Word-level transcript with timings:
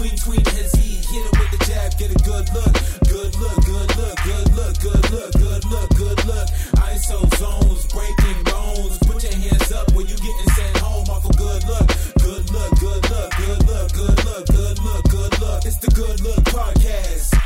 Between 0.00 0.16
tween 0.16 0.44
his 0.56 0.72
he 0.80 0.96
hit 0.96 1.28
him 1.28 1.34
with 1.36 1.50
the 1.52 1.64
jab, 1.68 1.92
get 1.98 2.08
a 2.08 2.16
good 2.24 2.48
look, 2.56 2.72
good 3.04 3.36
look, 3.36 3.60
good 3.68 3.96
look, 4.00 4.16
good 4.24 4.48
look, 4.56 4.74
good 4.80 5.10
look, 5.12 5.32
good 5.36 5.64
look, 5.68 5.90
good 5.92 6.24
look. 6.24 6.48
ISO 6.88 7.20
zones, 7.36 7.84
breaking 7.92 8.40
bones. 8.44 8.96
Put 9.04 9.22
your 9.22 9.36
hands 9.36 9.70
up 9.72 9.92
when 9.92 10.06
you 10.06 10.16
getting 10.16 10.50
sent 10.56 10.78
home 10.78 11.04
off 11.10 11.28
a 11.28 11.36
good 11.36 11.64
look, 11.68 11.86
good 12.16 12.48
look, 12.48 12.80
good 12.80 13.10
look, 13.12 13.30
good 13.36 13.66
look, 13.68 13.92
good 13.92 14.24
look, 14.24 14.46
good 14.46 14.78
look, 14.80 15.04
good 15.04 15.38
look. 15.38 15.66
It's 15.66 15.76
the 15.76 15.92
good 15.92 16.20
look 16.22 16.44
podcast. 16.48 17.36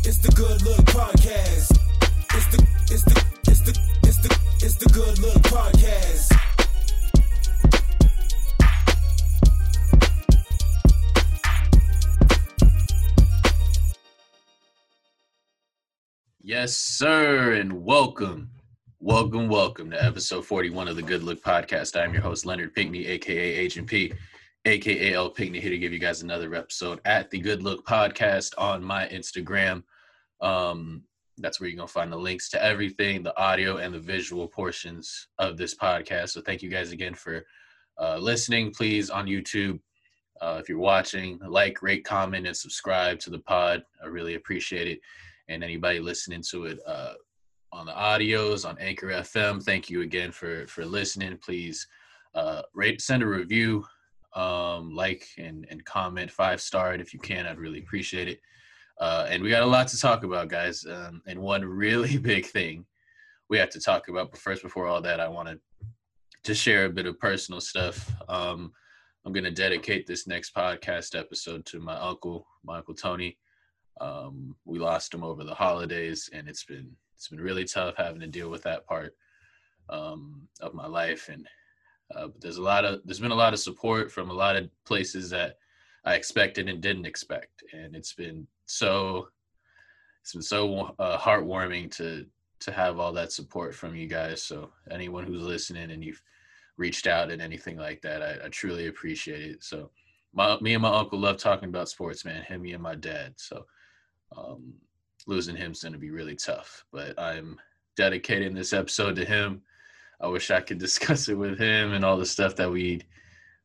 It's 0.00 0.16
the 0.16 0.32
good 0.32 0.62
look 0.62 0.80
podcast. 0.96 1.76
It's 2.32 2.48
the 2.56 2.66
it's 2.88 3.04
the 3.04 3.24
it's 3.52 3.60
the 3.60 3.78
it's 4.08 4.16
the 4.16 4.38
it's 4.64 4.76
the 4.76 4.88
good 4.88 5.18
look 5.18 5.42
podcast. 5.42 6.33
Yes, 16.64 16.78
sir, 16.78 17.52
and 17.52 17.84
welcome, 17.84 18.48
welcome, 18.98 19.48
welcome 19.48 19.90
to 19.90 20.02
episode 20.02 20.46
41 20.46 20.88
of 20.88 20.96
the 20.96 21.02
Good 21.02 21.22
Look 21.22 21.44
Podcast. 21.44 21.94
I'm 21.94 22.14
your 22.14 22.22
host, 22.22 22.46
Leonard 22.46 22.74
Pinkney, 22.74 23.06
aka 23.06 23.38
Agent 23.38 23.86
P, 23.86 24.14
aka 24.64 25.12
L 25.12 25.28
Pinkney, 25.28 25.60
here 25.60 25.68
to 25.68 25.76
give 25.76 25.92
you 25.92 25.98
guys 25.98 26.22
another 26.22 26.54
episode 26.54 27.02
at 27.04 27.30
the 27.30 27.38
Good 27.38 27.62
Look 27.62 27.86
Podcast 27.86 28.54
on 28.56 28.82
my 28.82 29.06
Instagram. 29.08 29.82
Um, 30.40 31.02
that's 31.36 31.60
where 31.60 31.68
you're 31.68 31.76
gonna 31.76 31.86
find 31.86 32.10
the 32.10 32.16
links 32.16 32.48
to 32.52 32.64
everything, 32.64 33.22
the 33.22 33.38
audio 33.38 33.76
and 33.76 33.92
the 33.92 34.00
visual 34.00 34.48
portions 34.48 35.28
of 35.38 35.58
this 35.58 35.74
podcast. 35.74 36.30
So 36.30 36.40
thank 36.40 36.62
you 36.62 36.70
guys 36.70 36.92
again 36.92 37.12
for 37.12 37.44
uh, 38.00 38.16
listening. 38.16 38.72
Please 38.72 39.10
on 39.10 39.26
YouTube, 39.26 39.80
uh, 40.40 40.56
if 40.62 40.70
you're 40.70 40.78
watching, 40.78 41.38
like, 41.46 41.82
rate, 41.82 42.06
comment, 42.06 42.46
and 42.46 42.56
subscribe 42.56 43.18
to 43.18 43.28
the 43.28 43.40
pod. 43.40 43.82
I 44.02 44.06
really 44.06 44.36
appreciate 44.36 44.88
it 44.88 45.00
and 45.48 45.62
anybody 45.62 46.00
listening 46.00 46.42
to 46.50 46.66
it 46.66 46.78
uh, 46.86 47.14
on 47.72 47.86
the 47.86 47.92
audios 47.92 48.68
on 48.68 48.78
Anchor 48.78 49.08
FM. 49.08 49.62
Thank 49.62 49.90
you 49.90 50.02
again 50.02 50.30
for 50.30 50.66
for 50.66 50.84
listening. 50.84 51.36
Please 51.38 51.86
uh, 52.34 52.62
rate, 52.74 53.00
send 53.00 53.22
a 53.22 53.26
review, 53.26 53.84
um, 54.34 54.94
like 54.94 55.26
and 55.38 55.66
and 55.70 55.84
comment 55.84 56.30
five 56.30 56.60
star 56.60 56.94
it 56.94 57.00
if 57.00 57.12
you 57.12 57.20
can. 57.20 57.46
I'd 57.46 57.58
really 57.58 57.80
appreciate 57.80 58.28
it. 58.28 58.40
Uh, 59.00 59.26
and 59.28 59.42
we 59.42 59.50
got 59.50 59.62
a 59.62 59.66
lot 59.66 59.88
to 59.88 59.98
talk 59.98 60.22
about, 60.22 60.48
guys. 60.48 60.86
Um, 60.86 61.20
and 61.26 61.40
one 61.40 61.64
really 61.64 62.16
big 62.32 62.46
thing 62.46 62.86
we 63.48 63.58
have 63.58 63.70
to 63.70 63.80
talk 63.80 64.08
about. 64.08 64.30
But 64.30 64.40
first, 64.40 64.62
before 64.62 64.86
all 64.86 65.02
that, 65.02 65.20
I 65.20 65.28
want 65.28 65.58
to 66.44 66.54
share 66.54 66.84
a 66.84 66.90
bit 66.90 67.06
of 67.06 67.18
personal 67.18 67.60
stuff. 67.60 68.10
Um, 68.28 68.72
I'm 69.24 69.32
going 69.32 69.44
to 69.44 69.50
dedicate 69.50 70.06
this 70.06 70.26
next 70.26 70.54
podcast 70.54 71.18
episode 71.18 71.64
to 71.66 71.80
my 71.80 71.96
uncle, 71.96 72.46
my 72.62 72.78
uncle 72.78 72.94
Tony. 72.94 73.38
Um, 74.00 74.56
we 74.64 74.78
lost 74.78 75.14
him 75.14 75.22
over 75.22 75.44
the 75.44 75.54
holidays, 75.54 76.30
and 76.32 76.48
it's 76.48 76.64
been 76.64 76.90
it's 77.16 77.28
been 77.28 77.40
really 77.40 77.64
tough 77.64 77.94
having 77.96 78.20
to 78.20 78.26
deal 78.26 78.50
with 78.50 78.62
that 78.64 78.86
part 78.86 79.14
um, 79.88 80.48
of 80.60 80.74
my 80.74 80.86
life. 80.86 81.28
And 81.28 81.46
uh, 82.14 82.28
but 82.28 82.40
there's 82.40 82.58
a 82.58 82.62
lot 82.62 82.84
of 82.84 83.00
there's 83.04 83.20
been 83.20 83.30
a 83.30 83.36
lot 83.36 83.52
of 83.52 83.60
support 83.60 84.10
from 84.10 84.30
a 84.30 84.34
lot 84.34 84.56
of 84.56 84.68
places 84.84 85.30
that 85.30 85.58
I 86.04 86.14
expected 86.14 86.68
and 86.68 86.80
didn't 86.80 87.06
expect, 87.06 87.62
and 87.72 87.94
it's 87.94 88.12
been 88.12 88.46
so 88.66 89.28
it's 90.22 90.32
been 90.32 90.42
so 90.42 90.94
uh, 90.98 91.18
heartwarming 91.18 91.90
to 91.96 92.26
to 92.60 92.72
have 92.72 92.98
all 92.98 93.12
that 93.12 93.32
support 93.32 93.74
from 93.74 93.94
you 93.94 94.06
guys. 94.06 94.42
So 94.42 94.70
anyone 94.90 95.24
who's 95.24 95.42
listening 95.42 95.90
and 95.90 96.02
you've 96.02 96.22
reached 96.76 97.06
out 97.06 97.30
and 97.30 97.42
anything 97.42 97.76
like 97.76 98.00
that, 98.02 98.22
I, 98.22 98.46
I 98.46 98.48
truly 98.48 98.86
appreciate 98.86 99.50
it. 99.50 99.64
So 99.64 99.90
my 100.32 100.58
me 100.60 100.74
and 100.74 100.82
my 100.82 100.94
uncle 100.94 101.18
love 101.18 101.36
talking 101.36 101.68
about 101.68 101.88
sports, 101.88 102.24
man. 102.24 102.42
Him, 102.42 102.62
me, 102.62 102.72
and 102.72 102.82
my 102.82 102.94
dad. 102.94 103.34
So 103.36 103.66
um, 104.36 104.74
losing 105.26 105.56
him's 105.56 105.82
going 105.82 105.92
to 105.92 105.98
be 105.98 106.10
really 106.10 106.36
tough. 106.36 106.84
But 106.92 107.18
I'm 107.18 107.58
dedicating 107.96 108.54
this 108.54 108.72
episode 108.72 109.16
to 109.16 109.24
him. 109.24 109.62
I 110.20 110.28
wish 110.28 110.50
I 110.50 110.60
could 110.60 110.78
discuss 110.86 111.28
it 111.28 111.34
with 111.34 111.58
him 111.58 111.92
and 111.92 112.04
all 112.04 112.16
the 112.16 112.26
stuff 112.26 112.56
that 112.56 112.70
we 112.70 113.02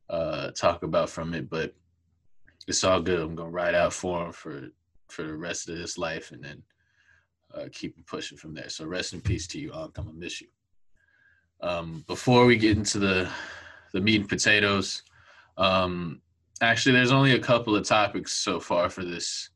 uh, 0.10 0.52
talk 0.52 0.84
about 0.84 1.10
from 1.10 1.34
it, 1.34 1.50
but 1.50 1.74
it's 2.68 2.84
all 2.84 3.02
good. 3.02 3.20
I'm 3.20 3.36
gonna 3.36 3.50
ride 3.50 3.76
out 3.76 3.94
for 3.94 4.26
him 4.26 4.32
for 4.32 4.70
for 5.08 5.24
the 5.24 5.36
rest 5.36 5.70
of 5.70 5.78
his 5.78 5.98
life, 5.98 6.32
and 6.32 6.44
then 6.44 6.64
uh, 7.54 7.66
keep 7.72 7.96
pushing 8.06 8.38
from 8.38 8.54
there. 8.54 8.70
So 8.70 8.86
rest 8.86 9.14
in 9.14 9.22
peace 9.22 9.48
to 9.48 9.60
you, 9.60 9.72
Unc. 9.74 9.98
I'm 9.98 10.06
gonna 10.06 10.18
miss 10.18 10.42
you. 10.42 10.48
Um, 11.62 12.04
before 12.08 12.46
we 12.46 12.58
get 12.58 12.78
into 12.78 13.00
the 13.00 13.30
the 13.94 14.02
meat 14.02 14.22
and 14.22 14.30
potatoes, 14.30 15.04
um, 15.58 16.22
actually, 16.62 16.94
there's 16.94 17.12
only 17.12 17.34
a 17.34 17.40
couple 17.40 17.76
of 17.76 17.88
topics 17.88 18.34
so 18.34 18.60
far 18.60 18.90
for 18.90 19.04
this 19.04 19.50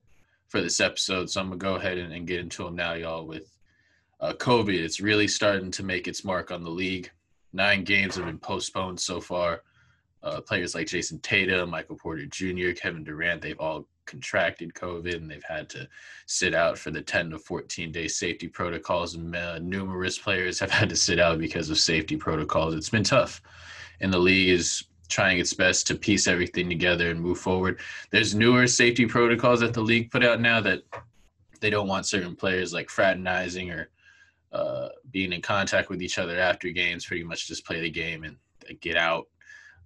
for 0.53 0.61
this 0.61 0.79
episode, 0.79 1.27
so 1.31 1.41
I'm 1.41 1.47
gonna 1.47 1.57
go 1.57 1.75
ahead 1.77 1.97
and, 1.97 2.13
and 2.13 2.27
get 2.27 2.39
into 2.39 2.63
them 2.63 2.75
now, 2.75 2.93
y'all. 2.93 3.25
With 3.25 3.57
uh, 4.19 4.33
COVID, 4.33 4.75
it's 4.75 4.99
really 4.99 5.27
starting 5.27 5.71
to 5.71 5.81
make 5.81 6.07
its 6.07 6.23
mark 6.23 6.51
on 6.51 6.63
the 6.63 6.69
league. 6.69 7.09
Nine 7.53 7.83
games 7.83 8.17
have 8.17 8.25
been 8.25 8.37
postponed 8.37 8.99
so 8.99 9.19
far. 9.19 9.63
Uh, 10.21 10.41
players 10.41 10.75
like 10.75 10.85
Jayson 10.85 11.17
Tatum, 11.23 11.71
Michael 11.71 11.95
Porter 11.95 12.27
Jr., 12.27 12.69
Kevin 12.75 13.03
Durant, 13.03 13.41
they've 13.41 13.59
all 13.59 13.87
contracted 14.05 14.75
COVID 14.75 15.15
and 15.15 15.27
they've 15.29 15.43
had 15.43 15.69
to 15.71 15.89
sit 16.27 16.53
out 16.53 16.77
for 16.77 16.91
the 16.91 17.01
10 17.01 17.31
to 17.31 17.39
14 17.39 17.91
day 17.91 18.07
safety 18.07 18.47
protocols. 18.47 19.15
And 19.15 19.35
uh, 19.35 19.57
numerous 19.57 20.19
players 20.19 20.59
have 20.59 20.69
had 20.69 20.87
to 20.89 20.95
sit 20.95 21.19
out 21.19 21.39
because 21.39 21.71
of 21.71 21.79
safety 21.79 22.15
protocols. 22.15 22.75
It's 22.75 22.91
been 22.91 23.03
tough. 23.03 23.41
And 24.01 24.13
the 24.13 24.19
league 24.19 24.49
is 24.49 24.83
trying 25.13 25.37
its 25.37 25.53
best 25.53 25.85
to 25.85 25.95
piece 25.95 26.25
everything 26.27 26.67
together 26.67 27.11
and 27.11 27.21
move 27.21 27.37
forward. 27.37 27.79
There's 28.09 28.33
newer 28.33 28.65
safety 28.65 29.05
protocols 29.05 29.59
that 29.59 29.71
the 29.71 29.81
league 29.81 30.09
put 30.09 30.25
out 30.25 30.41
now 30.41 30.59
that 30.61 30.81
they 31.61 31.69
don't 31.69 31.87
want 31.87 32.07
certain 32.07 32.35
players 32.35 32.73
like 32.73 32.89
fraternizing 32.89 33.69
or 33.69 33.89
uh, 34.51 34.89
being 35.11 35.31
in 35.31 35.41
contact 35.41 35.89
with 35.89 36.01
each 36.01 36.17
other 36.17 36.39
after 36.39 36.69
games. 36.69 37.05
Pretty 37.05 37.23
much 37.23 37.47
just 37.47 37.63
play 37.63 37.79
the 37.79 37.91
game 37.91 38.23
and 38.23 38.37
get 38.81 38.97
out. 38.97 39.27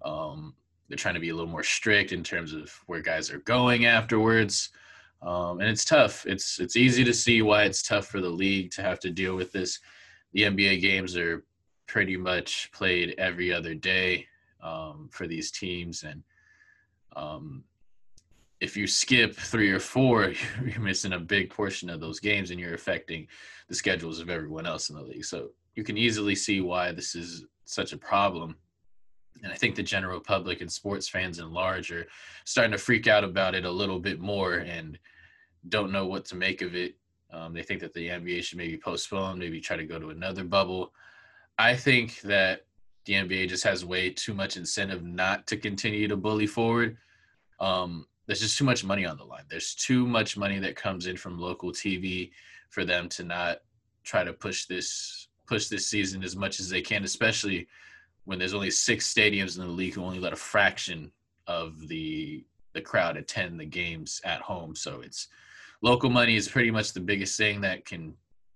Um, 0.02 0.56
they're 0.88 0.96
trying 0.96 1.16
to 1.16 1.20
be 1.20 1.30
a 1.30 1.36
little 1.36 1.52
more 1.52 1.64
strict 1.64 2.14
in 2.14 2.24
terms 2.24 2.54
of 2.54 2.72
where 2.86 3.02
guys 3.02 3.30
are 3.30 3.40
going 3.40 3.86
afterwards. 3.86 4.70
Um, 5.22 5.60
and 5.60 5.70
it's 5.70 5.84
tough. 5.84 6.26
It's 6.26 6.58
it's 6.58 6.78
easy 6.78 7.04
to 7.04 7.14
see 7.14 7.42
why 7.42 7.64
it's 7.64 7.84
tough 7.84 8.08
for 8.08 8.22
the 8.22 8.30
league 8.30 8.72
to 8.72 8.82
have 8.82 9.02
to 9.02 9.10
deal 9.10 9.36
with 9.36 9.52
this. 9.52 9.80
The 10.32 10.44
NBA 10.44 10.80
games 10.80 11.18
are 11.18 11.44
pretty 11.86 12.16
much 12.16 12.72
played 12.72 13.16
every 13.18 13.52
other 13.52 13.74
day 13.74 14.28
um, 14.68 15.10
for 15.12 15.28
these 15.28 15.52
teams, 15.52 16.04
and 16.04 16.24
um, 17.16 17.64
if 18.60 18.76
you 18.76 18.88
skip 18.88 19.36
three 19.36 19.72
or 19.72 19.80
four, 19.80 20.34
you're 20.66 20.80
missing 20.80 21.14
a 21.14 21.20
big 21.20 21.50
portion 21.50 21.90
of 21.90 22.00
those 22.00 22.20
games, 22.20 22.52
and 22.52 22.60
you're 22.60 22.74
affecting 22.74 23.28
the 23.70 23.76
schedules 23.76 24.20
of 24.20 24.30
everyone 24.30 24.66
else 24.66 24.90
in 24.90 24.96
the 24.96 25.02
league. 25.02 25.26
So 25.26 25.50
you 25.76 25.84
can 25.84 25.98
easily 25.98 26.36
see 26.36 26.62
why 26.62 26.92
this 26.92 27.16
is 27.16 27.46
such 27.66 27.94
a 27.94 27.98
problem 27.98 28.56
and 29.44 29.52
I 29.52 29.56
think 29.56 29.76
the 29.76 29.84
general 29.84 30.20
public 30.20 30.62
and 30.62 30.72
sports 30.72 31.08
fans 31.08 31.40
in 31.40 31.52
large 31.52 31.92
are 31.92 32.08
starting 32.46 32.72
to 32.72 32.78
freak 32.78 33.08
out 33.08 33.24
about 33.24 33.56
it 33.56 33.66
a 33.66 33.72
little 33.72 34.00
bit 34.00 34.20
more 34.20 34.56
and 34.56 34.98
don't 35.70 35.92
know 35.92 36.06
what 36.06 36.26
to 36.26 36.36
make 36.36 36.62
of 36.62 36.76
it. 36.76 36.96
Um, 37.32 37.54
they 37.54 37.62
think 37.62 37.82
that 37.82 37.94
the 37.94 38.08
NBA 38.08 38.44
should 38.44 38.58
maybe 38.58 38.78
postpone, 38.78 39.38
maybe 39.38 39.60
try 39.60 39.78
to 39.78 39.86
go 39.86 40.00
to 40.00 40.10
another 40.10 40.44
bubble. 40.44 40.94
I 41.58 41.76
think 41.76 42.22
that 42.22 42.66
the 43.08 43.14
NBA 43.14 43.50
just 43.50 43.64
has 43.64 43.84
way 43.84 44.10
too 44.12 44.34
much 44.34 44.58
incentive 44.58 45.04
not 45.04 45.48
to 45.48 45.58
continue 45.58 46.08
to 46.08 46.18
bully 46.18 46.46
forward. 46.46 46.98
Um, 47.60 48.06
there's 48.28 48.42
just 48.42 48.58
too 48.58 48.66
much 48.66 48.84
money 48.84 49.06
on 49.06 49.18
the 49.18 49.24
line. 49.24 49.46
There's 49.50 49.74
too 49.74 50.06
much 50.06 50.38
money 50.38 50.60
that 50.60 50.76
comes 50.76 51.08
in 51.08 51.16
from 51.16 51.40
local 51.40 51.72
TV 51.72 52.32
for 52.70 52.84
them 52.84 53.08
to 53.10 53.24
not 53.24 53.62
try 54.04 54.24
to 54.24 54.34
push 54.34 54.66
this 54.66 55.30
push 55.48 55.68
this 55.68 55.88
season 55.88 56.24
as 56.24 56.36
much 56.36 56.60
as 56.60 56.70
they 56.70 56.82
can, 56.82 57.06
especially 57.06 57.68
when 58.26 58.38
there's 58.38 58.54
only 58.54 58.70
six 58.70 59.12
stadiums 59.12 59.58
in 59.58 59.66
the 59.66 59.72
league 59.72 59.94
who 59.94 60.04
only 60.04 60.20
let 60.20 60.34
a 60.34 60.38
fraction 60.38 61.10
of 61.48 61.88
the 61.88 62.46
the 62.74 62.82
crowd 62.82 63.16
attend 63.16 63.58
the 63.60 63.66
games 63.66 64.20
at 64.26 64.42
home. 64.42 64.76
So 64.76 65.00
it's 65.02 65.30
local 65.82 66.10
money 66.10 66.36
is 66.36 66.50
pretty 66.50 66.70
much 66.70 66.92
the 66.92 67.00
biggest 67.00 67.38
thing 67.38 67.62
that 67.62 67.86
can 67.86 68.14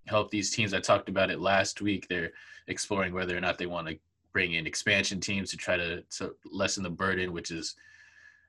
help 0.08 0.30
these 0.30 0.52
teams. 0.52 0.74
I 0.74 0.82
talked 0.82 1.08
about 1.08 1.32
it 1.32 1.40
last 1.40 1.82
week. 1.82 2.08
They're 2.08 2.32
exploring 2.68 3.14
whether 3.14 3.36
or 3.36 3.40
not 3.40 3.58
they 3.58 3.66
want 3.66 3.88
to 3.88 3.98
bring 4.34 4.54
in 4.54 4.68
expansion 4.68 5.20
teams 5.20 5.52
to 5.52 5.58
try 5.58 5.78
to, 5.78 6.02
to 6.18 6.36
lessen 6.52 6.84
the 6.84 6.90
burden, 6.90 7.34
which 7.34 7.52
is 7.52 7.76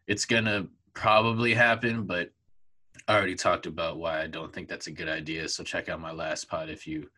it's 0.06 0.25
gonna 0.25 0.67
probably 0.94 1.55
happen, 1.55 2.05
but 2.05 2.31
I 3.08 3.17
already 3.17 3.34
talked 3.34 3.67
about 3.67 3.99
why 3.99 4.23
I 4.23 4.26
don't 4.26 4.52
think 4.52 4.69
that's 4.69 4.87
a 4.87 4.93
good 4.93 5.08
idea. 5.08 5.49
So 5.49 5.64
check 5.64 5.88
out 5.88 6.00
my 6.00 6.12
last 6.12 6.49
pod 6.49 6.69
if 6.69 6.87
you 6.87 7.08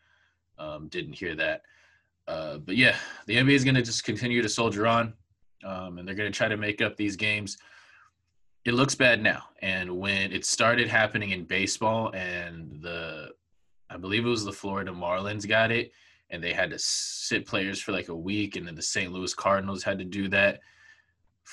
um, 0.59 0.89
didn't 0.89 1.15
hear 1.15 1.35
that. 1.37 1.63
Uh, 2.27 2.59
but 2.59 2.77
yeah, 2.77 2.97
the 3.27 3.37
NBA 3.37 3.53
is 3.53 3.65
going 3.65 3.75
to 3.75 3.83
just 3.83 4.05
continue 4.05 4.41
to 4.41 4.49
soldier 4.49 4.87
on, 4.87 5.13
um, 5.65 5.99
and 5.99 6.09
they're 6.09 6.15
going 6.15 6.31
to 6.31 6.37
try 6.37 6.49
to 6.49 6.57
make 6.57 6.81
up 6.81 6.97
these 6.97 7.17
games. 7.17 7.59
It 8.65 8.73
looks 8.73 8.95
bad 8.95 9.23
now, 9.23 9.43
and 9.61 9.99
when 9.99 10.33
it 10.33 10.47
started 10.47 10.89
happening 10.89 11.31
in 11.31 11.45
baseball, 11.45 12.15
and 12.15 12.81
the, 12.81 13.33
I 13.91 13.99
believe 13.99 14.25
it 14.25 14.31
was 14.31 14.45
the 14.45 14.53
Florida 14.53 14.91
Marlins 14.91 15.47
got 15.47 15.71
it, 15.71 15.93
and 16.31 16.43
they 16.43 16.53
had 16.53 16.71
to 16.71 16.79
sit 16.79 17.47
players 17.47 17.81
for 17.81 17.93
like 17.93 18.09
a 18.09 18.17
week, 18.17 18.57
and 18.57 18.67
then 18.67 18.75
the 18.75 18.83
St. 18.83 19.13
Louis 19.13 19.35
Cardinals 19.35 19.83
had 19.83 19.99
to 19.99 20.05
do 20.05 20.29
that. 20.29 20.61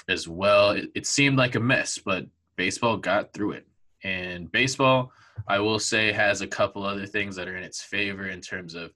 as 0.07 0.27
well. 0.27 0.71
It, 0.71 0.89
it 0.95 1.05
seemed 1.05 1.37
like 1.37 1.55
a 1.55 1.59
mess, 1.59 1.97
but 1.97 2.25
baseball 2.55 2.97
got 2.97 3.33
through 3.33 3.51
it. 3.53 3.67
And 4.03 4.51
baseball, 4.51 5.11
I 5.47 5.59
will 5.59 5.79
say, 5.79 6.11
has 6.11 6.41
a 6.41 6.47
couple 6.47 6.83
other 6.83 7.05
things 7.05 7.35
that 7.35 7.47
are 7.47 7.57
in 7.57 7.63
its 7.63 7.81
favor 7.81 8.27
in 8.27 8.41
terms 8.41 8.73
of 8.73 8.93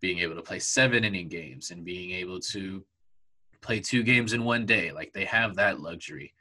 being 0.00 0.18
able 0.18 0.34
to 0.34 0.42
play 0.42 0.58
seven 0.58 1.04
inning 1.04 1.28
games 1.28 1.70
and 1.70 1.84
being 1.84 2.12
able 2.12 2.40
to 2.40 2.84
play 3.60 3.78
two 3.78 4.02
games 4.02 4.32
in 4.32 4.44
one 4.44 4.66
day. 4.66 4.90
Like 4.90 5.12
they 5.12 5.24
have 5.24 5.54
that 5.56 5.80
luxury 5.80 6.34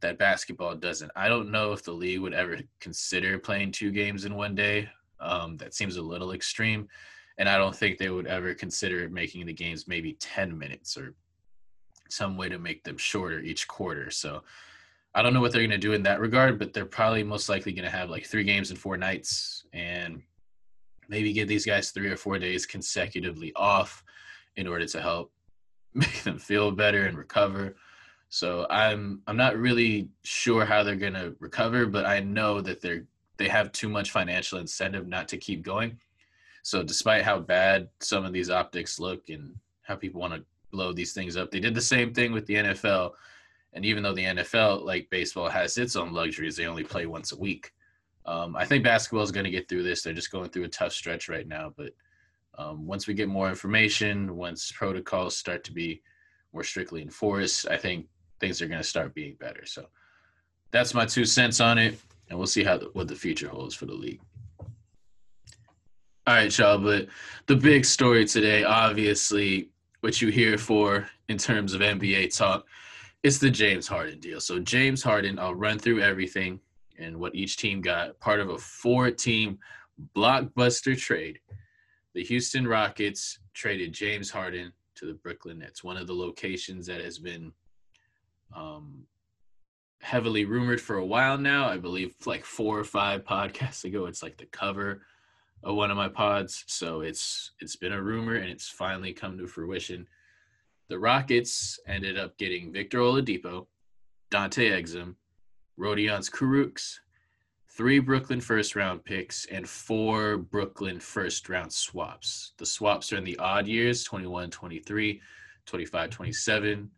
that 0.00 0.18
basketball 0.18 0.74
doesn't. 0.74 1.10
I 1.14 1.28
don't 1.28 1.50
know 1.50 1.72
if 1.72 1.84
the 1.84 1.92
league 1.92 2.20
would 2.20 2.34
ever 2.34 2.58
consider 2.80 3.38
playing 3.38 3.72
two 3.72 3.90
games 3.90 4.24
in 4.24 4.34
one 4.34 4.54
day. 4.54 4.88
Um, 5.20 5.56
that 5.58 5.74
seems 5.74 5.96
a 5.96 6.02
little 6.02 6.32
extreme. 6.32 6.88
And 7.38 7.48
I 7.48 7.58
don't 7.58 7.74
think 7.74 7.98
they 7.98 8.10
would 8.10 8.26
ever 8.26 8.54
consider 8.54 9.08
making 9.08 9.46
the 9.46 9.52
games 9.52 9.88
maybe 9.88 10.14
10 10.14 10.56
minutes 10.58 10.96
or 10.96 11.14
some 12.08 12.36
way 12.36 12.48
to 12.48 12.58
make 12.58 12.84
them 12.84 12.98
shorter 12.98 13.40
each 13.40 13.66
quarter. 13.66 14.10
So 14.10 14.42
I 15.14 15.22
don't 15.22 15.34
know 15.34 15.40
what 15.40 15.52
they're 15.52 15.60
going 15.60 15.70
to 15.70 15.78
do 15.78 15.92
in 15.92 16.02
that 16.04 16.20
regard, 16.20 16.58
but 16.58 16.72
they're 16.72 16.86
probably 16.86 17.22
most 17.22 17.48
likely 17.48 17.72
going 17.72 17.84
to 17.84 17.96
have 17.96 18.10
like 18.10 18.26
three 18.26 18.44
games 18.44 18.70
in 18.70 18.76
four 18.76 18.96
nights 18.96 19.64
and 19.72 20.22
maybe 21.08 21.32
give 21.32 21.48
these 21.48 21.66
guys 21.66 21.90
three 21.90 22.08
or 22.08 22.16
four 22.16 22.38
days 22.38 22.64
consecutively 22.64 23.52
off 23.54 24.04
in 24.56 24.66
order 24.66 24.86
to 24.86 25.00
help 25.00 25.32
make 25.94 26.22
them 26.22 26.38
feel 26.38 26.70
better 26.70 27.06
and 27.06 27.18
recover. 27.18 27.76
So 28.28 28.66
I'm 28.70 29.20
I'm 29.26 29.36
not 29.36 29.58
really 29.58 30.08
sure 30.24 30.64
how 30.64 30.82
they're 30.82 30.96
going 30.96 31.12
to 31.12 31.36
recover, 31.38 31.84
but 31.84 32.06
I 32.06 32.20
know 32.20 32.62
that 32.62 32.80
they're 32.80 33.04
they 33.36 33.48
have 33.48 33.72
too 33.72 33.90
much 33.90 34.10
financial 34.10 34.58
incentive 34.58 35.06
not 35.06 35.28
to 35.28 35.36
keep 35.36 35.62
going. 35.62 35.98
So 36.62 36.82
despite 36.82 37.22
how 37.22 37.40
bad 37.40 37.88
some 38.00 38.24
of 38.24 38.32
these 38.32 38.50
optics 38.50 38.98
look 38.98 39.28
and 39.28 39.54
how 39.82 39.96
people 39.96 40.20
want 40.20 40.34
to 40.34 40.44
blow 40.70 40.92
these 40.92 41.12
things 41.12 41.36
up, 41.36 41.50
they 41.50 41.60
did 41.60 41.74
the 41.74 41.80
same 41.80 42.14
thing 42.14 42.32
with 42.32 42.46
the 42.46 42.54
NFL. 42.54 43.12
And 43.72 43.84
even 43.84 44.02
though 44.02 44.14
the 44.14 44.24
NFL, 44.24 44.84
like 44.84 45.10
baseball, 45.10 45.48
has 45.48 45.76
its 45.76 45.96
own 45.96 46.12
luxuries, 46.12 46.56
they 46.56 46.66
only 46.66 46.84
play 46.84 47.06
once 47.06 47.32
a 47.32 47.38
week. 47.38 47.72
Um, 48.24 48.54
I 48.54 48.64
think 48.64 48.84
basketball 48.84 49.24
is 49.24 49.32
going 49.32 49.44
to 49.44 49.50
get 49.50 49.68
through 49.68 49.82
this. 49.82 50.02
They're 50.02 50.12
just 50.12 50.30
going 50.30 50.50
through 50.50 50.64
a 50.64 50.68
tough 50.68 50.92
stretch 50.92 51.28
right 51.28 51.48
now. 51.48 51.72
But 51.76 51.92
um, 52.56 52.86
once 52.86 53.06
we 53.06 53.14
get 53.14 53.28
more 53.28 53.48
information, 53.48 54.36
once 54.36 54.70
protocols 54.70 55.36
start 55.36 55.64
to 55.64 55.72
be 55.72 56.02
more 56.52 56.62
strictly 56.62 57.02
enforced, 57.02 57.66
I 57.68 57.76
think 57.76 58.06
things 58.38 58.62
are 58.62 58.68
going 58.68 58.80
to 58.80 58.86
start 58.86 59.14
being 59.14 59.36
better. 59.40 59.64
So 59.66 59.86
that's 60.70 60.94
my 60.94 61.06
two 61.06 61.24
cents 61.24 61.60
on 61.60 61.78
it, 61.78 61.98
and 62.28 62.38
we'll 62.38 62.46
see 62.46 62.64
how 62.64 62.78
the, 62.78 62.86
what 62.92 63.08
the 63.08 63.16
future 63.16 63.48
holds 63.48 63.74
for 63.74 63.86
the 63.86 63.94
league. 63.94 64.20
All 66.24 66.34
right, 66.34 66.56
y'all. 66.56 66.78
But 66.78 67.08
the 67.46 67.56
big 67.56 67.84
story 67.84 68.24
today, 68.24 68.62
obviously, 68.62 69.70
what 70.02 70.22
you 70.22 70.28
hear 70.28 70.56
for 70.56 71.08
in 71.28 71.36
terms 71.36 71.74
of 71.74 71.80
NBA 71.80 72.36
talk, 72.36 72.64
it's 73.24 73.38
the 73.38 73.50
James 73.50 73.88
Harden 73.88 74.20
deal. 74.20 74.40
So 74.40 74.60
James 74.60 75.02
Harden, 75.02 75.40
I'll 75.40 75.56
run 75.56 75.80
through 75.80 76.00
everything 76.00 76.60
and 76.96 77.18
what 77.18 77.34
each 77.34 77.56
team 77.56 77.80
got. 77.80 78.20
Part 78.20 78.38
of 78.38 78.50
a 78.50 78.58
four-team 78.58 79.58
blockbuster 80.14 80.96
trade. 80.96 81.40
The 82.14 82.22
Houston 82.22 82.68
Rockets 82.68 83.40
traded 83.52 83.92
James 83.92 84.30
Harden 84.30 84.72
to 84.94 85.06
the 85.06 85.14
Brooklyn 85.14 85.58
Nets, 85.58 85.82
one 85.82 85.96
of 85.96 86.06
the 86.06 86.14
locations 86.14 86.86
that 86.86 87.00
has 87.00 87.18
been 87.18 87.50
um, 88.54 89.02
heavily 90.00 90.44
rumored 90.44 90.80
for 90.80 90.98
a 90.98 91.06
while 91.06 91.36
now. 91.36 91.68
I 91.68 91.78
believe 91.78 92.14
like 92.26 92.44
four 92.44 92.78
or 92.78 92.84
five 92.84 93.24
podcasts 93.24 93.82
ago, 93.86 94.06
it's 94.06 94.22
like 94.22 94.36
the 94.36 94.46
cover 94.46 95.02
of 95.62 95.76
one 95.76 95.90
of 95.90 95.96
my 95.96 96.08
pods. 96.08 96.64
So 96.66 97.00
it's 97.00 97.52
it's 97.60 97.76
been 97.76 97.92
a 97.92 98.02
rumor 98.02 98.34
and 98.34 98.50
it's 98.50 98.68
finally 98.68 99.12
come 99.12 99.38
to 99.38 99.46
fruition. 99.46 100.06
The 100.88 100.98
Rockets 100.98 101.78
ended 101.86 102.18
up 102.18 102.36
getting 102.36 102.72
Victor 102.72 102.98
Oladipo, 102.98 103.66
Dante 104.30 104.70
Exum, 104.70 105.14
Rodions 105.78 106.30
Kurucs, 106.30 106.98
three 107.70 107.98
Brooklyn 107.98 108.40
first 108.40 108.76
round 108.76 109.04
picks, 109.04 109.46
and 109.46 109.68
four 109.68 110.36
Brooklyn 110.36 111.00
first 111.00 111.48
round 111.48 111.72
swaps. 111.72 112.52
The 112.58 112.66
swaps 112.66 113.12
are 113.12 113.16
in 113.16 113.24
the 113.24 113.38
odd 113.38 113.66
years 113.66 114.04
21, 114.04 114.50
23, 114.50 115.20
25, 115.64 116.10
27. 116.10 116.90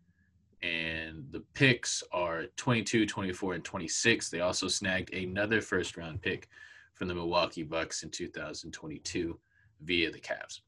And 0.63 1.25
the 1.31 1.43
picks 1.53 2.03
are 2.11 2.45
22, 2.57 3.05
24, 3.05 3.53
and 3.53 3.63
26. 3.63 4.29
They 4.29 4.39
also 4.39 4.67
snagged 4.67 5.13
another 5.13 5.61
first 5.61 5.95
round 5.95 6.21
pick 6.21 6.49
from 6.95 7.07
the 7.07 7.15
Milwaukee 7.15 7.63
Bucks 7.63 8.03
in 8.03 8.09
2022 8.09 9.39
via 9.81 10.11
the 10.11 10.19
Cavs. 10.19 10.61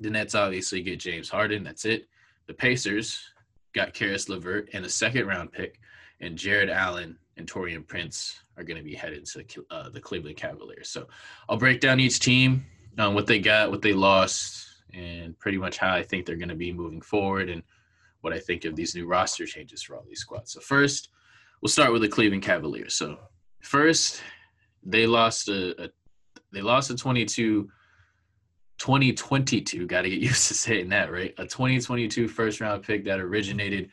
The 0.00 0.10
Nets 0.10 0.34
obviously 0.34 0.82
get 0.82 0.98
James 0.98 1.28
Harden. 1.28 1.62
That's 1.62 1.84
it. 1.84 2.08
The 2.46 2.54
Pacers 2.54 3.20
got 3.74 3.94
Caris 3.94 4.28
LeVert 4.28 4.70
and 4.72 4.84
a 4.84 4.88
second 4.88 5.26
round 5.26 5.52
pick, 5.52 5.78
and 6.20 6.36
Jarrett 6.36 6.70
Allen 6.70 7.16
and 7.36 7.46
Taurean 7.46 7.86
Prince 7.86 8.40
are 8.56 8.64
going 8.64 8.76
to 8.76 8.82
be 8.82 8.94
headed 8.94 9.26
to 9.26 9.44
uh, 9.70 9.88
the 9.90 10.00
Cleveland 10.00 10.36
Cavaliers. 10.36 10.88
So 10.88 11.06
I'll 11.48 11.56
break 11.56 11.80
down 11.80 12.00
each 12.00 12.20
team, 12.20 12.64
um, 12.98 13.14
what 13.14 13.26
they 13.26 13.38
got, 13.38 13.70
what 13.70 13.82
they 13.82 13.92
lost, 13.92 14.66
and 14.92 15.38
pretty 15.38 15.58
much 15.58 15.78
how 15.78 15.94
I 15.94 16.02
think 16.02 16.24
they're 16.24 16.36
going 16.36 16.48
to 16.48 16.54
be 16.54 16.72
moving 16.72 17.00
forward 17.00 17.50
and 17.50 17.62
what 18.20 18.32
I 18.32 18.38
think 18.38 18.64
of 18.64 18.76
these 18.76 18.94
new 18.94 19.06
roster 19.06 19.44
changes 19.44 19.82
for 19.82 19.96
all 19.96 20.04
these 20.08 20.20
squads. 20.20 20.52
So 20.52 20.60
first, 20.60 21.10
we'll 21.60 21.68
start 21.68 21.92
with 21.92 22.02
the 22.02 22.08
Cleveland 22.08 22.42
Cavaliers. 22.42 22.94
So 22.94 23.18
first, 23.60 24.22
they 24.84 25.06
lost 25.06 25.48
a, 25.48 25.84
a 25.84 25.90
they 26.52 26.60
lost 26.60 26.90
a 26.90 26.96
22 26.96 27.68
2022 28.78 29.86
got 29.86 30.02
to 30.02 30.10
get 30.10 30.20
used 30.20 30.48
to 30.48 30.54
saying 30.54 30.88
that 30.90 31.10
right? 31.10 31.34
A 31.38 31.44
2022 31.44 32.28
first 32.28 32.60
round 32.60 32.82
pick 32.82 33.04
that 33.04 33.20
originated 33.20 33.90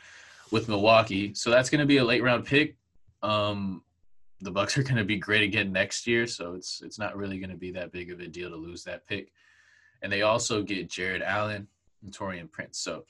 with 0.52 0.68
milwaukee. 0.68 1.34
So 1.34 1.50
that's 1.50 1.70
going 1.70 1.80
to 1.80 1.86
be 1.86 1.98
a 1.98 2.04
late 2.04 2.24
round 2.24 2.46
pick. 2.46 2.78
Um 3.24 3.84
the 4.44 4.52
bucks 4.52 4.76
are 4.76 4.84
going 4.84 4.96
to 4.96 5.04
be 5.04 5.18
great 5.18 5.44
again 5.44 5.72
next 5.72 6.08
year 6.08 6.26
so 6.26 6.56
it's 6.56 6.82
it's 6.84 6.98
not 6.98 7.16
really 7.16 7.38
going 7.38 7.52
to 7.52 7.58
be 7.58 7.72
that 7.72 7.92
big 7.92 8.12
of 8.12 8.20
a 8.20 8.28
deal 8.28 8.50
to 8.50 8.56
lose 8.56 8.84
that 8.84 9.06
pick. 9.08 9.32
And 10.02 10.12
they 10.12 10.24
also 10.24 10.64
get 10.64 10.90
jarrett 10.90 11.22
allen 11.22 11.68
and 12.02 12.12
taurean 12.12 12.52
prince. 12.52 12.80
So 12.80 13.06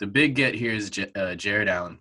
the 0.00 0.06
big 0.08 0.34
get 0.34 0.54
here 0.54 0.72
is 0.72 0.90
J- 0.90 1.12
uh, 1.14 1.36
jarrett 1.36 1.68
allen. 1.68 2.00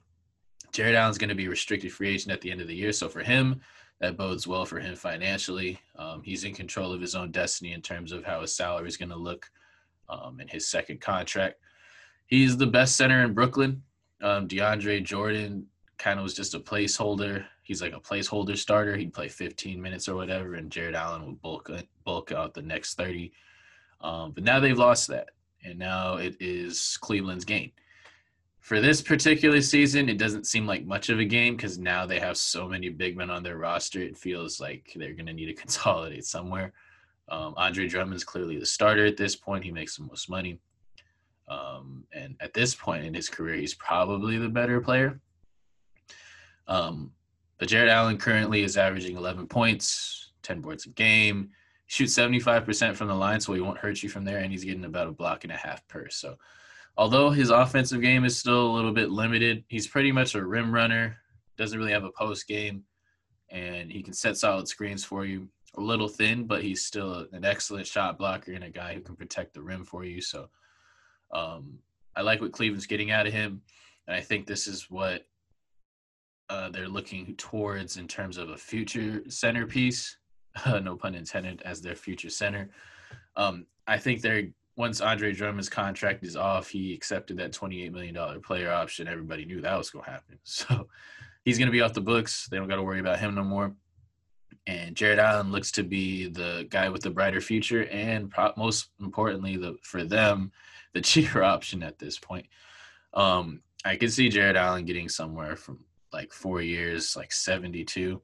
Jarrett 0.72 0.96
allen's 0.96 1.20
going 1.20 1.30
to 1.30 1.36
be 1.36 1.48
restricted 1.48 1.94
free 1.94 2.10
agent 2.10 2.34
at 2.34 2.42
the 2.42 2.52
end 2.52 2.60
of 2.60 2.68
the 2.68 2.76
year. 2.76 2.92
So 2.92 3.08
for 3.08 3.22
him 3.22 3.62
that 4.02 4.18
bodes 4.18 4.48
well 4.48 4.66
for 4.66 4.80
him 4.80 4.96
financially. 4.96 5.80
Um, 5.98 6.22
he's 6.24 6.44
in 6.44 6.54
control 6.54 6.92
of 6.92 7.02
his 7.02 7.16
own 7.16 7.32
destiny 7.32 7.74
in 7.74 7.82
terms 7.82 8.12
of 8.12 8.24
how 8.24 8.42
his 8.42 8.56
salary 8.56 8.88
is 8.88 8.98
going 8.98 9.10
to 9.10 9.16
look 9.16 9.50
um, 10.10 10.40
in 10.40 10.48
his 10.48 10.68
second 10.68 11.02
contract. 11.02 11.60
He's 12.28 12.58
the 12.58 12.68
best 12.68 12.96
center 12.96 13.24
in 13.24 13.34
Brooklyn. 13.34 13.82
Um, 14.22 14.48
DeAndre 14.48 15.04
Jordan 15.04 15.68
kind 15.98 16.20
of 16.20 16.24
was 16.24 16.34
just 16.34 16.56
a 16.56 16.60
placeholder. 16.60 17.46
He's 17.64 17.82
like 17.82 17.94
a 17.94 18.00
placeholder 18.00 18.58
starter. 18.58 18.96
He'd 18.96 19.14
play 19.14 19.28
15 19.28 19.82
minutes 19.82 20.10
or 20.10 20.16
whatever, 20.16 20.56
and 20.56 20.72
Jarrett 20.72 20.96
Allen 20.96 21.26
would 21.26 21.42
bulk 21.42 21.72
bulk 22.04 22.32
out 22.32 22.54
the 22.54 22.62
next 22.62 22.96
30. 22.96 23.32
Um, 24.02 24.32
but 24.32 24.44
now 24.44 24.60
they've 24.60 24.78
lost 24.78 25.08
that, 25.08 25.30
and 25.64 25.80
now 25.80 26.18
it 26.18 26.36
is 26.40 26.98
Cleveland's 27.02 27.46
game 27.46 27.72
for 28.66 28.82
this 28.82 29.00
particular 29.00 29.62
season, 29.62 30.10
it 30.10 30.18
doesn't 30.18 30.48
seem 30.48 30.66
like 30.66 30.88
much 30.88 31.10
of 31.10 31.20
a 31.20 31.24
game 31.24 31.56
because 31.56 31.78
now 31.78 32.04
they 32.04 32.20
have 32.20 32.36
so 32.36 32.68
many 32.68 32.90
big 32.90 33.16
men 33.16 33.30
on 33.30 33.44
their 33.44 33.60
roster. 33.60 34.00
It 34.00 34.18
feels 34.18 34.60
like 34.60 34.92
they're 34.96 35.14
going 35.14 35.28
to 35.28 35.34
need 35.34 35.46
to 35.46 35.54
consolidate 35.62 36.26
somewhere. 36.26 36.74
Um, 37.30 37.54
Andre 37.58 37.88
Drummond's 37.88 38.24
clearly 38.24 38.58
the 38.58 38.66
starter 38.66 39.06
at 39.06 39.18
this 39.18 39.36
point. 39.36 39.64
He 39.64 39.72
makes 39.72 39.98
the 39.98 40.06
most 40.06 40.32
money. 40.32 40.58
Um, 41.48 42.06
and 42.12 42.36
at 42.40 42.56
this 42.56 42.74
point 42.74 43.06
in 43.06 43.14
his 43.14 43.30
career, 43.30 43.54
he's 43.54 43.76
probably 43.76 44.40
the 44.40 44.50
better 44.50 44.82
player. 44.82 45.20
Um, 46.68 47.12
but 47.60 47.68
Jarrett 47.68 47.92
Allen 47.92 48.18
currently 48.18 48.64
is 48.64 48.78
averaging 48.78 49.16
11 49.16 49.46
points, 49.46 50.32
10 50.42 50.62
boards 50.62 50.88
a 50.88 50.90
game. 50.90 51.52
He 51.86 51.92
shoots 51.92 52.18
75% 52.18 52.96
from 52.96 53.10
the 53.10 53.14
line, 53.14 53.40
so 53.40 53.54
he 53.54 53.62
won't 53.62 53.78
hurt 53.78 54.02
you 54.02 54.10
from 54.10 54.26
there. 54.26 54.40
And 54.40 54.52
he's 54.52 54.64
getting 54.64 54.86
about 54.86 55.08
a 55.08 55.12
block 55.12 55.44
and 55.44 55.54
a 55.54 55.56
half 55.56 55.88
per. 55.88 56.10
So 56.10 56.40
although 56.98 57.30
his 57.30 57.50
offensive 57.50 58.02
game 58.02 58.24
is 58.26 58.38
still 58.38 58.68
a 58.68 58.74
little 58.74 58.94
bit 58.94 59.12
limited, 59.12 59.64
he's 59.68 59.88
pretty 59.88 60.12
much 60.12 60.36
a 60.36 60.46
rim 60.46 60.74
runner, 60.74 61.18
doesn't 61.58 61.78
really 61.78 61.92
have 61.92 62.04
a 62.04 62.12
post 62.12 62.48
game, 62.48 62.84
and 63.50 63.92
he 63.92 64.02
can 64.02 64.14
set 64.14 64.38
solid 64.38 64.68
screens 64.68 65.04
for 65.04 65.26
you. 65.26 65.48
A 65.78 65.82
little 65.82 66.08
thin, 66.08 66.46
but 66.48 66.64
he's 66.64 66.86
still 66.86 67.28
an 67.34 67.44
excellent 67.44 67.86
shot 67.86 68.18
blocker 68.18 68.54
and 68.54 68.64
a 68.64 68.70
guy 68.70 68.94
who 68.94 69.02
can 69.02 69.16
protect 69.16 69.54
the 69.54 69.62
rim 69.62 69.84
for 69.84 70.06
you. 70.06 70.22
So 70.22 70.48
um, 71.34 71.80
I 72.16 72.22
like 72.22 72.40
what 72.40 72.54
Cleveland's 72.54 72.88
getting 72.88 73.12
out 73.12 73.28
of 73.28 73.34
him, 73.34 73.62
and 74.08 74.16
I 74.16 74.22
think 74.22 74.48
this 74.48 74.68
is 74.68 74.90
what 74.90 75.26
uh, 76.50 76.70
they're 76.70 76.88
looking 76.88 77.36
towards 77.36 77.98
in 77.98 78.08
terms 78.08 78.38
of 78.38 78.50
a 78.50 78.58
future 78.58 79.24
centerpiece. 79.28 80.18
No 80.82 80.96
pun 80.96 81.16
intended, 81.16 81.62
as 81.66 81.82
their 81.82 81.96
future 81.96 82.30
center. 82.30 82.70
Um, 83.36 83.66
I 83.88 83.98
think 83.98 84.22
they're 84.22 84.48
once 84.78 85.00
Andre 85.02 85.32
Drummond's 85.32 85.70
contract 85.70 86.24
is 86.24 86.36
off, 86.36 86.70
he 86.70 86.94
accepted 86.94 87.38
that 87.38 87.54
$28 87.54 87.92
million 87.92 88.42
player 88.42 88.72
option. 88.72 89.08
Everybody 89.08 89.46
knew 89.46 89.62
that 89.62 89.78
was 89.78 89.90
going 89.90 90.06
to 90.06 90.12
happen. 90.12 90.40
So 90.44 90.88
he's 91.44 91.58
going 91.58 91.68
to 91.68 91.72
be 91.72 91.82
off 91.82 91.94
the 91.94 92.02
books. 92.02 92.48
They 92.50 92.58
don't 92.58 92.68
got 92.68 92.76
to 92.78 92.84
worry 92.84 93.00
about 93.00 93.20
him 93.20 93.36
no 93.36 93.44
more. 93.44 93.74
And 94.68 94.96
Jarrett 94.96 95.20
Allen 95.20 95.52
looks 95.52 95.72
to 95.74 95.84
be 95.84 96.28
the 96.28 96.66
guy 96.70 96.90
with 96.90 97.04
the 97.04 97.12
brighter 97.12 97.40
future, 97.40 97.86
and 97.86 98.32
pro- 98.32 98.54
most 98.58 98.90
importantly, 99.00 99.58
the 99.58 99.78
for 99.84 100.04
them, 100.04 100.52
the 100.94 101.02
cheaper 101.10 101.44
option 101.44 101.84
at 101.84 102.00
this 102.00 102.18
point. 102.18 102.48
Um, 103.14 103.62
I 103.86 103.96
could 103.96 104.12
see 104.12 104.30
Jarrett 104.30 104.56
Allen 104.56 104.86
getting 104.86 105.08
somewhere 105.08 105.56
from 105.56 105.86
like 106.12 106.34
four 106.34 106.62
years, 106.62 107.16
like 107.16 107.32
72, 107.32 108.20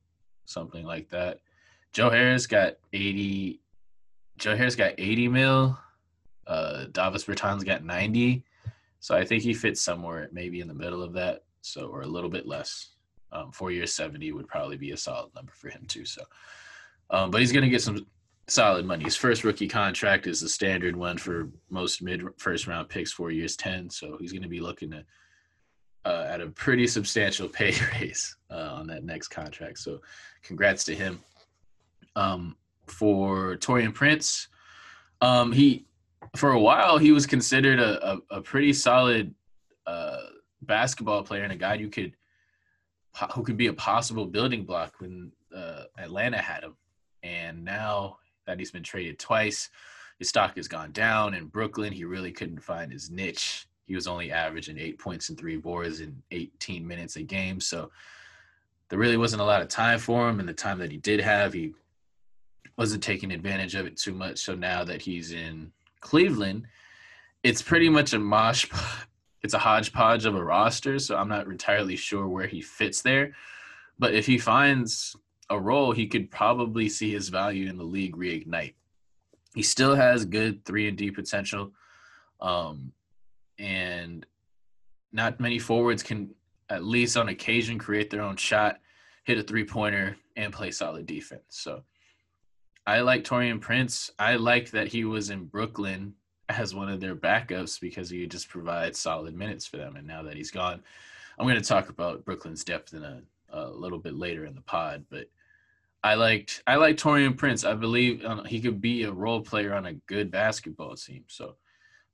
something 0.46 0.84
like 0.84 1.10
that. 1.10 1.40
Joe 1.94 2.10
Harris 2.10 2.48
got 2.48 2.78
80. 2.92 3.62
Joe 4.40 4.56
Harris 4.56 4.76
got 4.76 4.94
80 4.98 5.28
mil. 5.28 5.80
Uh, 6.48 6.86
Davis 6.92 7.26
Bertans 7.26 7.66
got 7.66 7.84
90. 7.84 8.44
So 9.00 9.16
I 9.16 9.26
think 9.26 9.44
he 9.44 9.54
fits 9.54 9.82
somewhere 9.82 10.30
maybe 10.32 10.62
in 10.62 10.68
the 10.68 10.74
middle 10.74 11.02
of 11.04 11.14
that. 11.14 11.44
So, 11.62 11.88
or 11.88 12.02
a 12.02 12.08
little 12.08 12.30
bit 12.30 12.48
less. 12.48 12.90
Um, 13.32 13.52
four 13.52 13.72
years, 13.72 13.94
70 13.94 14.32
would 14.34 14.48
probably 14.48 14.78
be 14.78 14.92
a 14.92 14.98
solid 14.98 15.34
number 15.36 15.54
for 15.54 15.70
him 15.70 15.86
too. 15.88 16.06
So, 16.06 16.24
um, 17.10 17.32
but 17.32 17.40
he's 17.40 17.52
going 17.52 17.64
to 17.64 17.70
get 17.70 17.82
some 17.82 18.06
solid 18.48 18.86
money. 18.86 19.06
His 19.06 19.16
first 19.16 19.44
rookie 19.44 19.68
contract 19.68 20.28
is 20.28 20.42
the 20.42 20.50
standard 20.50 20.96
one 20.96 21.18
for 21.18 21.50
most 21.70 22.02
mid 22.02 22.24
first 22.38 22.68
round 22.68 22.90
picks, 22.90 23.12
four 23.12 23.32
years, 23.32 23.56
10. 23.56 23.90
So 23.90 24.18
he's 24.20 24.32
going 24.32 24.44
to 24.44 24.50
be 24.50 24.60
looking 24.60 24.94
at, 24.94 25.06
uh, 26.04 26.26
at 26.28 26.42
a 26.42 26.48
pretty 26.48 26.88
substantial 26.88 27.48
pay 27.50 27.74
raise 27.94 28.36
uh, 28.50 28.74
on 28.74 28.88
that 28.88 29.04
next 29.04 29.30
contract. 29.30 29.80
So 29.80 30.00
congrats 30.44 30.84
to 30.86 30.96
him. 30.96 31.20
Um, 32.16 32.58
for 32.88 33.56
Taurean 33.56 33.94
Prince, 33.94 34.50
um, 35.22 35.54
he, 35.54 35.86
for 36.36 36.52
a 36.52 36.60
while, 36.60 36.98
he 36.98 37.12
was 37.12 37.26
considered 37.26 37.80
a, 37.80 38.14
a, 38.14 38.20
a 38.32 38.42
pretty 38.42 38.74
solid 38.74 39.34
uh, 39.86 40.22
basketball 40.62 41.24
player 41.24 41.44
and 41.44 41.52
a 41.52 41.58
guy 41.58 41.76
you 41.76 41.90
could, 41.90 42.14
who 43.34 43.44
could 43.44 43.58
be 43.58 43.68
a 43.68 43.74
possible 43.74 44.26
building 44.26 44.64
block 44.64 44.96
when 45.00 45.32
uh, 45.56 45.84
Atlanta 45.98 46.38
had 46.38 46.64
him. 46.64 46.76
And 47.24 47.66
now 47.66 48.18
that 48.46 48.60
he's 48.60 48.72
been 48.72 48.84
traded 48.84 49.20
twice. 49.20 49.70
His 50.20 50.30
stock 50.30 50.56
has 50.58 50.68
gone 50.68 50.92
down. 50.92 51.34
In 51.34 51.48
Brooklyn, 51.48 51.94
he 51.94 52.06
really 52.06 52.32
couldn't 52.32 52.60
find 52.60 52.92
his 52.92 53.10
niche. 53.10 53.68
He 53.86 53.96
was 53.96 54.08
only 54.08 54.32
averaging 54.32 54.78
eight 54.78 55.00
points 55.00 55.30
and 55.30 55.38
three 55.38 55.58
boards 55.58 56.00
in 56.00 56.22
18 56.32 56.88
minutes 56.88 57.16
a 57.16 57.24
game. 57.24 57.60
So 57.60 57.92
there 58.90 59.00
really 59.00 59.18
wasn't 59.18 59.42
a 59.42 59.46
lot 59.46 59.62
of 59.62 59.68
time 59.68 60.00
for 60.00 60.30
him. 60.30 60.40
And 60.40 60.48
the 60.48 60.54
time 60.54 60.80
that 60.80 60.92
he 60.92 60.98
did 60.98 61.20
have, 61.22 61.54
he 61.54 61.74
wasn't 62.78 63.04
taking 63.04 63.32
advantage 63.32 63.76
of 63.76 63.86
it 63.86 63.98
too 63.98 64.14
much. 64.14 64.40
So 64.40 64.56
now 64.56 64.84
that 64.84 65.02
he's 65.02 65.32
in 65.32 65.72
Cleveland, 66.02 66.68
it's 67.44 67.62
pretty 67.62 67.90
much 67.90 68.14
a 68.14 68.20
mosh. 68.20 68.68
It's 69.44 69.56
a 69.56 69.60
hodgepodge 69.60 70.26
of 70.26 70.36
a 70.36 70.44
roster. 70.44 71.00
So 71.00 71.16
I'm 71.18 71.30
not 71.30 71.48
entirely 71.48 71.96
sure 71.96 72.28
where 72.28 72.48
he 72.48 72.62
fits 72.62 73.02
there. 73.02 73.34
But 73.98 74.14
if 74.14 74.26
he 74.26 74.38
finds 74.38 75.16
a 75.50 75.60
role, 75.60 75.92
he 75.92 76.08
could 76.08 76.30
probably 76.30 76.90
see 76.90 77.12
his 77.12 77.30
value 77.30 77.70
in 77.70 77.78
the 77.78 77.84
league 77.84 78.16
reignite. 78.16 78.76
He 79.54 79.64
still 79.64 79.96
has 79.96 80.26
good 80.26 80.64
three 80.64 80.88
and 80.88 80.98
D 80.98 81.12
potential, 81.12 81.74
um, 82.40 82.94
and 83.60 84.26
not 85.12 85.40
many 85.40 85.60
forwards 85.60 86.04
can, 86.04 86.34
at 86.70 86.86
least 86.86 87.18
on 87.18 87.28
occasion, 87.28 87.78
create 87.78 88.10
their 88.10 88.22
own 88.22 88.38
shot, 88.38 88.80
hit 89.26 89.38
a 89.38 89.44
three 89.44 89.66
pointer, 89.66 90.16
and 90.38 90.54
play 90.54 90.72
solid 90.72 91.06
defense. 91.06 91.44
So, 91.50 91.84
I 92.86 93.02
like 93.02 93.24
Taurean 93.24 93.62
Prince. 93.62 94.12
I 94.18 94.36
like 94.36 94.72
that 94.72 94.88
he 94.88 95.06
was 95.06 95.30
in 95.30 95.46
Brooklyn 95.46 96.16
as 96.50 96.76
one 96.76 96.90
of 96.90 97.00
their 97.00 97.16
backups 97.16 97.80
because 97.80 98.10
he 98.10 98.26
just 98.28 98.50
provides 98.50 99.00
solid 99.00 99.36
minutes 99.36 99.66
for 99.66 99.78
them. 99.78 99.96
And 99.96 100.08
now 100.08 100.24
that 100.24 100.36
he's 100.36 100.52
gone, 100.52 100.82
I'm 101.38 101.48
going 101.48 101.62
to 101.62 101.68
talk 101.68 101.90
about 101.90 102.26
Brooklyn's 102.26 102.64
depth 102.64 102.94
in 102.94 103.04
a, 103.04 103.22
a 103.52 103.70
little 103.70 104.00
bit 104.00 104.16
later 104.16 104.46
in 104.46 104.56
the 104.56 104.62
pod, 104.62 105.06
but 105.10 105.28
I 106.04 106.16
liked 106.16 106.64
I 106.66 106.76
like 106.76 106.98
Taurean 106.98 107.38
Prince. 107.38 107.64
I 107.64 107.74
believe 107.76 108.26
um, 108.26 108.44
he 108.46 108.60
could 108.60 108.82
be 108.82 109.04
a 109.04 109.12
role 109.12 109.42
player 109.42 109.74
on 109.74 109.86
a 109.86 109.94
good 109.94 110.32
basketball 110.32 110.96
team. 110.96 111.26
So 111.28 111.58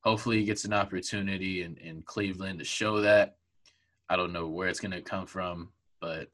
hopefully 0.00 0.38
he 0.38 0.44
gets 0.44 0.66
an 0.66 0.74
opportunity 0.74 1.62
in, 1.62 1.76
in 1.78 2.02
Cleveland 2.02 2.58
to 2.58 2.64
show 2.64 3.00
that. 3.00 3.36
I 4.10 4.16
don't 4.16 4.32
know 4.32 4.48
where 4.48 4.68
it's 4.68 4.80
gonna 4.80 5.00
come 5.00 5.26
from, 5.26 5.70
but 6.00 6.30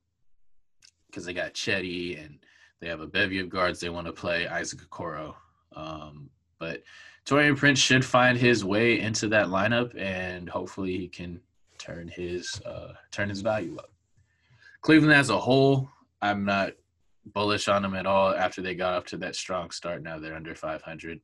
because 1.07 1.25
they 1.25 1.33
got 1.33 1.55
Chetty 1.55 2.25
and 2.25 2.39
they 2.85 2.91
have 2.91 3.01
a 3.01 3.07
bevy 3.07 3.39
of 3.39 3.49
guards 3.49 3.81
they 3.81 3.89
want 3.89 4.07
to 4.07 4.13
play, 4.13 4.47
Isaac 4.47 4.81
Okoro. 4.81 5.35
Um, 5.75 6.29
but 6.59 6.83
Taurean 7.25 7.57
Prince 7.57 7.79
should 7.79 8.05
find 8.05 8.37
his 8.37 8.63
way 8.63 9.01
into 9.01 9.27
that 9.29 9.47
lineup 9.47 9.99
and 9.99 10.51
hopefully 10.51 10.99
he 10.99 11.09
can 11.09 11.41
turn 11.79 12.09
his 12.09 12.61
uh, 12.67 12.93
turn 13.11 13.31
his 13.31 13.41
value 13.41 13.79
up. 13.79 13.91
Cleveland 14.83 15.15
as 15.15 15.31
a 15.31 15.39
whole, 15.39 15.89
I'm 16.21 16.45
not 16.45 16.73
bullish 17.33 17.69
on 17.69 17.81
them 17.81 17.95
at 17.95 18.05
all 18.05 18.35
after 18.35 18.61
they 18.61 18.75
got 18.75 18.93
up 18.93 19.07
to 19.07 19.17
that 19.17 19.35
strong 19.35 19.71
start. 19.71 20.03
Now 20.03 20.19
they're 20.19 20.37
under 20.37 20.55
500, 20.55 21.21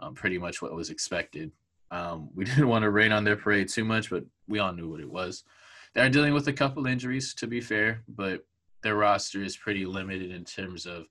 um, 0.00 0.12
pretty 0.14 0.38
much 0.38 0.60
what 0.60 0.74
was 0.74 0.90
expected. 0.90 1.52
Um, 1.92 2.30
we 2.34 2.44
didn't 2.46 2.66
want 2.66 2.82
to 2.82 2.90
rain 2.90 3.12
on 3.12 3.22
their 3.22 3.36
parade 3.36 3.68
too 3.68 3.84
much, 3.84 4.10
but 4.10 4.24
we 4.48 4.58
all 4.58 4.72
knew 4.72 4.90
what 4.90 5.00
it 5.00 5.10
was. 5.10 5.44
They're 5.94 6.10
dealing 6.10 6.34
with 6.34 6.48
a 6.48 6.52
couple 6.52 6.84
injuries, 6.88 7.32
to 7.34 7.46
be 7.46 7.60
fair, 7.60 8.02
but 8.08 8.44
their 8.86 8.96
roster 8.96 9.42
is 9.42 9.56
pretty 9.56 9.84
limited 9.84 10.30
in 10.30 10.44
terms 10.44 10.86
of 10.86 11.06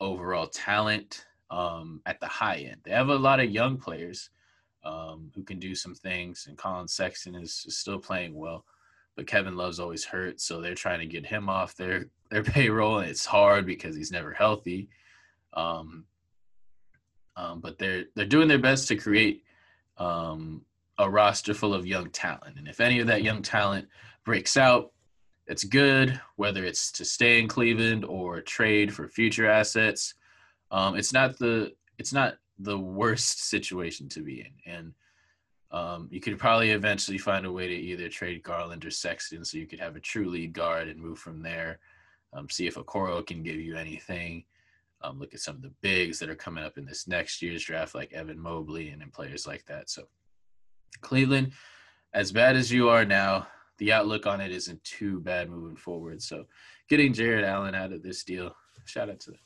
overall 0.00 0.46
talent 0.46 1.24
um, 1.50 2.02
at 2.06 2.20
the 2.20 2.26
high 2.26 2.56
end. 2.56 2.80
They 2.84 2.90
have 2.90 3.08
a 3.08 3.14
lot 3.14 3.40
of 3.40 3.50
young 3.50 3.76
players 3.76 4.30
um, 4.84 5.30
who 5.34 5.42
can 5.42 5.58
do 5.58 5.74
some 5.74 5.94
things, 5.94 6.46
and 6.48 6.58
Collin 6.58 6.88
Sexton 6.88 7.34
is, 7.34 7.64
is 7.66 7.78
still 7.78 7.98
playing 7.98 8.34
well 8.34 8.64
but 9.18 9.26
Kevin 9.26 9.56
Love's 9.56 9.80
always 9.80 10.04
hurt, 10.04 10.40
so 10.40 10.60
they're 10.60 10.76
trying 10.76 11.00
to 11.00 11.06
get 11.06 11.26
him 11.26 11.48
off 11.48 11.74
their 11.74 12.06
their 12.30 12.42
payroll, 12.54 13.00
and 13.00 13.10
it's 13.10 13.26
hard 13.26 13.66
because 13.66 13.96
he's 13.96 14.12
never 14.12 14.32
healthy. 14.32 14.88
Um, 15.54 16.04
um, 17.36 17.60
but 17.60 17.78
they're 17.78 18.04
they're 18.14 18.26
doing 18.26 18.46
their 18.46 18.60
best 18.60 18.86
to 18.88 18.96
create 18.96 19.42
um, 19.98 20.62
a 20.98 21.10
roster 21.10 21.52
full 21.52 21.74
of 21.74 21.84
young 21.84 22.10
talent, 22.10 22.58
and 22.58 22.68
if 22.68 22.80
any 22.80 23.00
of 23.00 23.08
that 23.08 23.24
young 23.24 23.42
talent 23.42 23.88
breaks 24.24 24.56
out, 24.56 24.92
it's 25.48 25.64
good. 25.64 26.20
Whether 26.36 26.64
it's 26.64 26.92
to 26.92 27.04
stay 27.04 27.40
in 27.40 27.48
Cleveland 27.48 28.04
or 28.04 28.40
trade 28.40 28.92
for 28.94 29.08
future 29.08 29.50
assets, 29.50 30.14
um, 30.70 30.96
it's 30.96 31.12
not 31.12 31.38
the 31.38 31.72
it's 31.98 32.12
not 32.12 32.34
the 32.58 32.78
worst 32.78 33.48
situation 33.48 34.08
to 34.10 34.20
be 34.20 34.40
in, 34.40 34.72
and 34.72 34.92
um, 35.70 36.08
you 36.10 36.20
could 36.20 36.38
probably 36.38 36.70
eventually 36.70 37.18
find 37.18 37.44
a 37.44 37.52
way 37.52 37.66
to 37.66 37.74
either 37.74 38.08
trade 38.08 38.42
Garland 38.42 38.84
or 38.84 38.90
Sexton 38.90 39.44
so 39.44 39.58
you 39.58 39.66
could 39.66 39.80
have 39.80 39.96
a 39.96 40.00
true 40.00 40.28
lead 40.28 40.52
guard 40.52 40.88
and 40.88 41.00
move 41.00 41.18
from 41.18 41.42
there. 41.42 41.78
Um, 42.32 42.48
see 42.48 42.66
if 42.66 42.76
Okoro 42.76 43.26
can 43.26 43.42
give 43.42 43.56
you 43.56 43.76
anything. 43.76 44.44
Um, 45.02 45.18
look 45.18 45.32
at 45.32 45.40
some 45.40 45.56
of 45.56 45.62
the 45.62 45.72
bigs 45.80 46.18
that 46.18 46.28
are 46.28 46.34
coming 46.34 46.64
up 46.64 46.76
in 46.76 46.84
this 46.84 47.06
next 47.06 47.40
year's 47.40 47.62
draft, 47.62 47.94
like 47.94 48.12
Evan 48.12 48.38
Mobley 48.38 48.90
and, 48.90 49.02
and 49.02 49.12
players 49.12 49.46
like 49.46 49.64
that. 49.66 49.88
So, 49.88 50.08
Cleveland, 51.00 51.52
as 52.12 52.32
bad 52.32 52.56
as 52.56 52.72
you 52.72 52.88
are 52.88 53.04
now, 53.04 53.46
the 53.78 53.92
outlook 53.92 54.26
on 54.26 54.40
it 54.40 54.50
isn't 54.50 54.82
too 54.84 55.20
bad 55.20 55.50
moving 55.50 55.76
forward. 55.76 56.22
So, 56.22 56.44
getting 56.88 57.12
Jarrett 57.12 57.44
Allen 57.44 57.74
out 57.74 57.92
of 57.92 58.02
this 58.02 58.24
deal, 58.24 58.54
shout 58.84 59.10
out 59.10 59.20
to 59.20 59.30
them. 59.32 59.40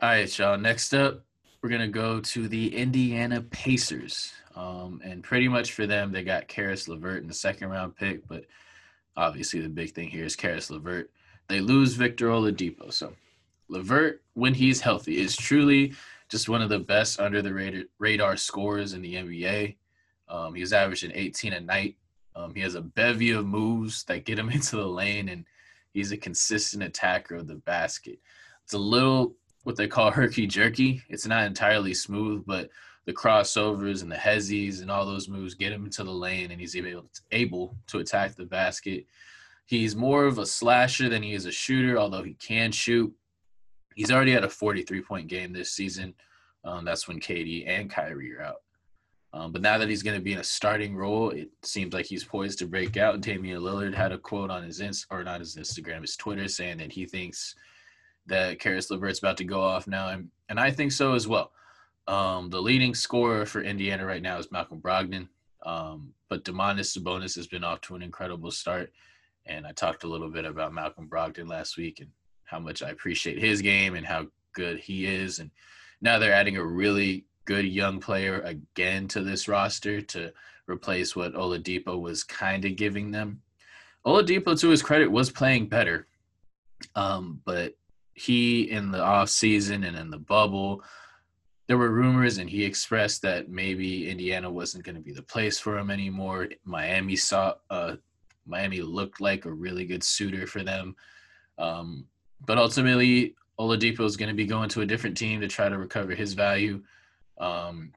All 0.00 0.10
right, 0.10 0.38
y'all. 0.38 0.56
Next 0.56 0.94
up, 0.94 1.24
we're 1.62 1.70
gonna 1.70 1.88
go 1.88 2.20
to 2.20 2.48
the 2.48 2.76
Indiana 2.76 3.42
Pacers. 3.42 4.32
Um, 4.54 5.00
and 5.04 5.22
pretty 5.22 5.48
much 5.48 5.72
for 5.72 5.86
them, 5.86 6.12
they 6.12 6.22
got 6.22 6.48
Caris 6.48 6.88
LeVert 6.88 7.22
in 7.22 7.28
the 7.28 7.34
second 7.34 7.68
round 7.68 7.96
pick, 7.96 8.26
but 8.26 8.44
obviously 9.16 9.60
the 9.60 9.68
big 9.68 9.92
thing 9.92 10.08
here 10.08 10.24
is 10.24 10.36
Caris 10.36 10.70
LeVert. 10.70 11.10
They 11.48 11.60
lose 11.60 11.94
Victor 11.94 12.28
Oladipo. 12.28 12.92
So 12.92 13.12
LeVert, 13.68 14.22
when 14.34 14.54
he's 14.54 14.80
healthy, 14.80 15.18
is 15.18 15.36
truly 15.36 15.94
just 16.28 16.48
one 16.48 16.62
of 16.62 16.68
the 16.68 16.78
best 16.78 17.20
under 17.20 17.42
the 17.42 17.86
radar, 17.98 18.36
scorers 18.36 18.92
in 18.92 19.02
the 19.02 19.14
NBA. 19.14 19.76
Um, 20.28 20.54
he's 20.54 20.72
averaging 20.72 21.12
18 21.14 21.54
a 21.54 21.60
night. 21.60 21.96
Um, 22.36 22.54
he 22.54 22.60
has 22.60 22.74
a 22.74 22.82
bevy 22.82 23.30
of 23.30 23.46
moves 23.46 24.04
that 24.04 24.24
get 24.24 24.38
him 24.38 24.50
into 24.50 24.76
the 24.76 24.86
lane, 24.86 25.28
and 25.28 25.44
he's 25.92 26.12
a 26.12 26.16
consistent 26.16 26.82
attacker 26.82 27.36
of 27.36 27.48
the 27.48 27.56
basket. 27.56 28.18
It's 28.64 28.74
a 28.74 28.78
little 28.78 29.34
what 29.64 29.76
they 29.76 29.88
call 29.88 30.10
herky 30.12 30.46
jerky. 30.46 31.02
It's 31.08 31.26
not 31.26 31.46
entirely 31.46 31.94
smooth, 31.94 32.44
but 32.46 32.70
the 33.06 33.14
crossovers 33.14 34.02
and 34.02 34.12
the 34.12 34.16
hezzies 34.16 34.82
and 34.82 34.90
all 34.90 35.06
those 35.06 35.30
moves 35.30 35.54
get 35.54 35.72
him 35.72 35.86
into 35.86 36.04
the 36.04 36.10
lane, 36.10 36.50
and 36.50 36.60
he's 36.60 36.76
able 36.76 37.02
to, 37.02 37.20
able 37.32 37.76
to 37.86 38.00
attack 38.00 38.34
the 38.34 38.44
basket. 38.44 39.06
He's 39.64 39.96
more 39.96 40.24
of 40.24 40.38
a 40.38 40.46
slasher 40.46 41.08
than 41.08 41.22
he 41.22 41.32
is 41.32 41.46
a 41.46 41.52
shooter, 41.52 41.98
although 41.98 42.22
he 42.22 42.34
can 42.34 42.70
shoot. 42.70 43.12
He's 43.98 44.12
already 44.12 44.30
had 44.30 44.44
a 44.44 44.48
43 44.48 45.02
point 45.02 45.26
game 45.26 45.52
this 45.52 45.72
season. 45.72 46.14
Um, 46.64 46.84
that's 46.84 47.08
when 47.08 47.18
KD 47.18 47.68
and 47.68 47.90
Kyrie 47.90 48.32
are 48.36 48.42
out. 48.42 48.62
Um, 49.32 49.50
but 49.50 49.60
now 49.60 49.76
that 49.76 49.88
he's 49.88 50.04
going 50.04 50.16
to 50.16 50.22
be 50.22 50.34
in 50.34 50.38
a 50.38 50.44
starting 50.44 50.94
role, 50.94 51.30
it 51.30 51.50
seems 51.64 51.92
like 51.92 52.06
he's 52.06 52.22
poised 52.22 52.60
to 52.60 52.66
break 52.68 52.96
out. 52.96 53.20
Damian 53.20 53.60
Lillard 53.60 53.92
had 53.92 54.12
a 54.12 54.18
quote 54.18 54.52
on 54.52 54.62
his 54.62 54.78
Inst- 54.78 55.06
or 55.10 55.24
not 55.24 55.40
his 55.40 55.56
Instagram, 55.56 56.02
his 56.02 56.14
Twitter, 56.14 56.46
saying 56.46 56.78
that 56.78 56.92
he 56.92 57.06
thinks 57.06 57.56
that 58.26 58.60
Caris 58.60 58.88
LeVert's 58.88 59.18
about 59.18 59.36
to 59.38 59.44
go 59.44 59.60
off 59.60 59.88
now, 59.88 60.10
and, 60.10 60.28
and 60.48 60.60
I 60.60 60.70
think 60.70 60.92
so 60.92 61.14
as 61.14 61.26
well. 61.26 61.50
Um, 62.06 62.50
the 62.50 62.62
leading 62.62 62.94
scorer 62.94 63.46
for 63.46 63.62
Indiana 63.62 64.06
right 64.06 64.22
now 64.22 64.38
is 64.38 64.52
Malcolm 64.52 64.80
Brogdon, 64.80 65.26
um, 65.66 66.14
but 66.28 66.44
Domantas 66.44 66.96
Sabonis 66.96 67.34
has 67.34 67.48
been 67.48 67.64
off 67.64 67.80
to 67.80 67.96
an 67.96 68.02
incredible 68.02 68.52
start, 68.52 68.92
and 69.44 69.66
I 69.66 69.72
talked 69.72 70.04
a 70.04 70.08
little 70.08 70.30
bit 70.30 70.44
about 70.44 70.72
Malcolm 70.72 71.08
Brogdon 71.08 71.48
last 71.48 71.76
week 71.76 71.98
and 71.98 72.10
how 72.48 72.58
much 72.58 72.82
I 72.82 72.90
appreciate 72.90 73.38
his 73.38 73.62
game 73.62 73.94
and 73.94 74.06
how 74.06 74.26
good 74.54 74.78
he 74.78 75.06
is, 75.06 75.38
and 75.38 75.50
now 76.00 76.18
they're 76.18 76.32
adding 76.32 76.56
a 76.56 76.64
really 76.64 77.24
good 77.44 77.66
young 77.66 77.98
player 77.98 78.40
again 78.40 79.08
to 79.08 79.22
this 79.22 79.48
roster 79.48 80.00
to 80.02 80.32
replace 80.66 81.16
what 81.16 81.34
Oladipo 81.34 82.00
was 82.00 82.22
kind 82.22 82.64
of 82.64 82.76
giving 82.76 83.10
them. 83.10 83.40
Oladipo, 84.06 84.58
to 84.60 84.68
his 84.68 84.82
credit, 84.82 85.10
was 85.10 85.30
playing 85.30 85.68
better, 85.68 86.06
um, 86.94 87.40
but 87.44 87.74
he 88.14 88.70
in 88.70 88.90
the 88.90 89.02
off 89.02 89.28
season 89.28 89.84
and 89.84 89.96
in 89.96 90.10
the 90.10 90.18
bubble, 90.18 90.82
there 91.66 91.78
were 91.78 91.90
rumors, 91.90 92.38
and 92.38 92.48
he 92.48 92.64
expressed 92.64 93.22
that 93.22 93.50
maybe 93.50 94.10
Indiana 94.10 94.50
wasn't 94.50 94.84
going 94.84 94.96
to 94.96 95.02
be 95.02 95.12
the 95.12 95.22
place 95.22 95.58
for 95.58 95.76
him 95.78 95.90
anymore. 95.90 96.48
Miami 96.64 97.14
saw, 97.14 97.54
uh, 97.68 97.96
Miami 98.46 98.80
looked 98.80 99.20
like 99.20 99.44
a 99.44 99.52
really 99.52 99.84
good 99.84 100.02
suitor 100.02 100.46
for 100.46 100.62
them, 100.62 100.96
um, 101.58 102.06
but 102.46 102.58
ultimately 102.58 103.34
Oladipo 103.58 104.00
is 104.00 104.16
going 104.16 104.28
to 104.28 104.34
be 104.34 104.46
going 104.46 104.68
to 104.70 104.82
a 104.82 104.86
different 104.86 105.16
team 105.16 105.40
to 105.40 105.48
try 105.48 105.68
to 105.68 105.78
recover 105.78 106.14
his 106.14 106.32
value. 106.32 106.82
Um, 107.38 107.92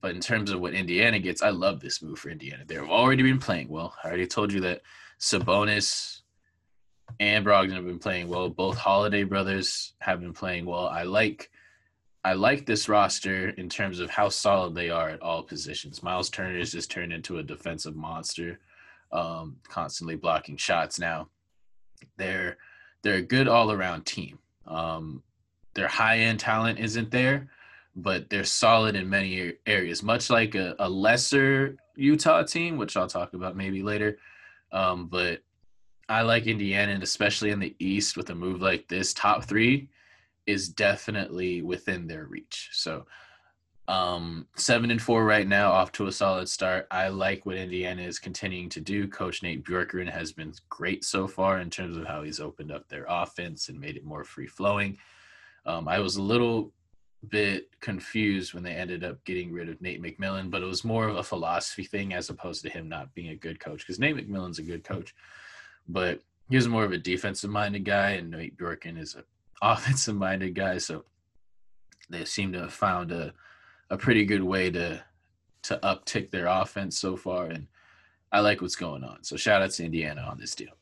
but 0.00 0.14
in 0.14 0.20
terms 0.20 0.50
of 0.50 0.60
what 0.60 0.74
Indiana 0.74 1.18
gets, 1.18 1.42
I 1.42 1.50
love 1.50 1.80
this 1.80 2.02
move 2.02 2.18
for 2.18 2.28
Indiana. 2.28 2.64
They've 2.66 2.82
already 2.82 3.22
been 3.22 3.38
playing 3.38 3.68
well. 3.68 3.94
I 4.02 4.08
already 4.08 4.26
told 4.26 4.52
you 4.52 4.60
that 4.60 4.82
Sabonis 5.18 6.20
and 7.20 7.44
Brogdon 7.44 7.74
have 7.74 7.86
been 7.86 7.98
playing 7.98 8.28
well. 8.28 8.48
Both 8.48 8.76
Holiday 8.76 9.22
brothers 9.22 9.94
have 10.00 10.20
been 10.20 10.32
playing 10.32 10.66
well. 10.66 10.88
I 10.88 11.04
like 11.04 11.50
I 12.24 12.32
like 12.32 12.64
this 12.64 12.88
roster 12.88 13.50
in 13.50 13.68
terms 13.68 14.00
of 14.00 14.08
how 14.08 14.30
solid 14.30 14.74
they 14.74 14.88
are 14.88 15.10
at 15.10 15.20
all 15.20 15.42
positions. 15.42 16.02
Miles 16.02 16.30
Turner 16.30 16.58
has 16.58 16.72
just 16.72 16.90
turned 16.90 17.12
into 17.12 17.38
a 17.38 17.42
defensive 17.42 17.94
monster, 17.94 18.60
um, 19.12 19.56
constantly 19.68 20.16
blocking 20.16 20.56
shots 20.56 20.98
now. 20.98 21.28
They're 22.16 22.56
they're 23.04 23.16
a 23.16 23.22
good 23.22 23.46
all 23.46 23.70
around 23.70 24.06
team. 24.06 24.38
Um, 24.66 25.22
their 25.74 25.86
high 25.86 26.20
end 26.20 26.40
talent 26.40 26.80
isn't 26.80 27.10
there, 27.10 27.48
but 27.94 28.30
they're 28.30 28.44
solid 28.44 28.96
in 28.96 29.08
many 29.08 29.52
areas, 29.66 30.02
much 30.02 30.30
like 30.30 30.54
a, 30.54 30.74
a 30.78 30.88
lesser 30.88 31.76
Utah 31.94 32.42
team, 32.42 32.76
which 32.78 32.96
I'll 32.96 33.06
talk 33.06 33.34
about 33.34 33.56
maybe 33.56 33.82
later. 33.82 34.18
Um, 34.72 35.06
but 35.06 35.42
I 36.08 36.22
like 36.22 36.46
Indiana, 36.46 36.92
and 36.92 37.02
especially 37.02 37.50
in 37.50 37.60
the 37.60 37.76
East 37.78 38.16
with 38.16 38.30
a 38.30 38.34
move 38.34 38.62
like 38.62 38.88
this, 38.88 39.12
top 39.12 39.44
three 39.44 39.88
is 40.46 40.68
definitely 40.68 41.62
within 41.62 42.06
their 42.06 42.24
reach. 42.24 42.70
So 42.72 43.04
um, 43.86 44.46
seven 44.56 44.90
and 44.90 45.00
four 45.00 45.24
right 45.24 45.46
now, 45.46 45.70
off 45.70 45.92
to 45.92 46.06
a 46.06 46.12
solid 46.12 46.48
start. 46.48 46.86
I 46.90 47.08
like 47.08 47.44
what 47.44 47.56
Indiana 47.56 48.02
is 48.02 48.18
continuing 48.18 48.70
to 48.70 48.80
do. 48.80 49.06
Coach 49.06 49.42
Nate 49.42 49.64
Bjorkgren 49.64 50.10
has 50.10 50.32
been 50.32 50.54
great 50.70 51.04
so 51.04 51.26
far 51.26 51.58
in 51.58 51.68
terms 51.68 51.96
of 51.96 52.06
how 52.06 52.22
he's 52.22 52.40
opened 52.40 52.72
up 52.72 52.88
their 52.88 53.04
offense 53.08 53.68
and 53.68 53.78
made 53.78 53.96
it 53.96 54.04
more 54.04 54.24
free 54.24 54.46
flowing. 54.46 54.96
Um, 55.66 55.86
I 55.86 55.98
was 55.98 56.16
a 56.16 56.22
little 56.22 56.72
bit 57.28 57.68
confused 57.80 58.54
when 58.54 58.62
they 58.62 58.72
ended 58.72 59.04
up 59.04 59.22
getting 59.24 59.52
rid 59.52 59.68
of 59.68 59.80
Nate 59.80 60.02
McMillan, 60.02 60.50
but 60.50 60.62
it 60.62 60.66
was 60.66 60.84
more 60.84 61.08
of 61.08 61.16
a 61.16 61.22
philosophy 61.22 61.84
thing 61.84 62.14
as 62.14 62.30
opposed 62.30 62.62
to 62.62 62.70
him 62.70 62.88
not 62.88 63.14
being 63.14 63.30
a 63.30 63.36
good 63.36 63.60
coach 63.60 63.78
because 63.78 63.98
Nate 63.98 64.16
McMillan's 64.16 64.58
a 64.58 64.62
good 64.62 64.84
coach, 64.84 65.14
but 65.88 66.20
he 66.48 66.56
was 66.56 66.68
more 66.68 66.84
of 66.84 66.92
a 66.92 66.98
defensive 66.98 67.50
minded 67.50 67.84
guy, 67.84 68.10
and 68.10 68.30
Nate 68.30 68.56
Bjorkgren 68.56 68.98
is 68.98 69.14
an 69.14 69.24
offensive 69.62 70.16
minded 70.16 70.54
guy. 70.54 70.78
So 70.78 71.04
they 72.08 72.24
seem 72.24 72.52
to 72.52 72.60
have 72.60 72.72
found 72.72 73.12
a 73.12 73.32
a 73.90 73.96
pretty 73.96 74.24
good 74.24 74.42
way 74.42 74.70
to 74.70 75.02
to 75.64 75.78
uptick 75.82 76.30
their 76.30 76.46
offense 76.46 76.98
so 76.98 77.16
far, 77.16 77.46
and 77.46 77.66
I 78.30 78.40
like 78.40 78.60
what's 78.60 78.76
going 78.76 79.02
on. 79.02 79.24
So 79.24 79.36
shout 79.36 79.62
out 79.62 79.70
to 79.70 79.84
Indiana 79.84 80.20
on 80.22 80.38
this 80.38 80.54
deal. 80.54 80.76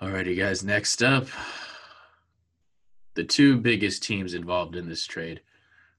Alrighty, 0.00 0.36
guys. 0.36 0.64
Next 0.64 1.02
up, 1.02 1.26
the 3.14 3.24
two 3.24 3.58
biggest 3.58 4.02
teams 4.02 4.34
involved 4.34 4.76
in 4.76 4.88
this 4.88 5.06
trade. 5.06 5.40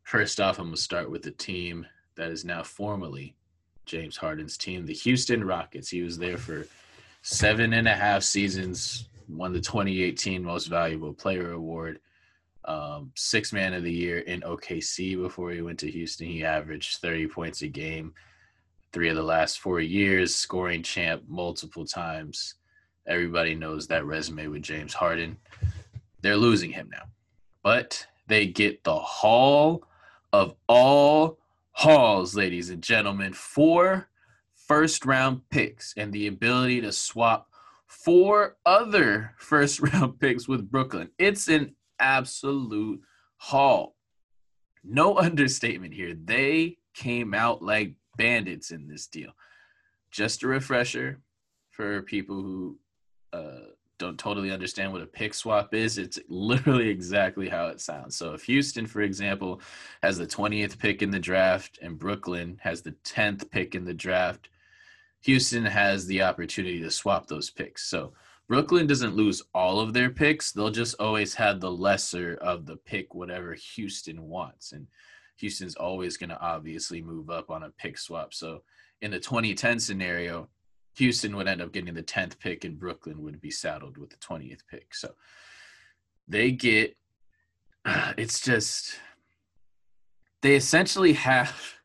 First 0.03 0.39
off, 0.39 0.59
I'm 0.59 0.67
gonna 0.67 0.77
start 0.77 1.09
with 1.09 1.23
the 1.23 1.31
team 1.31 1.85
that 2.15 2.31
is 2.31 2.45
now 2.45 2.63
formally 2.63 3.35
James 3.85 4.17
Harden's 4.17 4.57
team, 4.57 4.85
the 4.85 4.93
Houston 4.93 5.43
Rockets. 5.43 5.89
He 5.89 6.01
was 6.01 6.17
there 6.17 6.37
for 6.37 6.67
seven 7.21 7.73
and 7.73 7.87
a 7.87 7.95
half 7.95 8.23
seasons, 8.23 9.07
won 9.29 9.53
the 9.53 9.61
2018 9.61 10.43
Most 10.43 10.67
Valuable 10.67 11.13
Player 11.13 11.51
Award, 11.51 11.99
um, 12.65 13.11
six 13.15 13.53
man 13.53 13.73
of 13.73 13.83
the 13.83 13.91
year 13.91 14.19
in 14.19 14.41
OKC 14.41 15.17
before 15.21 15.51
he 15.51 15.61
went 15.61 15.79
to 15.79 15.91
Houston. 15.91 16.27
He 16.27 16.43
averaged 16.43 16.97
30 16.97 17.27
points 17.27 17.61
a 17.61 17.67
game, 17.67 18.13
three 18.91 19.09
of 19.09 19.15
the 19.15 19.23
last 19.23 19.59
four 19.59 19.79
years, 19.79 20.35
scoring 20.35 20.83
champ 20.83 21.23
multiple 21.27 21.85
times. 21.85 22.55
Everybody 23.07 23.53
knows 23.53 23.87
that 23.87 24.05
resume 24.05 24.47
with 24.47 24.63
James 24.63 24.93
Harden. 24.93 25.37
They're 26.21 26.37
losing 26.37 26.71
him 26.71 26.89
now, 26.91 27.03
but 27.61 28.07
they 28.27 28.47
get 28.47 28.83
the 28.83 28.97
Haul 28.97 29.83
of 30.33 30.55
all 30.67 31.37
hauls, 31.71 32.35
ladies 32.35 32.71
and 32.71 32.81
gentlemen. 32.81 33.33
Four 33.33 34.09
first 34.55 35.05
round 35.05 35.47
picks 35.49 35.93
and 35.97 36.11
the 36.11 36.27
ability 36.27 36.81
to 36.81 36.91
swap 36.91 37.47
four 37.87 38.57
other 38.65 39.33
first 39.37 39.79
round 39.79 40.19
picks 40.19 40.47
with 40.47 40.69
Brooklyn. 40.69 41.09
It's 41.17 41.47
an 41.47 41.75
absolute 41.99 43.01
haul. 43.37 43.95
No 44.83 45.17
understatement 45.17 45.93
here. 45.93 46.13
They 46.13 46.77
came 46.93 47.33
out 47.33 47.61
like 47.61 47.93
bandits 48.17 48.71
in 48.71 48.87
this 48.87 49.07
deal. 49.07 49.31
Just 50.11 50.43
a 50.43 50.47
refresher 50.47 51.19
for 51.71 52.01
people 52.03 52.41
who 52.41 52.79
uh, 53.33 53.65
don't 53.97 54.19
totally 54.19 54.51
understand 54.51 54.91
what 54.91 55.01
a 55.01 55.07
pick 55.07 55.33
swap 55.33 55.73
is, 55.73 55.97
it's 55.97 56.19
literally 56.27 56.89
exactly 56.89 57.47
how 57.47 57.67
it 57.67 57.79
sounds. 57.79 58.15
So 58.15 58.33
if 58.33 58.43
Houston, 58.43 58.87
for 58.87 59.01
example, 59.01 59.61
has 60.03 60.17
the 60.17 60.27
20th 60.27 60.77
pick 60.77 61.01
in 61.01 61.11
the 61.11 61.19
draft 61.19 61.79
and 61.81 61.97
Brooklyn 61.97 62.59
has 62.61 62.81
the 62.81 62.95
10th 63.05 63.49
pick 63.51 63.75
in 63.75 63.85
the 63.85 63.93
draft, 63.93 64.49
Houston 65.25 65.65
has 65.65 66.05
the 66.05 66.21
opportunity 66.21 66.79
to 66.81 66.91
swap 66.91 67.25
those 67.25 67.49
picks. 67.49 67.85
So 67.89 68.13
Brooklyn 68.47 68.85
doesn't 68.85 69.15
lose 69.15 69.41
all 69.55 69.79
of 69.79 69.91
their 69.91 70.11
picks. 70.11 70.51
They'll 70.51 70.69
just 70.69 70.95
always 70.99 71.33
have 71.33 71.59
the 71.59 71.71
lesser 71.71 72.37
of 72.41 72.67
the 72.67 72.75
pick, 72.77 73.15
whatever 73.15 73.55
Houston 73.73 74.21
wants. 74.21 74.71
And 74.71 74.85
Houston's 75.37 75.73
always 75.73 76.15
going 76.15 76.29
to 76.29 76.39
obviously 76.39 77.01
move 77.01 77.31
up 77.31 77.49
on 77.49 77.63
a 77.63 77.71
pick 77.71 77.97
swap. 77.97 78.35
So 78.35 78.61
in 79.01 79.09
the 79.09 79.19
2010 79.19 79.79
scenario, 79.79 80.47
Houston 80.97 81.35
would 81.35 81.47
end 81.47 81.59
up 81.59 81.71
getting 81.71 81.95
the 81.95 82.03
10th 82.03 82.37
pick 82.37 82.63
and 82.63 82.79
Brooklyn 82.79 83.23
would 83.23 83.41
be 83.41 83.49
saddled 83.49 83.97
with 83.97 84.11
the 84.11 84.17
20th 84.17 84.61
pick. 84.69 84.93
So 84.93 85.15
they 86.27 86.51
get, 86.51 86.95
it's 88.15 88.41
just, 88.41 88.99
they 90.43 90.53
essentially 90.53 91.13
have 91.13 91.75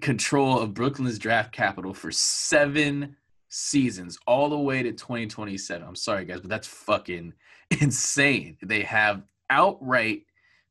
control 0.00 0.58
of 0.58 0.74
Brooklyn's 0.74 1.18
draft 1.18 1.52
capital 1.52 1.94
for 1.94 2.10
seven 2.10 3.16
seasons, 3.48 4.18
all 4.26 4.48
the 4.48 4.58
way 4.58 4.82
to 4.82 4.92
2027. 4.92 5.86
I'm 5.86 5.96
sorry, 5.96 6.24
guys, 6.24 6.40
but 6.40 6.50
that's 6.50 6.66
fucking 6.66 7.34
insane. 7.80 8.56
They 8.62 8.82
have 8.82 9.22
outright 9.50 10.22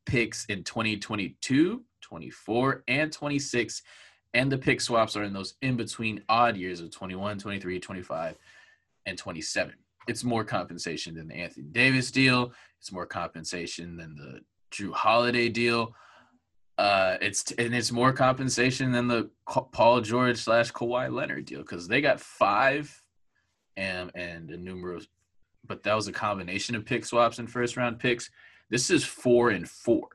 picks 0.05 0.45
in 0.45 0.63
2022, 0.63 1.83
24, 2.01 2.83
and 2.87 3.11
26. 3.11 3.83
And 4.33 4.51
the 4.51 4.57
pick 4.57 4.79
swaps 4.81 5.15
are 5.15 5.23
in 5.23 5.33
those 5.33 5.55
in 5.61 5.75
between 5.75 6.23
odd 6.29 6.55
years 6.55 6.81
of 6.81 6.91
21, 6.91 7.39
23, 7.39 7.79
25, 7.79 8.37
and 9.05 9.17
27. 9.17 9.73
It's 10.07 10.23
more 10.23 10.43
compensation 10.43 11.15
than 11.15 11.27
the 11.27 11.35
Anthony 11.35 11.67
Davis 11.67 12.11
deal. 12.11 12.53
It's 12.79 12.91
more 12.91 13.05
compensation 13.05 13.97
than 13.97 14.15
the 14.15 14.41
Jrue 14.71 14.93
Holiday 14.93 15.49
deal. 15.49 15.93
Uh, 16.79 17.17
it's 17.19 17.51
and 17.57 17.75
it's 17.75 17.91
more 17.91 18.13
compensation 18.13 18.93
than 18.93 19.05
the 19.05 19.29
Paul 19.45 19.99
George 19.99 20.37
slash 20.37 20.71
Kawhi 20.71 21.11
Leonard 21.11 21.43
deal 21.43 21.59
because 21.59 21.89
they 21.89 21.99
got 21.99 22.21
five 22.21 23.03
and 23.75 24.09
and 24.15 24.49
a 24.49 24.55
numerous, 24.55 25.05
but 25.67 25.83
that 25.83 25.93
was 25.93 26.07
a 26.07 26.13
combination 26.13 26.75
of 26.75 26.85
pick 26.85 27.03
swaps 27.03 27.37
and 27.37 27.51
first 27.51 27.75
round 27.75 27.99
picks. 27.99 28.31
This 28.69 28.89
is 28.89 29.03
four 29.03 29.49
and 29.49 29.69
four. 29.69 30.07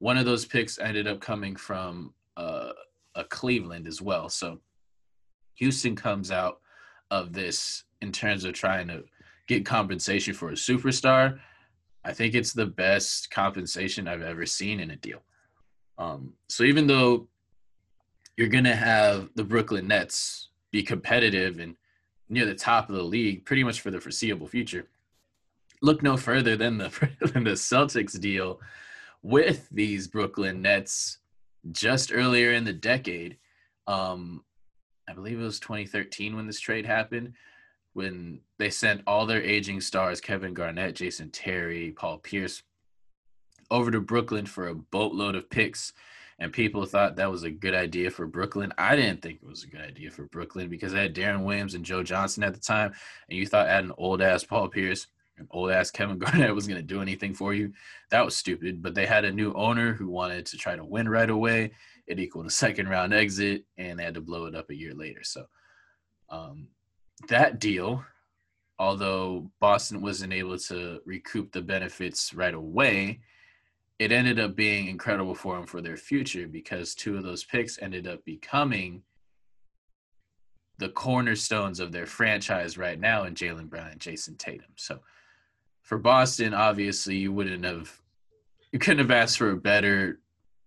One 0.00 0.18
of 0.18 0.24
those 0.24 0.44
picks 0.44 0.80
ended 0.80 1.06
up 1.06 1.20
coming 1.20 1.54
from 1.54 2.12
uh, 2.36 2.72
a 3.14 3.22
Cleveland 3.22 3.86
as 3.86 4.02
well. 4.02 4.28
So 4.28 4.58
Houston 5.58 5.94
comes 5.94 6.32
out 6.32 6.58
of 7.12 7.32
this 7.32 7.84
in 8.02 8.10
terms 8.10 8.44
of 8.44 8.54
trying 8.54 8.88
to 8.88 9.04
get 9.46 9.64
compensation 9.64 10.34
for 10.34 10.48
a 10.48 10.54
superstar. 10.54 11.38
I 12.04 12.12
think 12.12 12.34
it's 12.34 12.52
the 12.52 12.66
best 12.66 13.30
compensation 13.30 14.08
I've 14.08 14.22
ever 14.22 14.44
seen 14.44 14.80
in 14.80 14.90
a 14.90 14.96
deal. 14.96 15.22
Um, 16.00 16.32
so 16.48 16.64
even 16.64 16.86
though 16.86 17.28
you're 18.36 18.48
going 18.48 18.64
to 18.64 18.74
have 18.74 19.28
the 19.34 19.44
Brooklyn 19.44 19.86
Nets 19.86 20.48
be 20.70 20.82
competitive 20.82 21.58
and 21.58 21.76
near 22.30 22.46
the 22.46 22.54
top 22.54 22.88
of 22.88 22.96
the 22.96 23.02
league 23.02 23.44
pretty 23.44 23.62
much 23.62 23.82
for 23.82 23.90
the 23.90 24.00
foreseeable 24.00 24.46
future, 24.46 24.86
look 25.82 26.02
no 26.02 26.16
further 26.16 26.56
than 26.56 26.78
the 26.78 26.88
than 27.32 27.44
the 27.44 27.50
Celtics 27.50 28.18
deal 28.18 28.60
with 29.22 29.68
these 29.70 30.08
Brooklyn 30.08 30.62
Nets 30.62 31.18
just 31.70 32.10
earlier 32.14 32.52
in 32.52 32.64
the 32.64 32.72
decade. 32.72 33.36
Um, 33.86 34.42
I 35.06 35.12
believe 35.12 35.38
it 35.38 35.44
was 35.44 35.60
2013 35.60 36.34
when 36.34 36.46
this 36.46 36.60
trade 36.60 36.86
happened. 36.86 37.34
when 37.92 38.40
they 38.58 38.70
sent 38.70 39.02
all 39.06 39.26
their 39.26 39.42
aging 39.42 39.80
stars, 39.82 40.20
Kevin 40.20 40.54
Garnett, 40.54 40.94
Jason 40.94 41.30
Terry, 41.30 41.92
Paul 41.92 42.18
Pierce, 42.18 42.62
over 43.70 43.90
to 43.90 44.00
Brooklyn 44.00 44.46
for 44.46 44.68
a 44.68 44.74
boatload 44.74 45.34
of 45.34 45.50
picks. 45.50 45.92
And 46.38 46.52
people 46.52 46.86
thought 46.86 47.16
that 47.16 47.30
was 47.30 47.42
a 47.42 47.50
good 47.50 47.74
idea 47.74 48.10
for 48.10 48.26
Brooklyn. 48.26 48.72
I 48.78 48.96
didn't 48.96 49.20
think 49.20 49.40
it 49.42 49.48
was 49.48 49.64
a 49.64 49.68
good 49.68 49.82
idea 49.82 50.10
for 50.10 50.24
Brooklyn 50.24 50.70
because 50.70 50.92
they 50.92 51.02
had 51.02 51.14
Deron 51.14 51.44
Williams 51.44 51.74
and 51.74 51.84
Joe 51.84 52.02
Johnson 52.02 52.42
at 52.42 52.54
the 52.54 52.60
time. 52.60 52.92
And 53.28 53.38
you 53.38 53.46
thought 53.46 53.66
adding 53.68 53.92
old 53.98 54.22
ass 54.22 54.42
Paul 54.42 54.68
Pierce 54.68 55.06
and 55.36 55.46
old 55.50 55.70
ass 55.70 55.90
Kevin 55.90 56.18
Garnett 56.20 56.54
was 56.54 56.66
going 56.66 56.80
to 56.80 56.86
do 56.86 57.02
anything 57.02 57.34
for 57.34 57.52
you. 57.52 57.72
That 58.10 58.24
was 58.24 58.34
stupid. 58.34 58.82
But 58.82 58.94
they 58.94 59.04
had 59.04 59.26
a 59.26 59.32
new 59.32 59.52
owner 59.52 59.92
who 59.92 60.08
wanted 60.08 60.46
to 60.46 60.56
try 60.56 60.76
to 60.76 60.84
win 60.84 61.08
right 61.08 61.28
away. 61.28 61.72
It 62.06 62.18
equaled 62.18 62.46
a 62.46 62.50
second 62.50 62.88
round 62.88 63.12
exit, 63.12 63.64
and 63.76 63.98
they 63.98 64.04
had 64.04 64.14
to 64.14 64.20
blow 64.22 64.46
it 64.46 64.56
up 64.56 64.70
a 64.70 64.74
year 64.74 64.94
later. 64.94 65.22
So 65.22 65.44
um, 66.30 66.68
that 67.28 67.60
deal, 67.60 68.02
although 68.78 69.50
Boston 69.60 70.00
wasn't 70.00 70.32
able 70.32 70.58
to 70.58 71.00
recoup 71.04 71.52
the 71.52 71.60
benefits 71.60 72.32
right 72.32 72.54
away, 72.54 73.20
it 74.00 74.12
ended 74.12 74.40
up 74.40 74.56
being 74.56 74.88
incredible 74.88 75.34
for 75.34 75.56
them 75.56 75.66
for 75.66 75.82
their 75.82 75.98
future 75.98 76.48
because 76.48 76.94
two 76.94 77.18
of 77.18 77.22
those 77.22 77.44
picks 77.44 77.80
ended 77.82 78.08
up 78.08 78.24
becoming 78.24 79.02
the 80.78 80.88
cornerstones 80.88 81.80
of 81.80 81.92
their 81.92 82.06
franchise 82.06 82.78
right 82.78 82.98
now 82.98 83.24
in 83.24 83.34
Jaylen 83.34 83.68
Brown 83.68 83.90
and 83.90 84.00
Jayson 84.00 84.38
Tatum. 84.38 84.72
So 84.76 85.00
for 85.82 85.98
Boston, 85.98 86.54
obviously 86.54 87.16
you 87.16 87.30
wouldn't 87.30 87.62
have 87.62 88.00
you 88.72 88.78
couldn't 88.78 89.00
have 89.00 89.10
asked 89.10 89.36
for 89.36 89.50
a 89.50 89.56
better 89.56 90.20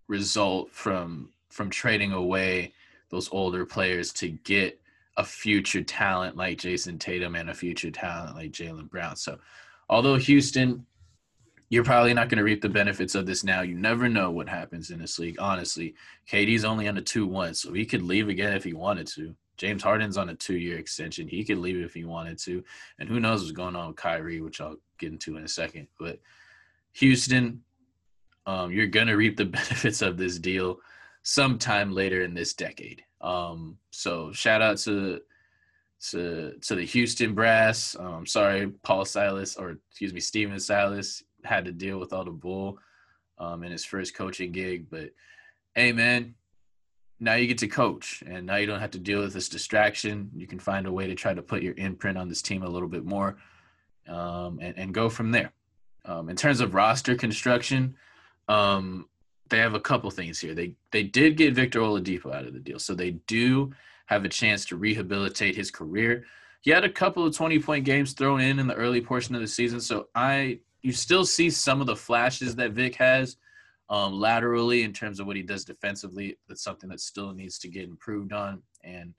result 0.07 0.69
from 0.69 1.31
from 1.49 1.71
trading 1.71 2.11
away 2.11 2.71
those 3.09 3.29
older 3.31 3.65
players 3.65 4.13
to 4.13 4.29
get 4.29 4.79
a 5.17 5.23
future 5.23 5.81
talent 5.81 6.37
like 6.37 6.59
Jayson 6.59 6.99
Tatum 6.99 7.33
and 7.33 7.49
a 7.49 7.53
future 7.55 7.89
talent 7.89 8.35
like 8.35 8.51
Jaylen 8.51 8.91
Brown. 8.91 9.15
So, 9.15 9.39
although 9.89 10.17
Houston, 10.17 10.85
you're 11.73 11.83
probably 11.83 12.13
not 12.13 12.29
going 12.29 12.37
to 12.37 12.43
reap 12.43 12.61
the 12.61 12.69
benefits 12.69 13.15
of 13.15 13.25
this 13.25 13.43
now. 13.43 13.61
You 13.61 13.73
never 13.73 14.07
know 14.07 14.29
what 14.29 14.47
happens 14.47 14.91
in 14.91 14.99
this 14.99 15.17
league. 15.17 15.37
Honestly, 15.39 15.95
KD's 16.29 16.63
only 16.63 16.87
on 16.87 16.97
a 16.97 17.01
2 17.01 17.25
1, 17.25 17.55
so 17.55 17.73
he 17.73 17.83
could 17.83 18.03
leave 18.03 18.29
again 18.29 18.53
if 18.53 18.63
he 18.63 18.73
wanted 18.73 19.07
to. 19.07 19.33
James 19.57 19.81
Harden's 19.81 20.17
on 20.17 20.29
a 20.29 20.35
two 20.35 20.57
year 20.57 20.77
extension. 20.77 21.27
He 21.27 21.43
could 21.43 21.57
leave 21.57 21.77
if 21.77 21.95
he 21.95 22.05
wanted 22.05 22.37
to. 22.39 22.63
And 22.99 23.09
who 23.09 23.19
knows 23.19 23.41
what's 23.41 23.51
going 23.51 23.75
on 23.75 23.87
with 23.87 23.95
Kyrie, 23.95 24.41
which 24.41 24.61
I'll 24.61 24.77
get 24.99 25.11
into 25.11 25.35
in 25.35 25.43
a 25.43 25.47
second. 25.47 25.87
But 25.99 26.19
Houston, 26.93 27.63
um, 28.45 28.71
you're 28.71 28.85
going 28.85 29.07
to 29.07 29.17
reap 29.17 29.37
the 29.37 29.45
benefits 29.59 30.03
of 30.03 30.15
this 30.15 30.37
deal 30.37 30.79
sometime 31.23 31.91
later 31.91 32.21
in 32.21 32.35
this 32.35 32.53
decade. 32.53 33.03
Um, 33.19 33.77
so 33.89 34.31
shout 34.31 34.61
out 34.61 34.77
to 34.79 35.21
to 36.11 36.53
to 36.61 36.75
the 36.75 36.85
Houston 36.85 37.33
brass. 37.33 37.95
Um, 37.99 38.27
sorry, 38.27 38.67
Paul 38.83 39.05
Silas 39.05 39.55
or 39.55 39.77
excuse 39.89 40.13
me, 40.13 40.19
Stephen 40.19 40.59
Silas 40.59 41.23
had 41.43 41.65
to 41.65 41.71
deal 41.71 41.99
with 41.99 42.13
all 42.13 42.25
the 42.25 42.31
bull 42.31 42.79
um, 43.37 43.63
in 43.63 43.71
his 43.71 43.85
first 43.85 44.15
coaching 44.15 44.51
gig. 44.51 44.87
But 44.89 45.11
hey, 45.75 45.91
man, 45.91 46.35
now 47.19 47.35
you 47.35 47.47
get 47.47 47.57
to 47.59 47.67
coach, 47.67 48.23
and 48.25 48.45
now 48.45 48.57
you 48.57 48.67
don't 48.67 48.79
have 48.79 48.91
to 48.91 48.99
deal 48.99 49.21
with 49.21 49.33
this 49.33 49.49
distraction. 49.49 50.29
You 50.35 50.47
can 50.47 50.59
find 50.59 50.85
a 50.85 50.91
way 50.91 51.07
to 51.07 51.15
try 51.15 51.33
to 51.33 51.41
put 51.41 51.63
your 51.63 51.73
imprint 51.75 52.17
on 52.17 52.27
this 52.27 52.41
team 52.41 52.63
a 52.63 52.69
little 52.69 52.89
bit 52.89 53.05
more, 53.05 53.37
um, 54.07 54.59
and, 54.61 54.77
and 54.77 54.93
go 54.93 55.09
from 55.09 55.31
there. 55.31 55.51
Um, 56.05 56.29
in 56.29 56.35
terms 56.35 56.59
of 56.59 56.73
roster 56.73 57.15
construction, 57.15 57.95
um, 58.49 59.07
they 59.49 59.57
have 59.59 59.73
a 59.73 59.79
couple 59.79 60.09
things 60.11 60.39
here. 60.39 60.53
They 60.53 60.75
they 60.91 61.03
did 61.03 61.37
get 61.37 61.53
Victor 61.53 61.79
Oladipo 61.79 62.33
out 62.33 62.45
of 62.45 62.53
the 62.53 62.59
deal, 62.59 62.79
so 62.79 62.93
they 62.93 63.11
do 63.11 63.71
have 64.07 64.25
a 64.25 64.29
chance 64.29 64.65
to 64.65 64.75
rehabilitate 64.75 65.55
his 65.55 65.71
career. 65.71 66.25
He 66.61 66.71
had 66.71 66.83
a 66.83 66.89
couple 66.89 67.25
of 67.25 67.35
20 67.35 67.59
point 67.59 67.85
games 67.85 68.13
thrown 68.13 68.41
in 68.41 68.59
in 68.59 68.67
the 68.67 68.75
early 68.75 69.01
portion 69.01 69.35
of 69.35 69.41
the 69.41 69.47
season, 69.47 69.79
so 69.79 70.07
I 70.13 70.59
you 70.83 70.91
still 70.91 71.25
see 71.25 71.49
some 71.49 71.79
of 71.81 71.87
the 71.87 71.95
flashes 71.95 72.55
that 72.57 72.73
Vic 72.73 72.95
has 72.95 73.37
um, 73.89 74.19
laterally 74.19 74.83
in 74.83 74.93
terms 74.93 75.19
of 75.19 75.25
what 75.25 75.37
he 75.37 75.41
does 75.41 75.63
defensively. 75.63 76.37
That's 76.47 76.63
something 76.63 76.89
that 76.89 76.99
still 76.99 77.33
needs 77.33 77.57
to 77.59 77.69
get 77.69 77.87
improved 77.87 78.33
on, 78.33 78.61
and 78.83 79.13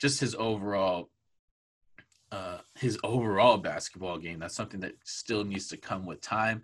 just 0.00 0.20
his 0.20 0.34
overall 0.36 1.10
uh, 2.30 2.58
his 2.78 2.98
overall 3.02 3.58
basketball 3.58 4.18
game. 4.18 4.38
That's 4.38 4.54
something 4.54 4.80
that 4.80 4.94
still 5.04 5.44
needs 5.44 5.68
to 5.68 5.76
come 5.76 6.06
with 6.06 6.20
time, 6.20 6.62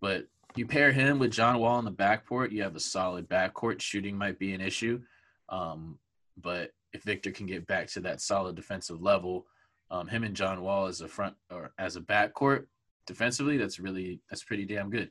but 0.00 0.26
you 0.56 0.66
pair 0.66 0.90
him 0.90 1.18
with 1.18 1.30
John 1.30 1.58
Wall 1.58 1.78
in 1.78 1.84
the 1.84 1.92
backcourt, 1.92 2.50
you 2.50 2.62
have 2.62 2.74
a 2.74 2.80
solid 2.80 3.28
backcourt. 3.28 3.80
Shooting 3.80 4.16
might 4.16 4.38
be 4.38 4.52
an 4.52 4.60
issue, 4.60 5.00
um, 5.48 5.98
but 6.40 6.72
if 6.92 7.02
Victor 7.02 7.30
can 7.30 7.46
get 7.46 7.66
back 7.66 7.88
to 7.88 8.00
that 8.00 8.20
solid 8.20 8.56
defensive 8.56 9.02
level, 9.02 9.46
um, 9.90 10.08
him 10.08 10.24
and 10.24 10.34
John 10.34 10.62
Wall 10.62 10.86
as 10.86 11.02
a 11.02 11.08
front 11.08 11.34
or 11.50 11.72
as 11.78 11.96
a 11.96 12.00
backcourt 12.00 12.66
defensively, 13.06 13.56
that's 13.56 13.78
really 13.78 14.20
that's 14.28 14.44
pretty 14.44 14.64
damn 14.64 14.90
good. 14.90 15.10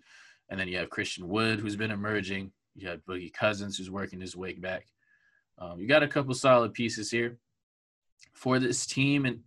And 0.49 0.60
then 0.60 0.67
you 0.67 0.78
have 0.78 0.89
Christian 0.89 1.28
Wood, 1.28 1.60
who's 1.60 1.75
been 1.75 1.91
emerging. 1.91 2.52
You 2.75 2.89
have 2.89 3.06
Boogie 3.06 3.34
Cousins, 3.34 3.78
who's 3.78 3.91
working 3.91 4.21
his 4.21 4.36
way 4.36 4.54
back. 4.54 4.86
Um, 5.58 5.80
you 5.80 5.88
got 5.88 6.04
a 6.04 6.08
couple 6.08 6.34
solid 6.34 6.73
pieces 6.73 7.12
here 7.12 7.38
for 8.34 8.60
this 8.60 8.86
team, 8.86 9.25
and 9.25 9.41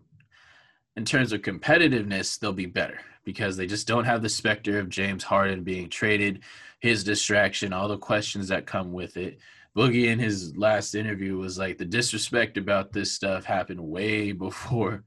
in 0.97 1.05
terms 1.05 1.33
of 1.33 1.41
competitiveness, 1.43 2.39
they'll 2.39 2.53
be 2.53 2.67
better 2.67 3.01
because 3.25 3.57
they 3.57 3.67
just 3.67 3.87
don't 3.87 4.05
have 4.05 4.23
the 4.23 4.29
specter 4.29 4.79
of 4.79 4.89
James 4.89 5.25
Harden 5.25 5.63
being 5.63 5.89
traded, 5.89 6.41
his 6.81 7.05
distraction, 7.05 7.73
all 7.73 7.89
the 7.89 7.97
questions 7.97 8.49
that 8.49 8.67
come 8.67 8.93
with 8.93 9.17
it. 9.17 9.39
Boogie 9.77 10.09
in 10.09 10.19
his 10.19 10.55
last 10.57 10.95
interview 10.95 11.39
was 11.39 11.59
like 11.59 11.79
the 11.79 11.85
disrespect 11.85 12.59
about 12.59 12.93
this 12.93 13.13
stuff 13.13 13.45
happened 13.45 13.81
way 13.81 14.33
before 14.33 15.05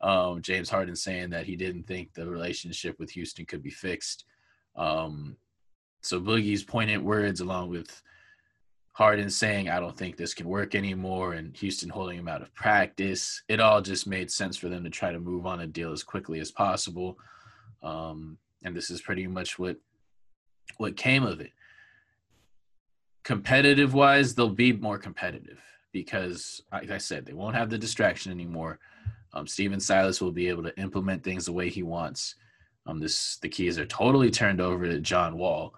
um, 0.00 0.40
James 0.42 0.70
Harden 0.70 0.96
saying 0.96 1.30
that 1.30 1.46
he 1.46 1.56
didn't 1.56 1.84
think 1.84 2.14
the 2.14 2.26
relationship 2.26 2.98
with 2.98 3.10
Houston 3.10 3.44
could 3.44 3.62
be 3.62 3.70
fixed. 3.70 4.24
Um, 4.76 5.36
so 6.02 6.20
Boogie's 6.20 6.64
poignant 6.64 7.04
words, 7.04 7.40
along 7.40 7.70
with 7.70 8.02
Harden 8.92 9.30
saying, 9.30 9.68
I 9.68 9.80
don't 9.80 9.96
think 9.96 10.16
this 10.16 10.34
can 10.34 10.48
work 10.48 10.74
anymore, 10.74 11.34
and 11.34 11.56
Houston 11.56 11.88
holding 11.88 12.18
him 12.18 12.28
out 12.28 12.42
of 12.42 12.54
practice. 12.54 13.42
It 13.48 13.60
all 13.60 13.80
just 13.82 14.06
made 14.06 14.30
sense 14.30 14.56
for 14.56 14.68
them 14.68 14.84
to 14.84 14.90
try 14.90 15.12
to 15.12 15.20
move 15.20 15.46
on 15.46 15.60
a 15.60 15.66
deal 15.66 15.92
as 15.92 16.02
quickly 16.02 16.40
as 16.40 16.50
possible. 16.50 17.18
Um, 17.82 18.38
and 18.62 18.74
this 18.74 18.90
is 18.90 19.00
pretty 19.00 19.26
much 19.26 19.58
what 19.58 19.76
what 20.76 20.96
came 20.96 21.24
of 21.24 21.40
it. 21.40 21.52
Competitive 23.22 23.92
wise, 23.94 24.34
they'll 24.34 24.48
be 24.48 24.72
more 24.72 24.98
competitive 24.98 25.60
because, 25.92 26.62
like 26.72 26.90
I 26.90 26.98
said, 26.98 27.26
they 27.26 27.32
won't 27.32 27.56
have 27.56 27.70
the 27.70 27.78
distraction 27.78 28.32
anymore. 28.32 28.78
Um, 29.32 29.46
Stephen 29.46 29.80
Silas 29.80 30.20
will 30.20 30.32
be 30.32 30.48
able 30.48 30.62
to 30.64 30.78
implement 30.78 31.22
things 31.22 31.46
the 31.46 31.52
way 31.52 31.68
he 31.68 31.82
wants. 31.82 32.34
Um, 32.86 32.98
this 32.98 33.38
the 33.42 33.48
keys 33.48 33.78
are 33.78 33.86
totally 33.86 34.30
turned 34.30 34.60
over 34.60 34.86
to 34.86 35.00
John 35.00 35.36
Wall 35.36 35.74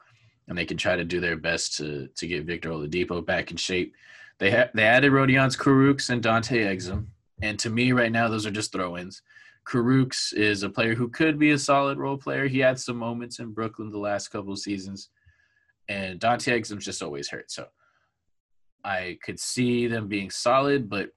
and 0.48 0.58
they 0.58 0.64
can 0.64 0.76
try 0.76 0.96
to 0.96 1.04
do 1.04 1.20
their 1.20 1.36
best 1.36 1.76
to 1.76 2.08
to 2.16 2.26
get 2.26 2.44
Victor 2.44 2.70
Oladipo 2.70 3.24
back 3.24 3.50
in 3.50 3.56
shape. 3.56 3.94
They 4.38 4.50
ha- 4.50 4.70
they 4.74 4.84
added 4.84 5.12
Rodions 5.12 5.56
Kurucs 5.56 6.10
and 6.10 6.22
Dante 6.22 6.64
Exum, 6.64 7.06
and 7.40 7.58
to 7.58 7.70
me 7.70 7.92
right 7.92 8.12
now 8.12 8.28
those 8.28 8.46
are 8.46 8.50
just 8.50 8.72
throw-ins. 8.72 9.22
Kurucs 9.66 10.34
is 10.34 10.62
a 10.62 10.68
player 10.68 10.94
who 10.94 11.08
could 11.08 11.38
be 11.38 11.52
a 11.52 11.58
solid 11.58 11.98
role 11.98 12.16
player. 12.16 12.48
He 12.48 12.58
had 12.58 12.78
some 12.78 12.96
moments 12.96 13.38
in 13.38 13.52
Brooklyn 13.52 13.90
the 13.90 13.98
last 13.98 14.28
couple 14.28 14.52
of 14.52 14.58
seasons, 14.58 15.10
and 15.88 16.18
Dante 16.18 16.58
Exum's 16.58 16.84
just 16.84 17.02
always 17.02 17.28
hurt. 17.28 17.50
So 17.50 17.66
I 18.84 19.18
could 19.22 19.38
see 19.38 19.86
them 19.86 20.08
being 20.08 20.30
solid, 20.30 20.90
but 20.90 21.10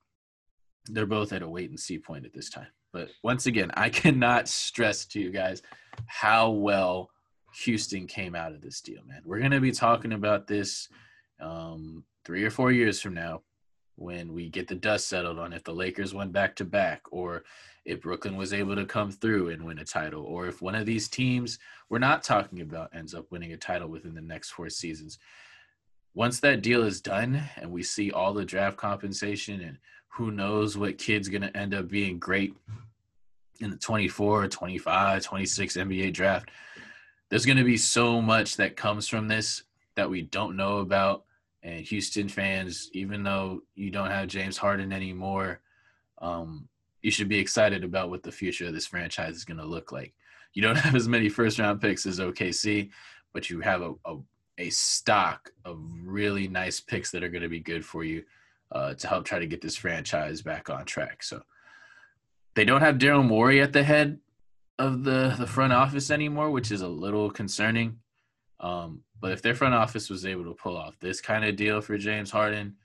they're 0.90 1.06
both 1.06 1.34
at 1.34 1.42
a 1.42 1.50
wait 1.50 1.70
and 1.70 1.80
see 1.80 1.98
point 1.98 2.26
at 2.26 2.34
this 2.34 2.50
time. 2.50 2.68
But 2.94 3.10
once 3.24 3.46
again, 3.46 3.72
I 3.76 3.90
cannot 4.02 4.48
stress 4.48 5.06
to 5.08 5.20
you 5.20 5.32
guys 5.32 5.62
how 6.08 6.52
well 6.52 7.10
Houston 7.64 8.06
came 8.08 8.36
out 8.36 8.52
of 8.52 8.62
this 8.62 8.82
deal, 8.82 9.02
man. 9.06 9.22
We're 9.26 9.40
going 9.40 9.52
to 9.52 9.62
be 9.62 9.72
talking 9.72 10.14
about 10.14 10.48
this 10.48 10.90
um, 11.40 12.04
three 12.26 12.44
or 12.44 12.50
four 12.50 12.72
years 12.72 13.02
from 13.02 13.14
now 13.14 13.42
when 13.96 14.34
we 14.34 14.50
get 14.50 14.68
the 14.68 14.76
dust 14.76 15.08
settled 15.08 15.40
on 15.40 15.54
if 15.54 15.64
the 15.64 15.74
Lakers 15.74 16.14
went 16.14 16.34
back 16.34 16.56
to 16.58 16.66
back 16.66 17.02
or 17.12 17.44
if 17.86 18.02
Brooklyn 18.02 18.36
was 18.36 18.54
able 18.54 18.76
to 18.76 18.86
come 18.86 19.12
through 19.12 19.50
and 19.50 19.64
win 19.64 19.80
a 19.80 19.86
title 19.86 20.24
or 20.24 20.48
if 20.48 20.62
one 20.62 20.76
of 20.76 20.86
these 20.86 21.08
teams 21.08 21.60
we're 21.90 22.00
not 22.00 22.24
talking 22.24 22.62
about 22.62 22.90
ends 22.94 23.14
up 23.14 23.26
winning 23.32 23.54
a 23.54 23.58
title 23.58 23.88
within 23.88 24.16
the 24.16 24.22
next 24.22 24.52
four 24.52 24.70
seasons. 24.70 25.18
Once 26.14 26.40
that 26.40 26.62
deal 26.62 26.84
is 26.84 27.02
done 27.02 27.42
and 27.58 27.72
we 27.72 27.84
see 27.84 28.12
all 28.12 28.34
the 28.34 28.46
draft 28.46 28.78
compensation 28.78 29.62
and 29.62 29.78
who 30.16 30.32
knows 30.32 30.78
what 30.78 30.98
kid's 30.98 31.30
going 31.30 31.42
to 31.42 31.56
end 31.56 31.74
up 31.74 31.88
being 31.88 32.20
great 32.20 32.56
in 33.60 33.70
the 33.70 33.78
24, 33.78 34.48
25, 34.48 35.24
26 35.24 35.78
NBA 35.78 36.14
draft– 36.14 36.50
there's 37.30 37.46
going 37.46 37.58
to 37.58 37.64
be 37.64 37.78
so 37.78 38.22
much 38.22 38.58
that 38.58 38.76
comes 38.76 39.08
from 39.08 39.28
this 39.28 39.64
that 39.96 40.10
we 40.10 40.22
don't 40.22 40.56
know 40.56 40.80
about. 40.80 41.24
And 41.64 41.84
Houston 41.86 42.30
fans, 42.30 42.90
even 42.94 43.24
though 43.24 43.62
you 43.74 43.90
don't 43.90 44.12
have 44.12 44.28
James 44.28 44.58
Harden 44.58 44.94
anymore, 44.94 45.62
um, 46.22 46.70
you 47.02 47.10
should 47.10 47.30
be 47.30 47.40
excited 47.40 47.84
about 47.84 48.10
what 48.10 48.24
the 48.24 48.32
future 48.32 48.68
of 48.68 48.74
this 48.74 48.88
franchise 48.88 49.36
is 49.36 49.46
going 49.46 49.58
to 49.58 49.66
look 49.66 49.92
like. 49.92 50.14
You 50.54 50.62
don't 50.62 50.76
have 50.78 50.96
as 50.96 51.08
many 51.08 51.30
first 51.30 51.58
round 51.58 51.82
picks 51.82 52.06
as 52.06 52.20
OKC, 52.20 52.90
but 53.34 53.50
you 53.50 53.60
have 53.62 53.82
a, 53.82 53.94
a, 54.06 54.18
a 54.60 54.70
stock 54.70 55.52
of 55.66 55.80
really 56.04 56.48
nice 56.48 56.80
picks 56.80 57.12
that 57.12 57.24
are 57.24 57.30
going 57.30 57.42
to 57.42 57.50
be 57.50 57.60
good 57.60 57.84
for 57.84 58.04
you 58.04 58.24
uh, 58.72 58.94
to 58.96 59.08
help 59.08 59.26
try 59.26 59.40
to 59.40 59.48
get 59.48 59.62
this 59.62 59.76
franchise 59.76 60.42
back 60.42 60.70
on 60.70 60.86
track. 60.86 61.24
So 61.24 61.42
They 62.56 62.66
don't 62.66 62.82
have 62.82 62.98
Daryl 62.98 63.26
Morey 63.26 63.62
at 63.62 63.74
the 63.74 63.84
head 63.84 64.20
of 64.78 65.04
the 65.04 65.36
the 65.38 65.48
front 65.48 65.74
office 65.74 66.12
anymore, 66.12 66.52
which 66.52 66.72
is 66.72 66.82
a 66.82 66.88
little 66.88 67.30
concerning. 67.30 68.00
Um, 68.60 69.04
but 69.20 69.32
if 69.32 69.42
their 69.42 69.56
front 69.56 69.74
office 69.74 70.10
was 70.10 70.26
able 70.26 70.46
to 70.46 70.54
pull 70.54 70.78
off 70.78 71.00
this 71.00 71.22
kind 71.22 71.46
of 71.46 71.56
deal 71.56 71.82
for 71.82 71.98
James 71.98 72.32
Harden, 72.32 72.76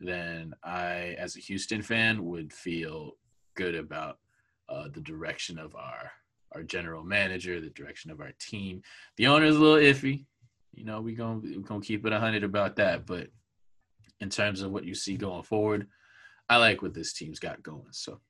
then 0.00 0.54
I, 0.62 1.16
as 1.18 1.36
a 1.36 1.40
Houston 1.40 1.82
fan, 1.82 2.24
would 2.24 2.52
feel 2.52 3.12
good 3.54 3.74
about 3.74 4.18
uh, 4.68 4.88
the 4.92 5.00
direction 5.00 5.58
of 5.58 5.74
our 5.74 6.10
our 6.52 6.62
general 6.62 7.02
manager, 7.02 7.60
the 7.60 7.70
direction 7.70 8.10
of 8.10 8.20
our 8.20 8.32
team. 8.38 8.82
The 9.16 9.26
owner 9.26 9.46
is 9.46 9.56
a 9.56 9.60
little 9.60 9.76
iffy. 9.92 10.26
You 10.72 10.84
know, 10.84 11.00
we 11.00 11.14
gonna 11.14 11.38
we 11.38 11.56
gonna 11.56 11.80
keep 11.80 12.06
it 12.06 12.12
hundred 12.12 12.44
about 12.44 12.76
that. 12.76 13.06
But 13.06 13.28
in 14.20 14.30
terms 14.30 14.62
of 14.62 14.70
what 14.70 14.84
you 14.84 14.94
see 14.94 15.16
going 15.16 15.42
forward, 15.42 15.86
I 16.48 16.56
like 16.58 16.82
what 16.82 16.94
this 16.94 17.12
team's 17.12 17.38
got 17.38 17.62
going. 17.62 17.86
So 17.90 18.20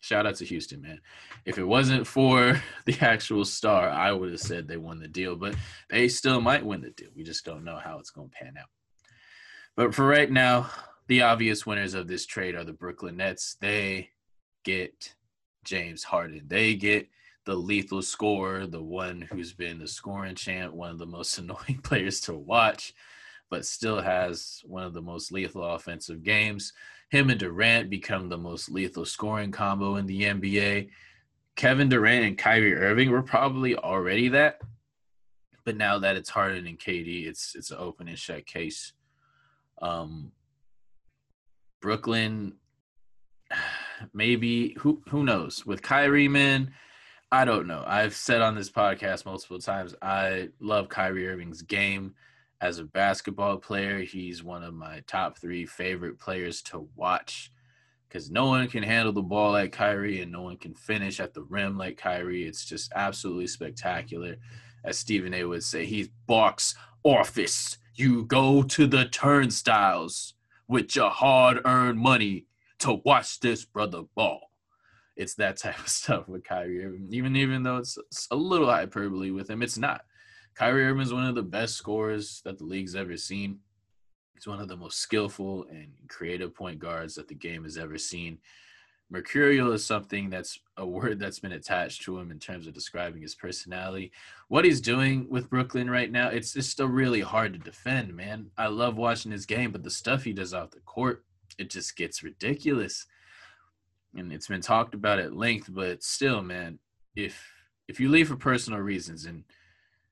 shout 0.00 0.26
out 0.26 0.36
to 0.36 0.44
Houston, 0.44 0.82
man. 0.82 1.00
If 1.44 1.58
it 1.58 1.64
wasn't 1.64 2.06
for 2.06 2.60
the 2.86 2.96
actual 3.00 3.44
star, 3.44 3.88
I 3.88 4.12
would 4.12 4.30
have 4.30 4.40
said 4.40 4.66
they 4.66 4.76
won 4.76 4.98
the 4.98 5.08
deal, 5.08 5.36
but 5.36 5.54
they 5.90 6.08
still 6.08 6.40
might 6.40 6.64
win 6.64 6.80
the 6.80 6.90
deal. 6.90 7.10
We 7.14 7.24
just 7.24 7.44
don't 7.44 7.64
know 7.64 7.76
how 7.76 7.98
it's 7.98 8.10
gonna 8.10 8.28
pan 8.28 8.54
out. 8.58 8.68
But 9.76 9.94
for 9.94 10.06
right 10.06 10.30
now, 10.30 10.70
the 11.06 11.22
obvious 11.22 11.64
winners 11.64 11.94
of 11.94 12.08
this 12.08 12.26
trade 12.26 12.54
are 12.54 12.64
the 12.64 12.72
Brooklyn 12.72 13.16
Nets. 13.16 13.56
They 13.60 14.10
get 14.64 15.14
James 15.64 16.04
Harden. 16.04 16.42
They 16.46 16.74
get 16.74 17.08
the 17.44 17.54
lethal 17.54 18.02
scorer, 18.02 18.66
the 18.66 18.82
one 18.82 19.22
who's 19.22 19.54
been 19.54 19.78
the 19.78 19.88
scoring 19.88 20.34
champ, 20.34 20.74
one 20.74 20.90
of 20.90 20.98
the 20.98 21.06
most 21.06 21.38
annoying 21.38 21.80
players 21.82 22.20
to 22.22 22.34
watch, 22.34 22.92
but 23.50 23.64
still 23.64 24.00
has 24.00 24.62
one 24.64 24.84
of 24.84 24.94
the 24.94 25.02
most 25.02 25.32
lethal 25.32 25.64
offensive 25.64 26.22
games. 26.22 26.72
Him 27.10 27.30
and 27.30 27.40
Durant 27.40 27.88
become 27.88 28.28
the 28.28 28.38
most 28.38 28.70
lethal 28.70 29.04
scoring 29.04 29.50
combo 29.50 29.96
in 29.96 30.06
the 30.06 30.22
NBA. 30.22 30.90
Kevin 31.56 31.88
Durant 31.88 32.24
and 32.24 32.38
Kyrie 32.38 32.74
Irving 32.74 33.10
were 33.10 33.22
probably 33.22 33.74
already 33.74 34.28
that, 34.28 34.60
but 35.64 35.76
now 35.76 35.98
that 35.98 36.16
it's 36.16 36.30
Harden 36.30 36.66
and 36.66 36.78
KD, 36.78 37.26
it's 37.26 37.54
it's 37.56 37.70
an 37.70 37.78
open 37.80 38.08
and 38.08 38.18
shut 38.18 38.46
case. 38.46 38.92
Um, 39.82 40.32
Brooklyn, 41.80 42.54
maybe 44.12 44.76
who 44.78 45.02
who 45.08 45.24
knows 45.24 45.66
with 45.66 45.82
Kyrie 45.82 46.28
man. 46.28 46.72
I 47.30 47.44
don't 47.44 47.66
know. 47.66 47.84
I've 47.86 48.14
said 48.14 48.40
on 48.40 48.54
this 48.54 48.70
podcast 48.70 49.26
multiple 49.26 49.58
times. 49.58 49.94
I 50.00 50.48
love 50.60 50.88
Kyrie 50.88 51.28
Irving's 51.28 51.60
game 51.60 52.14
as 52.60 52.78
a 52.78 52.84
basketball 52.84 53.58
player. 53.58 54.00
He's 54.00 54.42
one 54.42 54.62
of 54.62 54.74
my 54.74 55.02
top 55.06 55.38
three 55.38 55.66
favorite 55.66 56.18
players 56.18 56.62
to 56.62 56.88
watch 56.96 57.52
because 58.08 58.30
no 58.30 58.46
one 58.46 58.68
can 58.68 58.82
handle 58.82 59.12
the 59.12 59.22
ball 59.22 59.52
like 59.52 59.72
Kyrie 59.72 60.22
and 60.22 60.32
no 60.32 60.42
one 60.42 60.56
can 60.56 60.74
finish 60.74 61.20
at 61.20 61.34
the 61.34 61.42
rim 61.42 61.76
like 61.76 61.98
Kyrie. 61.98 62.44
It's 62.44 62.64
just 62.64 62.92
absolutely 62.94 63.46
spectacular. 63.46 64.36
As 64.84 64.98
Stephen 64.98 65.34
A 65.34 65.44
would 65.44 65.62
say, 65.62 65.84
he's 65.84 66.08
box 66.26 66.74
office. 67.04 67.78
You 67.94 68.24
go 68.24 68.62
to 68.62 68.86
the 68.86 69.06
turnstiles 69.06 70.34
with 70.68 70.94
your 70.96 71.10
hard 71.10 71.60
earned 71.64 71.98
money 71.98 72.46
to 72.80 73.00
watch 73.04 73.40
this 73.40 73.64
brother 73.64 74.02
ball. 74.14 74.40
It's 75.16 75.34
that 75.34 75.56
type 75.56 75.78
of 75.78 75.88
stuff 75.88 76.28
with 76.28 76.44
Kyrie 76.44 77.00
Even 77.10 77.36
even 77.36 77.62
though 77.62 77.78
it's 77.78 77.98
a 78.30 78.36
little 78.36 78.70
hyperbole 78.70 79.30
with 79.30 79.50
him, 79.50 79.62
it's 79.62 79.78
not. 79.78 80.02
Kyrie 80.58 80.86
Irving 80.86 81.02
is 81.02 81.14
one 81.14 81.24
of 81.24 81.36
the 81.36 81.42
best 81.42 81.76
scorers 81.76 82.40
that 82.44 82.58
the 82.58 82.64
league's 82.64 82.96
ever 82.96 83.16
seen. 83.16 83.60
He's 84.34 84.48
one 84.48 84.58
of 84.58 84.66
the 84.66 84.76
most 84.76 84.98
skillful 84.98 85.66
and 85.70 85.92
creative 86.08 86.52
point 86.52 86.80
guards 86.80 87.14
that 87.14 87.28
the 87.28 87.34
game 87.36 87.62
has 87.62 87.78
ever 87.78 87.96
seen. 87.96 88.38
Mercurial 89.08 89.70
is 89.70 89.86
something 89.86 90.30
that's 90.30 90.58
a 90.76 90.84
word 90.84 91.18
that's 91.20 91.38
been 91.38 91.52
attached 91.52 92.02
to 92.02 92.18
him 92.18 92.32
in 92.32 92.40
terms 92.40 92.66
of 92.66 92.74
describing 92.74 93.22
his 93.22 93.36
personality. 93.36 94.10
What 94.48 94.64
he's 94.64 94.80
doing 94.80 95.28
with 95.30 95.48
Brooklyn 95.48 95.88
right 95.88 96.10
now, 96.10 96.26
it's 96.30 96.54
just 96.54 96.70
still 96.70 96.88
really 96.88 97.20
hard 97.20 97.52
to 97.52 97.60
defend, 97.60 98.12
man. 98.16 98.50
I 98.58 98.66
love 98.66 98.96
watching 98.96 99.30
his 99.30 99.46
game, 99.46 99.70
but 99.70 99.84
the 99.84 99.90
stuff 99.90 100.24
he 100.24 100.32
does 100.32 100.54
off 100.54 100.72
the 100.72 100.80
court, 100.80 101.24
it 101.56 101.70
just 101.70 101.94
gets 101.94 102.24
ridiculous. 102.24 103.06
And 104.12 104.32
it's 104.32 104.48
been 104.48 104.60
talked 104.60 104.94
about 104.94 105.20
at 105.20 105.36
length, 105.36 105.68
but 105.72 106.02
still, 106.02 106.42
man, 106.42 106.80
if 107.14 107.40
if 107.86 108.00
you 108.00 108.08
leave 108.08 108.26
for 108.26 108.36
personal 108.36 108.80
reasons 108.80 109.24
and 109.24 109.44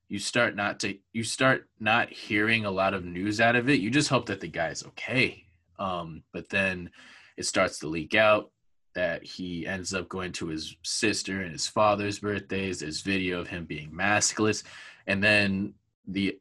you 0.09 0.19
start 0.19 0.55
not 0.55 0.79
to 0.81 0.97
you 1.13 1.23
start 1.23 1.67
not 1.79 2.09
hearing 2.09 2.65
a 2.65 2.71
lot 2.71 2.93
of 2.93 3.05
news 3.05 3.41
out 3.41 3.55
of 3.55 3.69
it, 3.69 3.79
you 3.79 3.89
just 3.89 4.09
hope 4.09 4.27
that 4.27 4.39
the 4.39 4.47
guy's 4.47 4.85
okay. 4.85 5.43
Um, 5.79 6.23
but 6.33 6.49
then 6.49 6.89
it 7.35 7.45
starts 7.45 7.79
to 7.79 7.87
leak 7.87 8.15
out 8.15 8.51
that 8.95 9.23
he 9.23 9.67
ends 9.67 9.93
up 9.93 10.09
going 10.09 10.31
to 10.31 10.47
his 10.47 10.75
sister 10.81 11.41
and 11.41 11.51
his 11.51 11.67
father's 11.67 12.19
birthdays. 12.19 12.79
There's 12.79 13.01
video 13.01 13.39
of 13.39 13.47
him 13.47 13.65
being 13.65 13.91
maskless. 13.91 14.63
And 15.05 15.23
then 15.23 15.73
the 16.07 16.39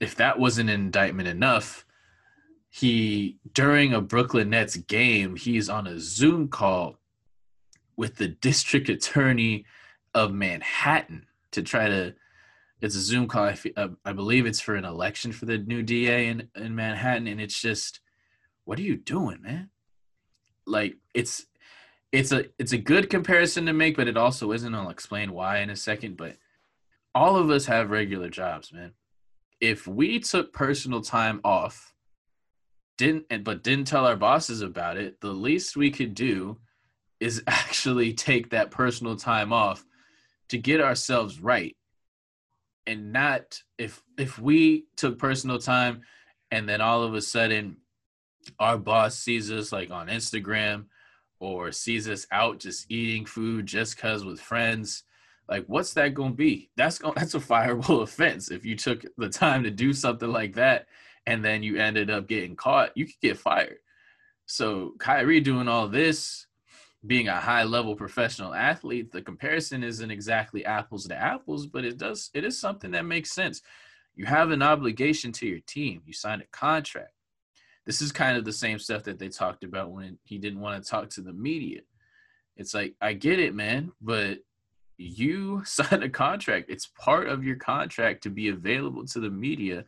if 0.00 0.16
that 0.16 0.38
wasn't 0.38 0.70
an 0.70 0.80
indictment 0.80 1.28
enough, 1.28 1.86
he 2.68 3.38
during 3.52 3.94
a 3.94 4.00
Brooklyn 4.00 4.50
Nets 4.50 4.76
game, 4.76 5.36
he's 5.36 5.68
on 5.68 5.86
a 5.86 6.00
Zoom 6.00 6.48
call 6.48 6.98
with 7.96 8.16
the 8.16 8.28
district 8.28 8.88
attorney 8.88 9.64
of 10.14 10.32
Manhattan 10.32 11.26
to 11.52 11.62
try 11.62 11.88
to 11.88 12.14
it's 12.84 12.96
a 12.96 13.00
Zoom 13.00 13.26
call. 13.26 13.44
I, 13.44 13.56
uh, 13.76 13.88
I 14.04 14.12
believe 14.12 14.44
it's 14.44 14.60
for 14.60 14.74
an 14.74 14.84
election 14.84 15.32
for 15.32 15.46
the 15.46 15.56
new 15.56 15.82
DA 15.82 16.26
in, 16.26 16.48
in 16.54 16.74
Manhattan. 16.74 17.26
And 17.26 17.40
it's 17.40 17.58
just, 17.58 18.00
what 18.64 18.78
are 18.78 18.82
you 18.82 18.96
doing, 18.96 19.40
man? 19.40 19.70
Like 20.66 20.96
it's 21.14 21.46
it's 22.12 22.30
a 22.30 22.44
it's 22.58 22.72
a 22.72 22.78
good 22.78 23.10
comparison 23.10 23.66
to 23.66 23.72
make, 23.72 23.96
but 23.96 24.08
it 24.08 24.16
also 24.16 24.52
isn't. 24.52 24.74
I'll 24.74 24.90
explain 24.90 25.32
why 25.32 25.58
in 25.58 25.70
a 25.70 25.76
second. 25.76 26.16
But 26.16 26.36
all 27.14 27.36
of 27.36 27.50
us 27.50 27.66
have 27.66 27.90
regular 27.90 28.28
jobs, 28.28 28.72
man. 28.72 28.92
If 29.60 29.86
we 29.86 30.20
took 30.20 30.52
personal 30.52 31.00
time 31.00 31.40
off, 31.42 31.94
didn't 32.98 33.44
but 33.44 33.62
didn't 33.62 33.86
tell 33.86 34.06
our 34.06 34.16
bosses 34.16 34.60
about 34.62 34.96
it, 34.96 35.20
the 35.20 35.32
least 35.32 35.76
we 35.76 35.90
could 35.90 36.14
do 36.14 36.58
is 37.18 37.42
actually 37.46 38.12
take 38.12 38.50
that 38.50 38.70
personal 38.70 39.16
time 39.16 39.52
off 39.52 39.84
to 40.50 40.58
get 40.58 40.80
ourselves 40.80 41.40
right. 41.40 41.76
And 42.86 43.12
not 43.12 43.62
if 43.78 44.02
if 44.18 44.38
we 44.38 44.86
took 44.96 45.18
personal 45.18 45.58
time 45.58 46.02
and 46.50 46.68
then 46.68 46.80
all 46.80 47.02
of 47.02 47.14
a 47.14 47.22
sudden 47.22 47.78
our 48.58 48.76
boss 48.76 49.16
sees 49.16 49.50
us 49.50 49.72
like 49.72 49.90
on 49.90 50.08
Instagram 50.08 50.86
or 51.40 51.72
sees 51.72 52.08
us 52.08 52.26
out 52.30 52.58
just 52.58 52.90
eating 52.90 53.24
food 53.24 53.66
just 53.66 53.96
cuz 53.96 54.24
with 54.24 54.40
friends 54.40 55.04
like 55.48 55.64
what's 55.66 55.94
that 55.94 56.14
going 56.14 56.32
to 56.32 56.36
be? 56.36 56.70
That's 56.76 56.98
going 56.98 57.14
that's 57.16 57.34
a 57.34 57.40
fireable 57.40 58.02
offense. 58.02 58.50
If 58.50 58.64
you 58.64 58.76
took 58.76 59.04
the 59.16 59.28
time 59.28 59.62
to 59.64 59.70
do 59.70 59.92
something 59.92 60.30
like 60.30 60.54
that 60.54 60.86
and 61.26 61.44
then 61.44 61.62
you 61.62 61.78
ended 61.78 62.10
up 62.10 62.28
getting 62.28 62.56
caught 62.56 62.96
you 62.96 63.06
could 63.06 63.20
get 63.20 63.38
fired. 63.38 63.78
So 64.46 64.92
Kyrie 64.98 65.40
doing 65.40 65.68
all 65.68 65.88
this 65.88 66.46
being 67.06 67.28
a 67.28 67.40
high 67.40 67.64
level 67.64 67.94
professional 67.94 68.54
athlete 68.54 69.12
the 69.12 69.22
comparison 69.22 69.82
isn't 69.84 70.10
exactly 70.10 70.64
apples 70.64 71.06
to 71.06 71.14
apples 71.14 71.66
but 71.66 71.84
it 71.84 71.98
does 71.98 72.30
it 72.34 72.44
is 72.44 72.58
something 72.58 72.90
that 72.90 73.04
makes 73.04 73.32
sense 73.32 73.62
you 74.14 74.24
have 74.24 74.50
an 74.50 74.62
obligation 74.62 75.32
to 75.32 75.46
your 75.46 75.60
team 75.60 76.00
you 76.06 76.12
signed 76.12 76.42
a 76.42 76.46
contract 76.56 77.14
this 77.86 78.00
is 78.00 78.12
kind 78.12 78.36
of 78.36 78.44
the 78.44 78.52
same 78.52 78.78
stuff 78.78 79.02
that 79.04 79.18
they 79.18 79.28
talked 79.28 79.64
about 79.64 79.90
when 79.90 80.18
he 80.24 80.38
didn't 80.38 80.60
want 80.60 80.82
to 80.82 80.90
talk 80.90 81.10
to 81.10 81.20
the 81.20 81.32
media. 81.32 81.80
It's 82.56 82.74
like, 82.74 82.94
I 83.00 83.12
get 83.12 83.38
it, 83.38 83.54
man, 83.54 83.92
but 84.00 84.38
you 84.96 85.62
signed 85.66 86.02
a 86.02 86.08
contract. 86.08 86.70
It's 86.70 86.90
part 86.98 87.28
of 87.28 87.44
your 87.44 87.56
contract 87.56 88.22
to 88.22 88.30
be 88.30 88.48
available 88.48 89.06
to 89.06 89.20
the 89.20 89.30
media. 89.30 89.84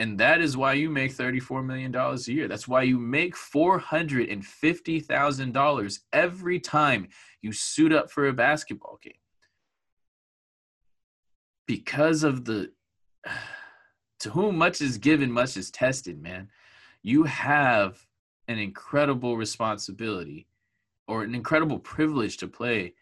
And 0.00 0.18
that 0.18 0.40
is 0.40 0.56
why 0.56 0.72
you 0.72 0.90
make 0.90 1.14
$34 1.14 1.64
million 1.64 1.94
a 1.94 2.16
year. 2.32 2.48
That's 2.48 2.66
why 2.66 2.82
you 2.82 2.98
make 2.98 3.36
$450,000 3.36 5.98
every 6.12 6.58
time 6.58 7.06
you 7.42 7.52
suit 7.52 7.92
up 7.92 8.10
for 8.10 8.26
a 8.26 8.32
basketball 8.32 8.98
game. 9.00 9.12
Because 11.66 12.24
of 12.24 12.44
the, 12.44 12.72
to 14.20 14.30
whom 14.30 14.58
much 14.58 14.80
is 14.80 14.98
given, 14.98 15.30
much 15.30 15.56
is 15.56 15.70
tested, 15.70 16.20
man 16.20 16.48
you 17.02 17.24
have 17.24 18.06
an 18.48 18.58
incredible 18.58 19.36
responsibility 19.36 20.46
or 21.06 21.22
an 21.22 21.34
incredible 21.34 21.78
privilege 21.78 22.36
to 22.38 22.48
play 22.48 22.94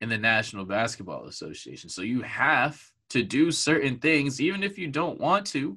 in 0.00 0.08
the 0.08 0.18
National 0.18 0.64
Basketball 0.64 1.26
Association. 1.26 1.90
So 1.90 2.02
you 2.02 2.22
have 2.22 2.90
to 3.10 3.22
do 3.22 3.50
certain 3.50 3.98
things, 3.98 4.40
even 4.40 4.62
if 4.62 4.78
you 4.78 4.86
don't 4.86 5.20
want 5.20 5.46
to. 5.48 5.76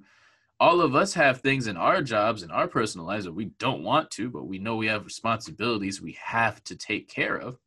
All 0.63 0.79
of 0.79 0.95
us 0.95 1.13
have 1.15 1.41
things 1.41 1.67
in 1.67 1.75
our 1.75 2.01
jobs 2.01 2.41
and 2.41 2.51
our 2.51 2.69
personal 2.69 3.05
lives 3.05 3.25
that 3.25 3.33
we 3.33 3.51
don't 3.59 3.83
want 3.83 4.09
to, 4.11 4.29
but 4.29 4.47
we 4.47 4.59
know 4.59 4.77
we 4.77 4.87
have 4.87 5.03
responsibilities 5.03 6.01
we 6.01 6.17
have 6.23 6.63
to 6.63 6.75
take 6.77 7.09
care 7.09 7.35
of. 7.35 7.57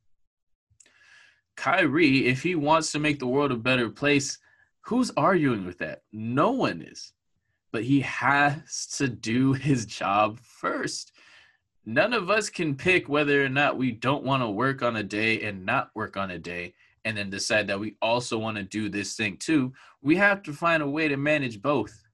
Kyrie, 1.56 2.26
if 2.26 2.42
he 2.42 2.54
wants 2.54 2.92
to 2.92 2.98
make 2.98 3.18
the 3.18 3.26
world 3.26 3.52
a 3.52 3.56
better 3.56 3.90
place, 3.90 4.38
who's 4.80 5.10
arguing 5.16 5.66
with 5.66 5.78
that? 5.78 6.02
No 6.10 6.52
one 6.52 6.80
is 6.80 7.12
but 7.76 7.84
he 7.84 8.00
has 8.00 8.86
to 8.86 9.06
do 9.06 9.52
his 9.68 9.84
job 9.84 10.40
first. 10.40 11.12
none 11.84 12.14
of 12.14 12.30
us 12.30 12.48
can 12.48 12.74
pick 12.74 13.06
whether 13.06 13.44
or 13.44 13.50
not 13.50 13.76
we 13.76 13.92
don't 13.92 14.24
want 14.24 14.42
to 14.42 14.48
work 14.48 14.82
on 14.82 14.96
a 14.96 15.02
day 15.02 15.42
and 15.42 15.66
not 15.66 15.90
work 15.94 16.16
on 16.16 16.30
a 16.30 16.38
day 16.38 16.72
and 17.04 17.14
then 17.14 17.28
decide 17.28 17.66
that 17.66 17.78
we 17.78 17.94
also 18.00 18.38
want 18.38 18.56
to 18.56 18.62
do 18.62 18.88
this 18.88 19.14
thing 19.14 19.36
too. 19.36 19.74
We 20.00 20.16
have 20.16 20.42
to 20.44 20.54
find 20.54 20.82
a 20.82 20.88
way 20.88 21.06
to 21.06 21.18
manage 21.18 21.60
both. 21.60 22.05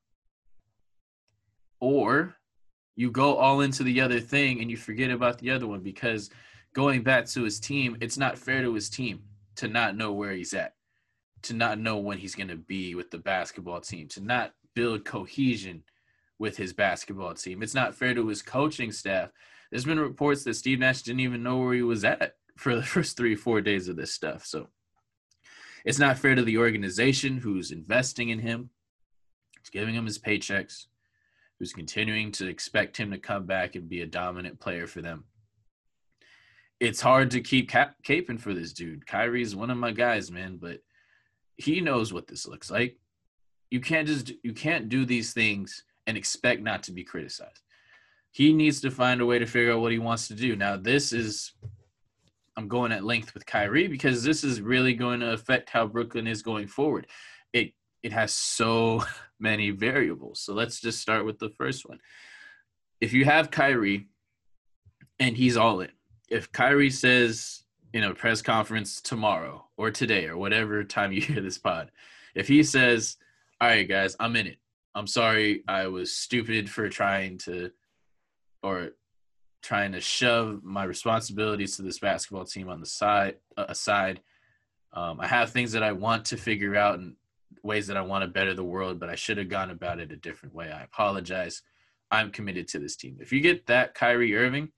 Or 1.82 2.36
you 2.94 3.10
go 3.10 3.34
all 3.34 3.60
into 3.60 3.82
the 3.82 4.00
other 4.00 4.20
thing 4.20 4.60
and 4.60 4.70
you 4.70 4.76
forget 4.76 5.10
about 5.10 5.38
the 5.38 5.50
other 5.50 5.66
one 5.66 5.80
because 5.80 6.30
going 6.76 7.02
back 7.02 7.26
to 7.26 7.42
his 7.42 7.58
team, 7.58 7.96
it's 8.00 8.16
not 8.16 8.38
fair 8.38 8.62
to 8.62 8.72
his 8.72 8.88
team 8.88 9.24
to 9.56 9.66
not 9.66 9.96
know 9.96 10.12
where 10.12 10.30
he's 10.30 10.54
at, 10.54 10.74
to 11.42 11.54
not 11.54 11.80
know 11.80 11.98
when 11.98 12.18
he's 12.18 12.36
going 12.36 12.50
to 12.50 12.56
be 12.56 12.94
with 12.94 13.10
the 13.10 13.18
basketball 13.18 13.80
team, 13.80 14.06
to 14.10 14.20
not 14.20 14.52
build 14.76 15.04
cohesion 15.04 15.82
with 16.38 16.56
his 16.56 16.72
basketball 16.72 17.34
team. 17.34 17.64
It's 17.64 17.74
not 17.74 17.96
fair 17.96 18.14
to 18.14 18.28
his 18.28 18.42
coaching 18.42 18.92
staff. 18.92 19.30
There's 19.72 19.84
been 19.84 19.98
reports 19.98 20.44
that 20.44 20.54
Steve 20.54 20.78
Nash 20.78 21.02
didn't 21.02 21.20
even 21.20 21.42
know 21.42 21.58
where 21.58 21.74
he 21.74 21.82
was 21.82 22.04
at 22.04 22.34
for 22.56 22.76
the 22.76 22.84
first 22.84 23.16
three, 23.16 23.34
four 23.34 23.60
days 23.60 23.88
of 23.88 23.96
this 23.96 24.14
stuff. 24.14 24.46
So 24.46 24.68
it's 25.84 25.98
not 25.98 26.16
fair 26.16 26.36
to 26.36 26.42
the 26.42 26.58
organization 26.58 27.38
who's 27.38 27.72
investing 27.72 28.28
in 28.28 28.38
him, 28.38 28.70
who's 29.58 29.70
giving 29.70 29.96
him 29.96 30.06
his 30.06 30.20
paychecks, 30.20 30.86
who's 31.62 31.72
continuing 31.72 32.32
to 32.32 32.48
expect 32.48 32.96
him 32.96 33.12
to 33.12 33.18
come 33.18 33.46
back 33.46 33.76
and 33.76 33.88
be 33.88 34.00
a 34.00 34.06
dominant 34.06 34.58
player 34.58 34.84
for 34.84 35.00
them. 35.00 35.22
It's 36.80 37.00
hard 37.00 37.30
to 37.30 37.40
keep 37.40 37.70
cap- 37.70 37.94
caping 38.02 38.40
for 38.40 38.52
this 38.52 38.72
dude. 38.72 39.06
Kyrie's 39.06 39.54
one 39.54 39.70
of 39.70 39.76
my 39.78 39.92
guys, 39.92 40.28
man, 40.28 40.56
but 40.60 40.80
he 41.56 41.80
knows 41.80 42.12
what 42.12 42.26
this 42.26 42.48
looks 42.48 42.68
like. 42.68 42.98
You 43.70 43.78
can't 43.78 44.08
just 44.08 44.32
you 44.42 44.52
can't 44.54 44.88
do 44.88 45.06
these 45.06 45.32
things 45.32 45.84
and 46.08 46.16
expect 46.16 46.62
not 46.62 46.82
to 46.82 46.92
be 46.92 47.04
criticized. 47.04 47.62
He 48.32 48.52
needs 48.52 48.80
to 48.80 48.90
find 48.90 49.20
a 49.20 49.26
way 49.26 49.38
to 49.38 49.46
figure 49.46 49.70
out 49.70 49.82
what 49.82 49.92
he 49.92 50.00
wants 50.00 50.26
to 50.28 50.34
do. 50.34 50.56
Now, 50.56 50.76
this 50.76 51.12
is 51.12 51.52
I'm 52.56 52.66
going 52.66 52.90
at 52.90 53.04
length 53.04 53.34
with 53.34 53.46
Kyrie 53.46 53.86
because 53.86 54.24
this 54.24 54.42
is 54.42 54.60
really 54.60 54.94
going 54.94 55.20
to 55.20 55.32
affect 55.32 55.70
how 55.70 55.86
Brooklyn 55.86 56.26
is 56.26 56.42
going 56.42 56.66
forward. 56.66 57.06
It 58.02 58.12
has 58.12 58.32
so 58.32 59.04
many 59.40 59.70
variables. 59.70 60.40
So 60.40 60.54
let's 60.54 60.80
just 60.80 61.00
start 61.00 61.24
with 61.24 61.38
the 61.38 61.50
first 61.50 61.88
one. 61.88 61.98
If 63.00 63.12
you 63.12 63.24
have 63.24 63.50
Kyrie 63.50 64.08
and 65.18 65.36
he's 65.36 65.56
all 65.56 65.80
in, 65.80 65.90
if 66.28 66.50
Kyrie 66.52 66.90
says 66.90 67.64
in 67.92 68.04
a 68.04 68.14
press 68.14 68.40
conference 68.40 69.00
tomorrow 69.00 69.66
or 69.76 69.90
today 69.90 70.26
or 70.26 70.36
whatever 70.36 70.82
time 70.84 71.12
you 71.12 71.20
hear 71.22 71.40
this 71.40 71.58
pod, 71.58 71.90
if 72.34 72.48
he 72.48 72.62
says, 72.62 73.16
All 73.60 73.68
right, 73.68 73.88
guys, 73.88 74.16
I'm 74.18 74.36
in 74.36 74.46
it. 74.46 74.58
I'm 74.94 75.06
sorry 75.06 75.62
I 75.68 75.86
was 75.86 76.14
stupid 76.14 76.68
for 76.68 76.88
trying 76.88 77.38
to 77.38 77.70
or 78.62 78.90
trying 79.62 79.92
to 79.92 80.00
shove 80.00 80.62
my 80.62 80.84
responsibilities 80.84 81.76
to 81.76 81.82
this 81.82 81.98
basketball 81.98 82.44
team 82.44 82.68
on 82.68 82.80
the 82.80 82.86
side 82.86 83.36
uh, 83.56 83.66
aside. 83.68 84.20
Um, 84.92 85.20
I 85.20 85.26
have 85.26 85.50
things 85.50 85.72
that 85.72 85.82
I 85.82 85.92
want 85.92 86.26
to 86.26 86.36
figure 86.36 86.76
out 86.76 86.98
and 86.98 87.16
ways 87.62 87.86
that 87.86 87.96
I 87.96 88.02
want 88.02 88.22
to 88.22 88.28
better 88.28 88.54
the 88.54 88.64
world, 88.64 88.98
but 88.98 89.08
I 89.08 89.14
should 89.14 89.38
have 89.38 89.48
gone 89.48 89.70
about 89.70 90.00
it 90.00 90.12
a 90.12 90.16
different 90.16 90.54
way. 90.54 90.70
I 90.70 90.82
apologize. 90.82 91.62
I'm 92.10 92.30
committed 92.30 92.68
to 92.68 92.78
this 92.78 92.96
team. 92.96 93.18
If 93.20 93.32
you 93.32 93.40
get 93.40 93.66
that 93.66 93.94
Kyrie 93.94 94.36
Irving, 94.36 94.70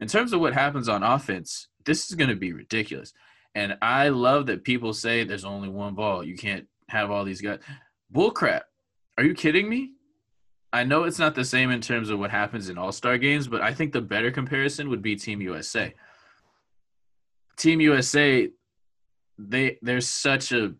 in 0.00 0.08
terms 0.08 0.32
of 0.32 0.40
what 0.40 0.54
happens 0.54 0.88
on 0.88 1.02
offense, 1.02 1.68
this 1.84 2.08
is 2.08 2.14
going 2.14 2.30
to 2.30 2.36
be 2.36 2.52
ridiculous. 2.52 3.12
And 3.54 3.76
I 3.82 4.10
love 4.10 4.46
that 4.46 4.64
people 4.64 4.92
say 4.92 5.24
there's 5.24 5.44
only 5.44 5.68
one 5.68 5.94
ball. 5.94 6.22
You 6.22 6.36
can't 6.36 6.66
have 6.88 7.10
all 7.10 7.24
these 7.24 7.40
guys. 7.40 7.58
Bullcrap. 8.14 8.62
Are 9.16 9.24
you 9.24 9.34
kidding 9.34 9.68
me? 9.68 9.92
I 10.72 10.84
know 10.84 11.04
it's 11.04 11.18
not 11.18 11.34
the 11.34 11.44
same 11.44 11.70
in 11.70 11.80
terms 11.80 12.10
of 12.10 12.18
what 12.18 12.30
happens 12.30 12.68
in 12.68 12.78
All 12.78 12.92
Star 12.92 13.18
games, 13.18 13.48
but 13.48 13.62
I 13.62 13.72
think 13.72 13.92
the 13.92 14.00
better 14.00 14.30
comparison 14.30 14.90
would 14.90 15.02
be 15.02 15.16
Team 15.16 15.40
USA. 15.40 15.94
Team 17.56 17.80
USA, 17.80 18.48
they 19.38 19.78
there's 19.82 20.06
such 20.06 20.52
a, 20.52 20.74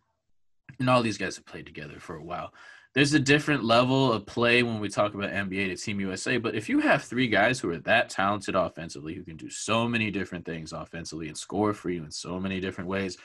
and 0.80 0.88
all 0.88 1.02
these 1.02 1.18
guys 1.18 1.36
have 1.36 1.46
played 1.46 1.66
together 1.66 1.98
for 1.98 2.16
a 2.16 2.22
while. 2.22 2.52
There's 2.94 3.12
a 3.12 3.20
different 3.20 3.64
level 3.64 4.12
of 4.12 4.26
play 4.26 4.62
when 4.62 4.80
we 4.80 4.88
talk 4.88 5.14
about 5.14 5.30
NBA 5.30 5.68
to 5.68 5.76
Team 5.76 6.00
USA. 6.00 6.38
But 6.38 6.54
if 6.54 6.68
you 6.68 6.80
have 6.80 7.04
three 7.04 7.28
guys 7.28 7.60
who 7.60 7.70
are 7.70 7.78
that 7.78 8.08
talented 8.08 8.54
offensively, 8.54 9.14
who 9.14 9.22
can 9.22 9.36
do 9.36 9.50
so 9.50 9.86
many 9.86 10.10
different 10.10 10.44
things 10.44 10.72
offensively 10.72 11.28
and 11.28 11.36
score 11.36 11.74
for 11.74 11.90
you 11.90 12.02
in 12.04 12.10
so 12.10 12.40
many 12.40 12.60
different 12.60 12.88
ways 12.88 13.18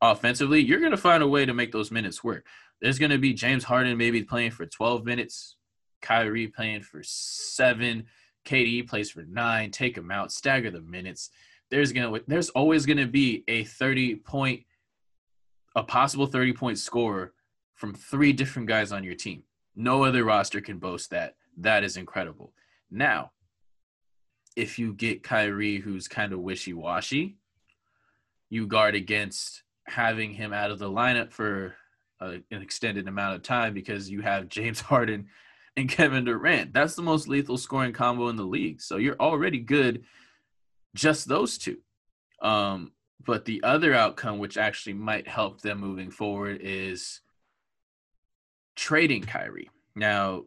offensively, 0.00 0.60
you're 0.60 0.80
going 0.80 0.90
to 0.90 0.96
find 0.96 1.22
a 1.22 1.28
way 1.28 1.44
to 1.44 1.54
make 1.54 1.70
those 1.70 1.90
minutes 1.90 2.24
work. 2.24 2.46
There's 2.80 2.98
going 2.98 3.10
to 3.10 3.18
be 3.18 3.34
James 3.34 3.62
Harden 3.62 3.98
maybe 3.98 4.22
playing 4.22 4.52
for 4.52 4.64
12 4.64 5.04
minutes, 5.04 5.56
Kyrie 6.00 6.48
playing 6.48 6.82
for 6.82 7.02
seven, 7.02 8.06
KD 8.44 8.88
plays 8.88 9.10
for 9.10 9.22
nine. 9.22 9.70
Take 9.70 9.94
them 9.94 10.10
out, 10.10 10.32
stagger 10.32 10.70
the 10.70 10.80
minutes. 10.80 11.30
There's 11.70 11.92
gonna 11.92 12.18
there's 12.26 12.50
always 12.50 12.86
gonna 12.86 13.06
be 13.06 13.44
a 13.48 13.64
30 13.64 14.16
point, 14.16 14.64
a 15.76 15.82
possible 15.82 16.26
30 16.26 16.52
point 16.52 16.78
scorer 16.78 17.32
from 17.74 17.94
three 17.94 18.32
different 18.32 18.68
guys 18.68 18.92
on 18.92 19.04
your 19.04 19.14
team. 19.14 19.44
No 19.76 20.04
other 20.04 20.24
roster 20.24 20.60
can 20.60 20.78
boast 20.78 21.10
that. 21.10 21.36
That 21.56 21.84
is 21.84 21.96
incredible. 21.96 22.52
Now, 22.90 23.32
if 24.56 24.78
you 24.78 24.92
get 24.92 25.22
Kyrie, 25.22 25.78
who's 25.78 26.08
kind 26.08 26.32
of 26.32 26.40
wishy 26.40 26.72
washy, 26.72 27.36
you 28.48 28.66
guard 28.66 28.94
against 28.94 29.62
having 29.86 30.32
him 30.32 30.52
out 30.52 30.70
of 30.70 30.78
the 30.78 30.90
lineup 30.90 31.32
for 31.32 31.74
a, 32.20 32.40
an 32.50 32.62
extended 32.62 33.08
amount 33.08 33.36
of 33.36 33.42
time 33.42 33.74
because 33.74 34.10
you 34.10 34.20
have 34.22 34.48
James 34.48 34.80
Harden 34.80 35.26
and 35.76 35.88
Kevin 35.88 36.24
Durant. 36.24 36.72
That's 36.72 36.94
the 36.94 37.02
most 37.02 37.28
lethal 37.28 37.56
scoring 37.56 37.92
combo 37.92 38.28
in 38.28 38.36
the 38.36 38.44
league. 38.44 38.80
So 38.80 38.96
you're 38.96 39.20
already 39.20 39.58
good, 39.58 40.04
just 40.94 41.28
those 41.28 41.58
two. 41.58 41.78
Um, 42.42 42.92
but 43.24 43.44
the 43.44 43.62
other 43.62 43.94
outcome, 43.94 44.38
which 44.38 44.56
actually 44.56 44.94
might 44.94 45.28
help 45.28 45.60
them 45.60 45.78
moving 45.78 46.10
forward, 46.10 46.60
is 46.62 47.20
trading 48.76 49.22
Kyrie. 49.22 49.70
Now, 49.94 50.44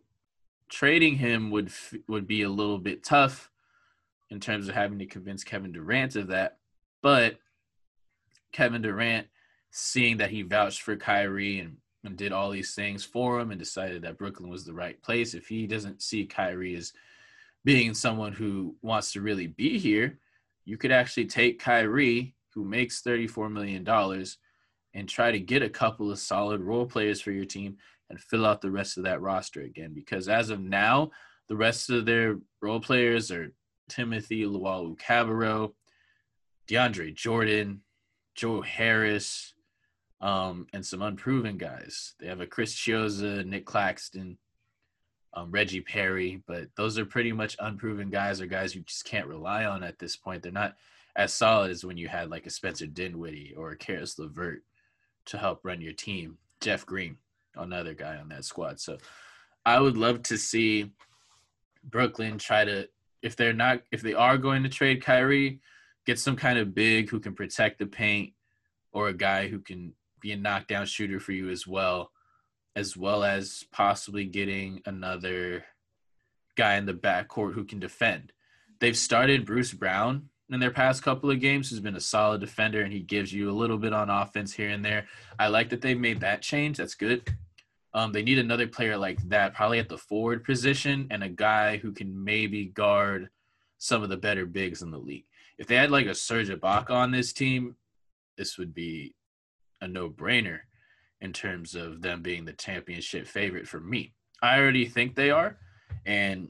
trading 0.69 1.15
him 1.15 1.51
would 1.51 1.71
would 2.07 2.27
be 2.27 2.43
a 2.43 2.49
little 2.49 2.79
bit 2.79 3.03
tough 3.03 3.51
in 4.29 4.39
terms 4.39 4.67
of 4.67 4.75
having 4.75 4.99
to 4.99 5.05
convince 5.05 5.43
Kevin 5.43 5.71
Durant 5.71 6.15
of 6.15 6.27
that, 6.27 6.57
but 7.01 7.37
Kevin 8.51 8.81
Durant, 8.81 9.27
seeing 9.71 10.17
that 10.17 10.31
he 10.31 10.41
vouched 10.41 10.81
for 10.81 10.95
Kyrie 10.95 11.59
and 11.59 11.77
and 12.03 12.17
did 12.17 12.33
all 12.33 12.49
these 12.49 12.75
things 12.75 13.03
for 13.03 13.39
him 13.39 13.51
and 13.51 13.59
decided 13.59 14.01
that 14.01 14.17
Brooklyn 14.17 14.49
was 14.49 14.65
the 14.65 14.73
right 14.73 15.01
place, 15.01 15.33
if 15.33 15.47
he 15.47 15.67
doesn't 15.67 16.01
see 16.01 16.25
Kyrie 16.25 16.75
as 16.75 16.91
being 17.63 17.93
someone 17.93 18.33
who 18.33 18.75
wants 18.81 19.13
to 19.13 19.21
really 19.21 19.47
be 19.47 19.77
here, 19.79 20.19
you 20.65 20.77
could 20.77 20.91
actually 20.91 21.25
take 21.25 21.59
Kyrie, 21.59 22.35
who 22.53 22.63
makes 22.63 23.01
$34 23.01 23.51
million, 23.51 23.87
and 24.93 25.09
try 25.09 25.31
to 25.31 25.39
get 25.39 25.63
a 25.63 25.69
couple 25.69 26.11
of 26.11 26.19
solid 26.19 26.61
role 26.61 26.85
players 26.85 27.19
for 27.19 27.31
your 27.31 27.45
team 27.45 27.77
and 28.09 28.19
fill 28.19 28.45
out 28.45 28.61
the 28.61 28.71
rest 28.71 28.97
of 28.97 29.03
that 29.03 29.21
roster 29.21 29.61
again. 29.61 29.93
Because 29.93 30.29
as 30.29 30.49
of 30.49 30.59
now, 30.59 31.11
the 31.49 31.55
rest 31.55 31.89
of 31.89 32.05
their 32.05 32.37
role 32.61 32.79
players 32.79 33.31
are 33.31 33.53
Timothy 33.89 34.43
Luwawu-Cabarrot, 34.43 35.73
DeAndre 36.67 37.13
Jordan, 37.15 37.81
Joe 38.35 38.61
Harris, 38.61 39.53
um, 40.21 40.67
and 40.73 40.85
some 40.85 41.01
unproven 41.01 41.57
guys. 41.57 42.13
They 42.19 42.27
have 42.27 42.39
a 42.39 42.47
Chris 42.47 42.73
Chiozza, 42.73 43.45
Nick 43.45 43.65
Claxton, 43.65 44.37
um, 45.33 45.51
Reggie 45.51 45.81
Perry, 45.81 46.41
but 46.47 46.69
those 46.77 46.97
are 46.97 47.05
pretty 47.05 47.31
much 47.31 47.57
unproven 47.59 48.09
guys 48.09 48.39
or 48.39 48.45
guys 48.45 48.73
you 48.75 48.81
just 48.81 49.05
can't 49.05 49.27
rely 49.27 49.65
on 49.65 49.83
at 49.83 49.99
this 49.99 50.15
point. 50.15 50.43
They're 50.43 50.51
not 50.51 50.75
as 51.15 51.33
solid 51.33 51.71
as 51.71 51.85
when 51.85 51.97
you 51.97 52.07
had 52.07 52.29
like 52.29 52.45
a 52.45 52.49
Spencer 52.49 52.87
Dinwiddie 52.87 53.53
or 53.55 53.71
a 53.71 53.77
Caris 53.77 54.17
LeVert 54.17 54.63
to 55.25 55.37
help 55.37 55.61
run 55.63 55.81
your 55.81 55.93
team. 55.93 56.37
Jeff 56.59 56.85
Green, 56.85 57.17
another 57.55 57.93
guy 57.93 58.17
on 58.17 58.29
that 58.29 58.45
squad. 58.45 58.79
So 58.79 58.97
I 59.65 59.79
would 59.79 59.97
love 59.97 60.23
to 60.23 60.37
see 60.37 60.91
Brooklyn 61.83 62.37
try 62.37 62.65
to, 62.65 62.87
if 63.21 63.35
they're 63.35 63.53
not, 63.53 63.81
if 63.91 64.01
they 64.01 64.13
are 64.13 64.37
going 64.37 64.63
to 64.63 64.69
trade 64.69 65.03
Kyrie, 65.03 65.59
get 66.05 66.19
some 66.19 66.35
kind 66.35 66.57
of 66.57 66.73
big 66.73 67.09
who 67.09 67.19
can 67.19 67.33
protect 67.33 67.79
the 67.79 67.85
paint 67.85 68.33
or 68.91 69.07
a 69.07 69.13
guy 69.13 69.47
who 69.47 69.59
can 69.59 69.93
be 70.19 70.31
a 70.31 70.37
knockdown 70.37 70.85
shooter 70.85 71.19
for 71.19 71.31
you 71.31 71.49
as 71.49 71.67
well, 71.67 72.11
as 72.75 72.97
well 72.97 73.23
as 73.23 73.65
possibly 73.71 74.25
getting 74.25 74.81
another 74.85 75.65
guy 76.55 76.75
in 76.75 76.85
the 76.85 76.93
backcourt 76.93 77.53
who 77.53 77.65
can 77.65 77.79
defend. 77.79 78.31
They've 78.79 78.97
started 78.97 79.45
Bruce 79.45 79.73
Brown 79.73 80.29
in 80.49 80.59
their 80.59 80.71
past 80.71 81.03
couple 81.03 81.31
of 81.31 81.39
games, 81.39 81.69
who's 81.69 81.79
been 81.79 81.95
a 81.95 82.01
solid 82.01 82.41
defender, 82.41 82.81
and 82.81 82.91
he 82.91 82.99
gives 82.99 83.31
you 83.33 83.49
a 83.49 83.53
little 83.53 83.77
bit 83.77 83.93
on 83.93 84.09
offense 84.09 84.53
here 84.53 84.69
and 84.69 84.83
there. 84.83 85.05
I 85.39 85.47
like 85.47 85.69
that 85.69 85.81
they 85.81 85.95
made 85.95 86.19
that 86.21 86.41
change. 86.41 86.77
That's 86.77 86.95
good. 86.95 87.27
Um, 87.93 88.11
they 88.11 88.23
need 88.23 88.39
another 88.39 88.67
player 88.67 88.97
like 88.97 89.21
that, 89.29 89.53
probably 89.53 89.79
at 89.79 89.89
the 89.89 89.97
forward 89.97 90.43
position, 90.43 91.07
and 91.11 91.23
a 91.23 91.29
guy 91.29 91.77
who 91.77 91.91
can 91.91 92.23
maybe 92.23 92.65
guard 92.65 93.29
some 93.77 94.03
of 94.03 94.09
the 94.09 94.17
better 94.17 94.45
bigs 94.45 94.81
in 94.81 94.91
the 94.91 94.97
league. 94.97 95.25
If 95.57 95.67
they 95.67 95.75
had 95.75 95.91
like 95.91 96.07
a 96.07 96.15
Serge 96.15 96.49
Ibaka 96.49 96.91
on 96.91 97.11
this 97.11 97.33
team, 97.33 97.75
this 98.37 98.57
would 98.57 98.73
be 98.73 99.13
a 99.81 99.87
no 99.87 100.09
brainer 100.09 100.59
in 101.21 101.33
terms 101.33 101.75
of 101.75 102.01
them 102.01 102.21
being 102.21 102.45
the 102.45 102.53
championship 102.53 103.27
favorite 103.27 103.67
for 103.67 103.79
me. 103.79 104.13
I 104.41 104.59
already 104.59 104.85
think 104.85 105.15
they 105.15 105.29
are. 105.29 105.57
And 106.05 106.49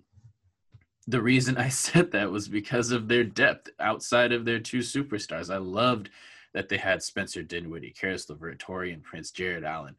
the 1.08 1.22
reason 1.22 1.58
I 1.58 1.70
said 1.70 2.12
that 2.12 2.32
was 2.32 2.47
because 2.47 2.91
of 2.91 3.08
their 3.08 3.24
depth 3.24 3.70
outside 3.80 4.32
of 4.32 4.45
their 4.45 4.60
two 4.60 4.80
superstars. 4.80 5.54
I 5.54 5.58
loved 5.58 6.10
that 6.54 6.70
they 6.70 6.78
had 6.78 7.01
Spencer 7.01 7.43
Dinwiddie, 7.43 7.95
Caris 7.99 8.30
LeVert, 8.30 8.60
Taurean 8.60 9.01
Prince, 9.01 9.32
Jarrett 9.32 9.64
Allen, 9.64 9.95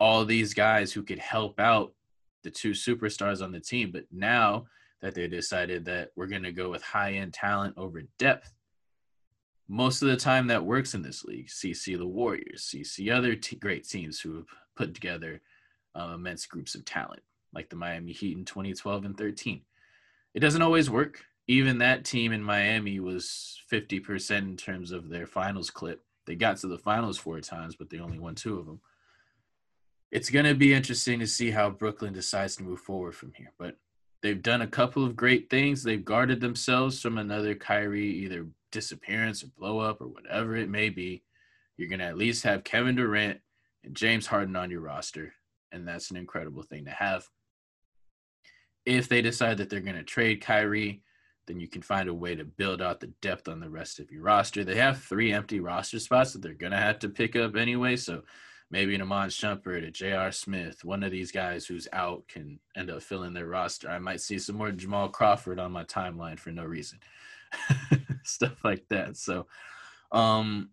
all 0.00 0.24
these 0.24 0.54
guys 0.54 0.92
who 0.92 1.02
could 1.02 1.18
help 1.18 1.60
out 1.60 1.92
the 2.44 2.50
two 2.50 2.70
superstars 2.70 3.42
on 3.42 3.52
the 3.52 3.60
team. 3.60 3.90
But 3.92 4.06
now 4.10 4.66
that 5.02 5.14
they 5.14 5.28
decided 5.28 5.84
that 5.84 6.10
we're 6.16 6.26
going 6.26 6.42
to 6.44 6.52
go 6.52 6.70
with 6.70 6.82
high 6.82 7.14
end 7.14 7.34
talent 7.34 7.74
over 7.76 8.02
depth, 8.18 8.52
most 9.68 10.02
of 10.02 10.08
the 10.08 10.16
time 10.16 10.46
that 10.46 10.64
works 10.64 10.94
in 10.94 11.02
this 11.02 11.24
league. 11.24 11.48
CC 11.48 11.96
the 11.98 12.06
Warriors, 12.06 12.72
CC 12.74 13.14
other 13.14 13.34
t- 13.34 13.56
great 13.56 13.86
teams 13.86 14.18
who 14.18 14.36
have 14.36 14.46
put 14.76 14.94
together 14.94 15.42
uh, 15.94 16.12
immense 16.14 16.46
groups 16.46 16.74
of 16.74 16.84
talent, 16.86 17.20
like 17.52 17.68
the 17.68 17.76
Miami 17.76 18.12
Heat 18.12 18.36
in 18.36 18.44
2012 18.46 19.04
and 19.04 19.16
13. 19.16 19.60
It 20.34 20.40
doesn't 20.40 20.62
always 20.62 20.90
work. 20.90 21.24
Even 21.46 21.78
that 21.78 22.04
team 22.04 22.32
in 22.32 22.42
Miami 22.42 23.00
was 23.00 23.60
50% 23.72 24.38
in 24.38 24.56
terms 24.56 24.92
of 24.92 25.08
their 25.08 25.26
finals 25.26 25.70
clip. 25.70 26.02
They 26.26 26.34
got 26.34 26.58
to 26.58 26.66
the 26.66 26.78
finals 26.78 27.16
four 27.16 27.40
times, 27.40 27.74
but 27.74 27.88
they 27.88 27.98
only 27.98 28.18
won 28.18 28.34
two 28.34 28.58
of 28.58 28.66
them. 28.66 28.80
It's 30.10 30.30
going 30.30 30.44
to 30.44 30.54
be 30.54 30.74
interesting 30.74 31.20
to 31.20 31.26
see 31.26 31.50
how 31.50 31.70
Brooklyn 31.70 32.12
decides 32.12 32.56
to 32.56 32.62
move 32.62 32.80
forward 32.80 33.14
from 33.14 33.32
here. 33.32 33.52
But 33.58 33.76
they've 34.22 34.42
done 34.42 34.62
a 34.62 34.66
couple 34.66 35.04
of 35.04 35.16
great 35.16 35.48
things. 35.48 35.82
They've 35.82 36.04
guarded 36.04 36.40
themselves 36.40 37.00
from 37.00 37.16
another 37.16 37.54
Kyrie 37.54 38.10
either 38.10 38.46
disappearance 38.70 39.42
or 39.42 39.48
blow 39.56 39.78
up 39.78 40.00
or 40.00 40.08
whatever 40.08 40.56
it 40.56 40.68
may 40.68 40.90
be. 40.90 41.22
You're 41.76 41.88
going 41.88 42.00
to 42.00 42.06
at 42.06 42.18
least 42.18 42.44
have 42.44 42.64
Kevin 42.64 42.96
Durant 42.96 43.40
and 43.84 43.94
James 43.94 44.26
Harden 44.26 44.56
on 44.56 44.70
your 44.70 44.80
roster. 44.80 45.32
And 45.72 45.86
that's 45.86 46.10
an 46.10 46.16
incredible 46.16 46.62
thing 46.62 46.84
to 46.86 46.90
have. 46.90 47.26
If 48.88 49.08
they 49.08 49.20
decide 49.20 49.58
that 49.58 49.68
they're 49.68 49.80
going 49.80 49.96
to 49.96 50.02
trade 50.02 50.40
Kyrie, 50.40 51.02
then 51.46 51.60
you 51.60 51.68
can 51.68 51.82
find 51.82 52.08
a 52.08 52.14
way 52.14 52.34
to 52.34 52.44
build 52.44 52.80
out 52.80 53.00
the 53.00 53.12
depth 53.20 53.46
on 53.46 53.60
the 53.60 53.68
rest 53.68 53.98
of 53.98 54.10
your 54.10 54.22
roster. 54.22 54.64
They 54.64 54.76
have 54.76 55.02
three 55.02 55.30
empty 55.30 55.60
roster 55.60 55.98
spots 55.98 56.32
that 56.32 56.40
they're 56.40 56.54
going 56.54 56.72
to 56.72 56.78
have 56.78 56.98
to 57.00 57.10
pick 57.10 57.36
up 57.36 57.54
anyway. 57.54 57.96
So 57.96 58.22
maybe 58.70 58.94
an 58.94 59.02
Iman 59.02 59.28
Shumpert, 59.28 59.86
a 59.86 59.90
J.R. 59.90 60.32
Smith, 60.32 60.86
one 60.86 61.02
of 61.02 61.10
these 61.10 61.30
guys 61.30 61.66
who's 61.66 61.86
out 61.92 62.26
can 62.28 62.60
end 62.76 62.90
up 62.90 63.02
filling 63.02 63.34
their 63.34 63.46
roster. 63.46 63.90
I 63.90 63.98
might 63.98 64.22
see 64.22 64.38
some 64.38 64.56
more 64.56 64.72
Jamal 64.72 65.10
Crawford 65.10 65.58
on 65.58 65.70
my 65.70 65.84
timeline 65.84 66.38
for 66.38 66.50
no 66.50 66.64
reason. 66.64 66.98
Stuff 68.24 68.56
like 68.64 68.88
that. 68.88 69.18
So 69.18 69.46
um 70.12 70.70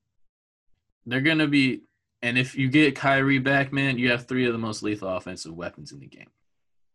they're 1.05 1.19
going 1.19 1.39
to 1.39 1.47
be 1.47 1.81
and 2.21 2.37
if 2.37 2.57
you 2.57 2.69
get 2.69 2.95
Kyrie 2.95 3.39
back, 3.39 3.73
man, 3.73 3.97
you 3.97 4.09
have 4.11 4.25
three 4.25 4.45
of 4.45 4.53
the 4.53 4.57
most 4.57 4.83
lethal 4.83 5.09
offensive 5.09 5.53
weapons 5.53 5.91
in 5.91 5.99
the 5.99 6.07
game. 6.07 6.29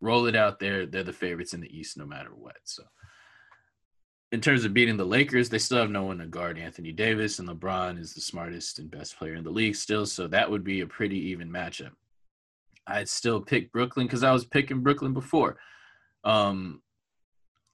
Roll 0.01 0.27
it 0.27 0.37
out 0.37 0.59
there. 0.59 0.87
They're 0.87 1.03
the 1.03 1.13
favorites 1.13 1.55
in 1.55 1.61
the 1.61 1.79
East 1.79 1.97
no 1.97 2.07
matter 2.07 2.31
what. 2.35 2.57
So 2.65 2.85
in 4.33 4.41
terms 4.41 4.65
of 4.65 4.73
beating 4.73 4.97
the 4.97 5.05
Lakers, 5.05 5.49
they 5.49 5.59
still 5.59 5.79
have 5.79 5.91
no 5.91 6.05
one 6.05 6.19
to 6.19 6.27
guard 6.27 6.59
Anthony 6.59 6.93
Davis, 6.93 7.39
and 7.39 7.49
LeBron 7.49 7.99
is 7.99 8.15
the 8.15 8.21
smartest 8.21 8.79
and 8.79 8.91
best 8.91 9.19
player 9.19 9.35
in 9.35 9.45
the 9.45 9.51
league 9.51 9.75
still. 9.75 10.07
So 10.07 10.29
that 10.29 10.51
would 10.51 10.63
be 10.63 10.81
a 10.81 10.87
pretty 10.87 11.19
even 11.31 11.51
matchup. 11.51 11.91
I'd 12.87 13.09
still 13.09 13.41
pick 13.41 13.73
Brooklyn 13.73 14.07
because 14.07 14.23
I 14.23 14.33
was 14.33 14.45
picking 14.45 14.81
Brooklyn 14.81 15.15
before. 15.15 15.59
Um, 16.25 16.81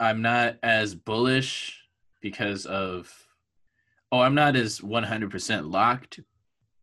I'm 0.00 0.22
not 0.22 0.56
as 0.62 0.94
bullish 0.94 1.82
because 2.20 2.66
of, 2.66 3.12
oh, 4.10 4.20
I'm 4.20 4.34
not 4.34 4.56
as 4.56 4.80
100% 4.80 5.70
locked 5.70 6.20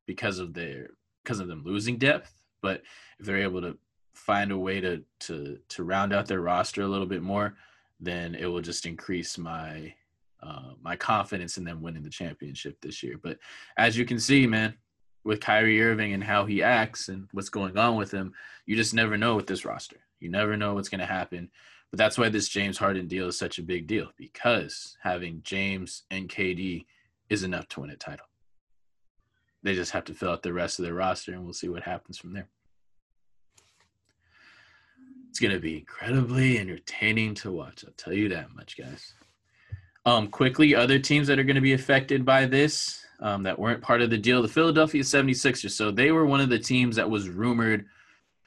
because 0.06 0.40
of 0.40 0.54
their 0.54 0.90
because 1.24 1.40
of 1.40 1.48
them 1.48 1.64
losing 1.64 1.98
depth. 1.98 2.34
But 2.62 2.82
if 3.20 3.26
they're 3.26 3.38
able 3.38 3.62
to 3.62 3.78
find 4.14 4.52
a 4.52 4.58
way 4.58 4.80
to 4.82 5.04
to 5.22 5.58
to 5.70 5.84
round 5.84 6.14
out 6.14 6.28
their 6.28 6.42
roster 6.42 6.82
a 6.82 6.88
little 6.88 7.06
bit 7.06 7.22
more, 7.22 7.56
then 8.00 8.36
it 8.36 8.46
will 8.46 8.62
just 8.62 8.86
increase 8.86 9.38
my 9.38 9.94
uh, 10.42 10.74
my 10.82 10.96
confidence 10.96 11.58
in 11.58 11.64
them 11.64 11.82
winning 11.82 12.04
the 12.04 12.10
championship 12.10 12.80
this 12.82 13.02
year. 13.02 13.18
But 13.22 13.40
as 13.78 13.98
you 13.98 14.06
can 14.06 14.20
see, 14.20 14.46
man, 14.46 14.76
with 15.24 15.40
Kyrie 15.40 15.82
Irving 15.82 16.14
and 16.14 16.24
how 16.24 16.46
he 16.46 16.62
acts 16.62 17.08
and 17.08 17.28
what's 17.32 17.50
going 17.50 17.78
on 17.78 17.96
with 17.96 18.12
him, 18.12 18.34
you 18.66 18.76
just 18.76 18.94
never 18.94 19.18
know 19.18 19.36
with 19.36 19.48
this 19.48 19.64
roster. 19.64 19.98
You 20.20 20.30
never 20.30 20.58
know 20.58 20.74
what's 20.74 20.90
going 20.90 21.00
to 21.00 21.06
happen. 21.06 21.50
But 21.92 21.98
that's 21.98 22.18
why 22.18 22.30
this 22.30 22.50
James 22.50 22.78
Harden 22.78 23.08
deal 23.08 23.28
is 23.28 23.38
such 23.38 23.60
a 23.60 23.64
big 23.64 23.88
deal 23.88 24.10
because 24.18 24.98
having 25.02 25.42
James 25.44 26.04
and 26.12 26.28
KD 26.28 26.86
is 27.30 27.44
enough 27.44 27.68
to 27.70 27.82
win 27.82 27.92
a 27.92 27.96
title. 27.96 28.26
They 29.62 29.76
just 29.76 29.92
have 29.92 30.04
to 30.06 30.14
fill 30.14 30.32
out 30.32 30.44
the 30.44 30.52
rest 30.52 30.80
of 30.80 30.86
their 30.86 30.94
roster, 30.94 31.32
and 31.32 31.44
we'll 31.44 31.54
see 31.54 31.70
what 31.70 31.84
happens 31.84 32.18
from 32.18 32.34
there. 32.34 32.50
It's 35.34 35.40
going 35.40 35.52
to 35.52 35.60
be 35.60 35.78
incredibly 35.80 36.60
entertaining 36.60 37.34
to 37.34 37.52
watch. 37.52 37.84
I'll 37.84 37.94
tell 37.94 38.14
you 38.14 38.30
that 38.30 38.54
much, 38.54 38.78
guys. 38.78 39.16
Um, 40.06 40.28
quickly, 40.28 40.76
other 40.76 41.00
teams 41.00 41.26
that 41.26 41.40
are 41.40 41.44
going 41.44 41.56
to 41.56 41.60
be 41.60 41.74
affected 41.74 42.24
by 42.24 42.46
this 42.46 43.04
um, 43.20 43.42
that 43.42 43.58
weren't 43.58 43.82
part 43.82 44.04
of 44.04 44.12
the 44.12 44.18
deal 44.20 44.44
the 44.44 44.48
Philadelphia 44.48 45.02
76ers. 45.02 45.72
So 45.72 45.90
they 45.90 46.12
were 46.12 46.28
one 46.28 46.40
of 46.40 46.50
the 46.50 46.60
teams 46.60 46.96
that 46.98 47.10
was 47.10 47.30
rumored 47.30 47.88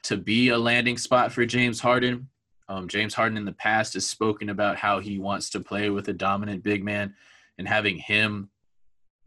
to 0.04 0.16
be 0.16 0.50
a 0.50 0.58
landing 0.58 0.96
spot 0.96 1.32
for 1.32 1.44
James 1.44 1.80
Harden. 1.80 2.28
Um, 2.68 2.86
James 2.86 3.14
Harden 3.14 3.36
in 3.36 3.44
the 3.44 3.50
past 3.50 3.94
has 3.94 4.06
spoken 4.06 4.48
about 4.48 4.76
how 4.76 5.00
he 5.00 5.18
wants 5.18 5.50
to 5.50 5.60
play 5.60 5.90
with 5.90 6.06
a 6.06 6.12
dominant 6.12 6.62
big 6.62 6.84
man, 6.84 7.16
and 7.58 7.66
having 7.66 7.98
him 7.98 8.48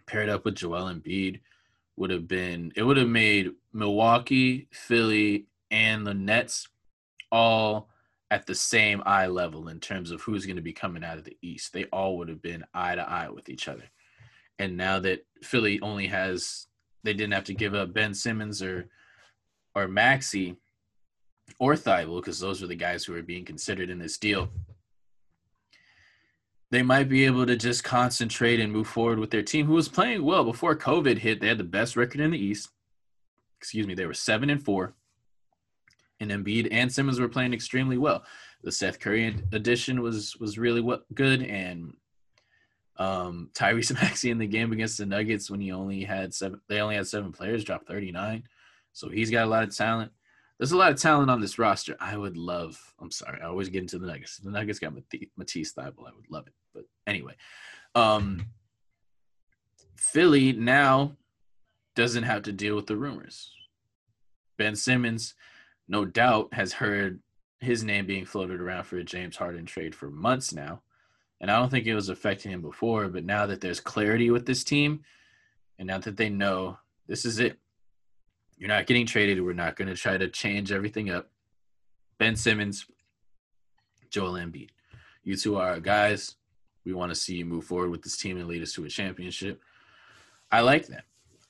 paired 0.05 0.29
up 0.29 0.45
with 0.45 0.55
Joel 0.55 0.85
Embiid 0.85 1.41
would 1.97 2.09
have 2.09 2.25
been 2.25 2.71
it 2.77 2.83
would 2.83 2.95
have 2.95 3.09
made 3.09 3.51
Milwaukee, 3.73 4.69
Philly, 4.71 5.47
and 5.71 6.07
the 6.07 6.13
Nets 6.13 6.69
all 7.31 7.89
at 8.31 8.45
the 8.45 8.55
same 8.55 9.01
eye 9.05 9.27
level 9.27 9.69
in 9.69 9.79
terms 9.79 10.11
of 10.11 10.21
who's 10.21 10.45
going 10.45 10.55
to 10.55 10.61
be 10.61 10.73
coming 10.73 11.03
out 11.03 11.17
of 11.17 11.23
the 11.23 11.37
East. 11.41 11.73
They 11.73 11.85
all 11.85 12.17
would 12.17 12.29
have 12.29 12.41
been 12.41 12.63
eye 12.73 12.95
to 12.95 13.01
eye 13.01 13.29
with 13.29 13.49
each 13.49 13.67
other. 13.67 13.83
And 14.59 14.77
now 14.77 14.99
that 14.99 15.25
Philly 15.41 15.79
only 15.81 16.07
has, 16.07 16.67
they 17.03 17.13
didn't 17.13 17.33
have 17.33 17.45
to 17.45 17.53
give 17.53 17.73
up 17.73 17.93
Ben 17.93 18.13
Simmons 18.13 18.61
or 18.61 18.89
or 19.75 19.87
Maxey 19.87 20.57
or 21.59 21.75
Thybulle 21.75 22.21
because 22.21 22.39
those 22.39 22.61
were 22.61 22.67
the 22.67 22.75
guys 22.75 23.05
who 23.05 23.13
were 23.13 23.21
being 23.21 23.45
considered 23.45 23.89
in 23.89 23.99
this 23.99 24.17
deal. 24.17 24.49
They 26.71 26.83
might 26.83 27.09
be 27.09 27.25
able 27.25 27.45
to 27.47 27.55
just 27.55 27.83
concentrate 27.83 28.59
and 28.59 28.71
move 28.71 28.87
forward 28.87 29.17
with 29.17 29.31
their 29.31 29.41
team, 29.41 29.65
who 29.65 29.73
was 29.73 29.89
playing 29.89 30.23
well 30.23 30.43
before 30.43 30.75
COVID 30.75 31.17
hit. 31.17 31.39
They 31.39 31.47
had 31.47 31.57
the 31.57 31.63
best 31.63 31.95
record 31.95 32.21
in 32.21 32.31
the 32.31 32.37
East. 32.37 32.69
Excuse 33.59 33.87
me, 33.87 33.95
they 33.95 34.05
were 34.05 34.13
seven 34.13 34.49
and 34.49 34.63
four 34.63 34.93
and 36.19 36.31
Embiid 36.31 36.67
and 36.71 36.91
Simmons 36.91 37.19
were 37.19 37.29
playing 37.29 37.53
extremely 37.53 37.97
well. 37.97 38.23
The 38.63 38.71
Seth 38.71 38.99
Curry 38.99 39.35
addition 39.51 40.01
was 40.01 40.35
was 40.37 40.57
really 40.57 40.85
good, 41.13 41.43
and 41.43 41.93
um, 42.99 43.49
Tyrese 43.53 43.93
Maxey 44.01 44.29
in 44.29 44.37
the 44.37 44.45
game 44.45 44.71
against 44.71 44.97
the 44.97 45.05
Nuggets 45.05 45.49
when 45.49 45.61
he 45.61 45.71
only 45.71 46.03
had 46.03 46.33
seven, 46.33 46.61
they 46.67 46.81
only 46.81 46.95
had 46.95 47.07
seven 47.07 47.31
players, 47.31 47.63
dropped 47.63 47.87
39. 47.87 48.43
So 48.93 49.09
he's 49.09 49.31
got 49.31 49.45
a 49.45 49.49
lot 49.49 49.63
of 49.63 49.75
talent. 49.75 50.11
There's 50.57 50.73
a 50.73 50.77
lot 50.77 50.91
of 50.91 50.99
talent 50.99 51.31
on 51.31 51.39
this 51.39 51.57
roster. 51.57 51.95
I 52.01 52.17
would 52.17 52.35
love. 52.35 52.77
I'm 52.99 53.11
sorry, 53.11 53.39
I 53.41 53.45
always 53.45 53.69
get 53.69 53.81
into 53.81 53.97
the 53.97 54.07
Nuggets. 54.07 54.37
the 54.37 54.51
Nuggets 54.51 54.79
got 54.79 54.93
Matisse 55.37 55.73
Thybulle, 55.73 56.07
I 56.07 56.15
would 56.15 56.29
love 56.29 56.47
it. 56.47 56.53
But 56.73 56.83
anyway, 57.07 57.35
um, 57.95 58.47
Philly 59.95 60.51
now 60.51 61.15
doesn't 61.95 62.23
have 62.23 62.43
to 62.43 62.51
deal 62.51 62.75
with 62.75 62.87
the 62.87 62.97
rumors. 62.97 63.53
Ben 64.57 64.75
Simmons 64.75 65.35
no 65.89 66.05
doubt 66.05 66.53
has 66.53 66.71
heard 66.71 67.19
his 67.59 67.83
name 67.83 68.05
being 68.05 68.23
floated 68.23 68.61
around 68.61 68.83
for 68.85 68.97
a 68.97 69.03
James 69.03 69.35
Harden 69.35 69.65
trade 69.65 69.93
for 69.93 70.09
months 70.09 70.53
now. 70.53 70.81
And 71.41 71.49
I 71.49 71.57
don't 71.57 71.69
think 71.69 71.87
it 71.87 71.95
was 71.95 72.09
affecting 72.09 72.51
him 72.51 72.61
before, 72.61 73.07
but 73.09 73.25
now 73.25 73.47
that 73.47 73.59
there's 73.59 73.79
clarity 73.79 74.29
with 74.29 74.45
this 74.45 74.63
team, 74.63 75.01
and 75.77 75.87
now 75.87 75.97
that 75.97 76.15
they 76.15 76.29
know 76.29 76.77
this 77.07 77.25
is 77.25 77.39
it, 77.39 77.57
you're 78.57 78.69
not 78.69 78.85
getting 78.85 79.05
traded. 79.05 79.41
We're 79.41 79.53
not 79.53 79.75
going 79.75 79.87
to 79.87 79.95
try 79.95 80.17
to 80.17 80.27
change 80.27 80.71
everything 80.71 81.09
up. 81.09 81.29
Ben 82.17 82.35
Simmons, 82.35 82.85
Joel 84.09 84.33
Embiid, 84.33 84.69
you 85.23 85.37
two 85.37 85.55
are 85.55 85.69
our 85.69 85.79
guys. 85.79 86.35
We 86.85 86.93
want 86.93 87.11
to 87.11 87.15
see 87.15 87.35
you 87.35 87.45
move 87.45 87.63
forward 87.63 87.89
with 87.89 88.03
this 88.03 88.17
team 88.17 88.37
and 88.37 88.47
lead 88.47 88.61
us 88.61 88.73
to 88.73 88.85
a 88.85 88.89
championship. 88.89 89.61
I 90.51 90.61
like 90.61 90.87
that. 90.87 91.05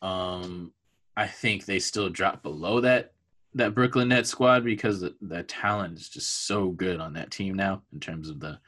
Um, 0.05 0.71
I 1.17 1.27
think 1.27 1.65
they 1.65 1.79
still 1.79 2.09
drop 2.09 2.43
below 2.43 2.81
that 2.81 3.13
that 3.55 3.73
Brooklyn 3.73 4.09
Nets 4.09 4.29
squad 4.29 4.63
because 4.63 5.01
the, 5.01 5.15
the 5.21 5.43
talent 5.43 5.97
is 5.97 6.09
just 6.09 6.45
so 6.47 6.69
good 6.69 6.99
on 6.99 7.13
that 7.13 7.31
team 7.31 7.55
now 7.55 7.81
in 7.93 7.99
terms 7.99 8.29
of 8.29 8.39
the 8.39 8.59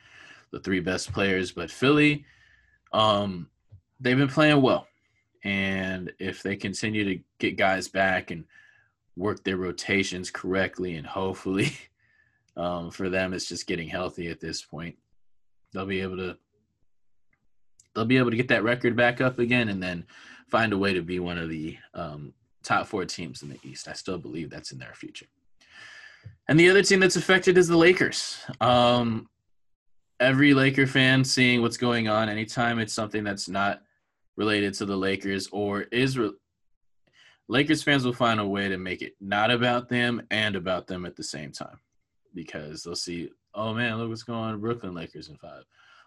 the 0.52 0.60
three 0.60 0.82
best 0.82 1.14
players. 1.14 1.52
But 1.52 1.72
Philly, 1.72 2.26
um, 2.92 3.50
they've 4.00 4.18
been 4.18 4.28
playing 4.28 4.62
well, 4.62 4.88
and 5.44 6.12
if 6.20 6.44
they 6.44 6.56
continue 6.56 7.06
to 7.06 7.24
get 7.40 7.58
guys 7.58 7.88
back 7.88 8.32
and 8.32 8.44
work 9.16 9.44
their 9.44 9.58
rotations 9.58 10.30
correctly, 10.30 10.96
and 10.96 11.08
hopefully, 11.08 11.72
um, 12.58 12.92
for 12.92 13.10
them, 13.10 13.34
it's 13.34 13.48
just 13.48 13.68
getting 13.68 13.88
healthy 13.88 14.28
at 14.28 14.40
this 14.40 14.62
point. 14.62 14.96
They'll 15.74 15.86
be 15.86 16.02
able 16.02 16.18
to 16.18 16.38
they'll 17.94 18.06
be 18.06 18.18
able 18.18 18.32
to 18.32 18.38
get 18.38 18.48
that 18.50 18.64
record 18.64 18.96
back 18.96 19.22
up 19.22 19.40
again, 19.40 19.70
and 19.70 19.82
then 19.82 20.06
find 20.50 20.74
a 20.74 20.78
way 20.78 20.94
to 20.94 21.02
be 21.02 21.20
one 21.20 21.38
of 21.38 21.50
the 21.50 21.78
um, 21.94 22.34
top 22.64 22.88
four 22.88 23.06
teams 23.06 23.44
in 23.44 23.50
the 23.50 23.60
East. 23.64 23.88
I 23.88 23.94
still 23.94 24.18
believe 24.18 24.50
that's 24.50 24.72
in 24.72 24.80
their 24.80 24.94
future. 24.94 25.28
And 26.48 26.60
the 26.60 26.70
other 26.70 26.84
team 26.84 27.00
that's 27.00 27.16
affected 27.16 27.58
is 27.58 27.68
the 27.68 27.78
Lakers. 27.78 28.40
Um, 28.60 29.30
every 30.20 30.54
Laker 30.54 30.86
fan 30.86 31.24
seeing 31.24 31.62
what's 31.62 31.78
going 31.78 32.08
on 32.08 32.30
anytime 32.30 32.80
it's 32.80 32.94
something 32.94 33.24
that's 33.24 33.50
not 33.50 33.82
related 34.38 34.74
to 34.76 34.86
the 34.86 34.96
Lakers 34.96 35.48
or 35.52 35.82
is 35.92 36.18
re- 36.18 36.32
Lakers 37.48 37.84
fans 37.84 38.06
will 38.06 38.14
find 38.14 38.40
a 38.40 38.48
way 38.48 38.70
to 38.70 38.78
make 38.78 39.02
it 39.02 39.14
not 39.20 39.52
about 39.52 39.90
them 39.90 40.22
and 40.32 40.56
about 40.56 40.88
them 40.88 41.06
at 41.06 41.16
the 41.16 41.24
same 41.24 41.52
time 41.52 41.80
because 42.34 42.84
they'll 42.84 42.96
see, 42.96 43.30
oh 43.56 43.74
man, 43.74 43.98
look 43.98 44.10
what's 44.10 44.24
going 44.24 44.40
on 44.40 44.62
Brooklyn 44.62 44.94
Lakers 44.94 45.28
in 45.28 45.36
five, 45.38 45.64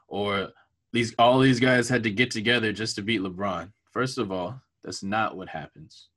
or 0.08 0.48
these 0.92 1.14
all 1.18 1.40
these 1.40 1.60
guys 1.60 1.88
had 1.88 2.02
to 2.04 2.10
get 2.10 2.30
together 2.30 2.72
just 2.72 2.96
to 2.96 3.02
beat 3.02 3.20
LeBron. 3.20 3.70
First 3.90 4.16
of 4.16 4.32
all, 4.32 4.60
that's 4.82 5.02
not 5.02 5.36
what 5.36 5.48
happens. 5.48 6.08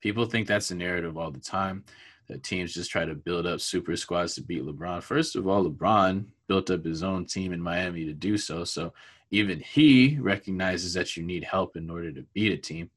People 0.00 0.24
think 0.24 0.46
that's 0.46 0.70
a 0.70 0.74
narrative 0.74 1.16
all 1.16 1.30
the 1.30 1.40
time 1.40 1.84
that 2.28 2.42
teams 2.42 2.72
just 2.72 2.90
try 2.90 3.04
to 3.04 3.14
build 3.14 3.46
up 3.46 3.60
super 3.60 3.96
squads 3.96 4.34
to 4.34 4.42
beat 4.42 4.64
LeBron. 4.64 5.02
First 5.02 5.36
of 5.36 5.46
all, 5.46 5.64
LeBron 5.64 6.26
built 6.46 6.70
up 6.70 6.84
his 6.84 7.02
own 7.02 7.26
team 7.26 7.52
in 7.52 7.60
Miami 7.60 8.04
to 8.04 8.12
do 8.12 8.38
so. 8.38 8.64
So 8.64 8.92
even 9.30 9.60
he 9.60 10.16
recognizes 10.20 10.94
that 10.94 11.16
you 11.16 11.22
need 11.22 11.44
help 11.44 11.76
in 11.76 11.90
order 11.90 12.12
to 12.12 12.24
beat 12.32 12.52
a 12.52 12.56
team. 12.56 12.90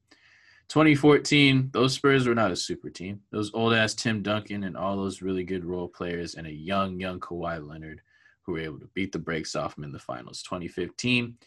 2014, 0.70 1.70
those 1.74 1.94
Spurs 1.94 2.28
were 2.28 2.36
not 2.36 2.52
a 2.52 2.56
super 2.56 2.90
team. 2.90 3.22
Those 3.32 3.54
old 3.54 3.74
ass 3.74 3.94
Tim 3.94 4.22
Duncan 4.22 4.64
and 4.64 4.78
all 4.78 4.96
those 4.96 5.22
really 5.22 5.44
good 5.44 5.66
role 5.66 5.88
players 5.88 6.36
and 6.36 6.48
a 6.48 6.52
young, 6.52 7.00
young 7.00 7.20
Kawhi 7.20 7.68
Leonard 7.68 8.02
who 8.44 8.54
were 8.54 8.60
able 8.60 8.80
to 8.80 8.90
beat 8.94 9.12
the 9.12 9.20
brakes 9.20 9.56
off 9.56 9.78
him 9.78 9.84
in 9.84 9.92
the 9.92 10.00
finals. 10.00 10.44
2015, 10.44 11.38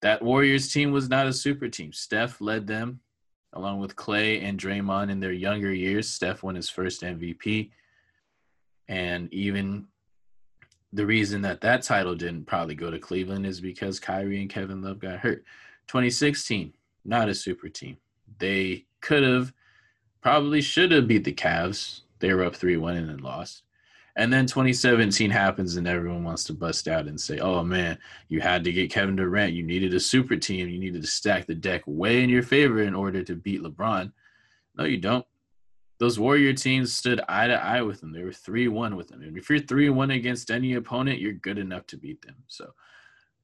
that 0.00 0.22
Warriors 0.22 0.72
team 0.72 0.92
was 0.92 1.08
not 1.08 1.26
a 1.26 1.32
super 1.32 1.68
team. 1.68 1.92
Steph 1.92 2.40
led 2.40 2.66
them 2.66 3.00
along 3.58 3.80
with 3.80 3.96
Clay 3.96 4.40
and 4.40 4.58
Draymond 4.58 5.10
in 5.10 5.18
their 5.18 5.32
younger 5.32 5.72
years. 5.72 6.08
Steph 6.08 6.42
won 6.42 6.54
his 6.54 6.70
first 6.70 7.02
MVP. 7.02 7.70
And 8.86 9.32
even 9.34 9.88
the 10.92 11.04
reason 11.04 11.42
that 11.42 11.60
that 11.60 11.82
title 11.82 12.14
didn't 12.14 12.46
probably 12.46 12.76
go 12.76 12.90
to 12.90 12.98
Cleveland 12.98 13.44
is 13.44 13.60
because 13.60 13.98
Kyrie 13.98 14.40
and 14.40 14.48
Kevin 14.48 14.80
Love 14.80 15.00
got 15.00 15.18
hurt. 15.18 15.44
2016, 15.88 16.72
not 17.04 17.28
a 17.28 17.34
super 17.34 17.68
team. 17.68 17.96
They 18.38 18.86
could 19.00 19.24
have, 19.24 19.52
probably 20.22 20.60
should 20.60 20.92
have 20.92 21.08
beat 21.08 21.24
the 21.24 21.32
Cavs. 21.32 22.02
They 22.20 22.32
were 22.32 22.44
up 22.44 22.54
3 22.54 22.76
1 22.76 22.96
and 22.96 23.08
then 23.08 23.18
lost. 23.18 23.62
And 24.18 24.32
then 24.32 24.46
2017 24.46 25.30
happens, 25.30 25.76
and 25.76 25.86
everyone 25.86 26.24
wants 26.24 26.42
to 26.44 26.52
bust 26.52 26.88
out 26.88 27.06
and 27.06 27.18
say, 27.20 27.38
oh 27.38 27.62
man, 27.62 27.96
you 28.28 28.40
had 28.40 28.64
to 28.64 28.72
get 28.72 28.90
Kevin 28.90 29.14
Durant. 29.14 29.52
You 29.52 29.62
needed 29.62 29.94
a 29.94 30.00
super 30.00 30.34
team. 30.34 30.68
You 30.68 30.80
needed 30.80 31.02
to 31.02 31.08
stack 31.08 31.46
the 31.46 31.54
deck 31.54 31.84
way 31.86 32.24
in 32.24 32.28
your 32.28 32.42
favor 32.42 32.82
in 32.82 32.96
order 32.96 33.22
to 33.22 33.36
beat 33.36 33.62
LeBron. 33.62 34.10
No, 34.76 34.84
you 34.84 34.96
don't. 34.96 35.24
Those 35.98 36.18
Warrior 36.18 36.52
teams 36.52 36.92
stood 36.92 37.20
eye 37.28 37.46
to 37.46 37.62
eye 37.62 37.80
with 37.82 38.00
them. 38.00 38.10
They 38.10 38.24
were 38.24 38.32
3 38.32 38.66
1 38.66 38.96
with 38.96 39.06
them. 39.06 39.22
And 39.22 39.38
if 39.38 39.48
you're 39.48 39.60
3 39.60 39.88
1 39.88 40.10
against 40.10 40.50
any 40.50 40.74
opponent, 40.74 41.20
you're 41.20 41.32
good 41.32 41.58
enough 41.58 41.86
to 41.86 41.96
beat 41.96 42.20
them. 42.22 42.34
So 42.48 42.72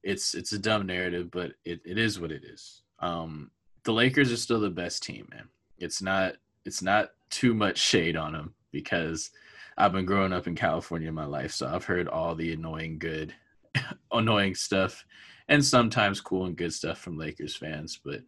it's 0.03 0.35
it's 0.35 0.51
a 0.51 0.59
dumb 0.59 0.87
narrative, 0.87 1.31
but 1.31 1.53
it, 1.63 1.79
it 1.85 1.97
is 1.97 2.19
what 2.19 2.33
it 2.33 2.43
is. 2.43 2.81
Um, 2.99 3.49
the 3.85 3.93
Lakers 3.93 4.29
are 4.29 4.37
still 4.37 4.59
the 4.59 4.69
best 4.69 5.03
team, 5.03 5.29
man. 5.31 5.47
It's 5.77 6.01
not 6.01 6.35
it's 6.65 6.81
not 6.81 7.11
too 7.29 7.53
much 7.53 7.77
shade 7.77 8.17
on 8.17 8.33
them 8.33 8.55
because– 8.73 9.31
I've 9.77 9.91
been 9.91 10.05
growing 10.05 10.31
up 10.31 10.47
in 10.47 10.55
California 10.55 11.11
my 11.11 11.25
life, 11.25 11.51
so 11.51 11.67
I've 11.67 11.85
heard 11.85 12.07
all 12.07 12.35
the 12.35 12.53
annoying 12.53 12.97
good, 12.97 13.33
annoying 14.11 14.55
stuff, 14.55 15.05
and 15.49 15.63
sometimes 15.63 16.21
cool 16.21 16.45
and 16.45 16.55
good 16.55 16.73
stuff 16.73 16.99
from 16.99 17.17
Lakers 17.17 17.55
fans. 17.55 17.99
But 18.03 18.21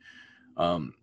um, 0.57 0.93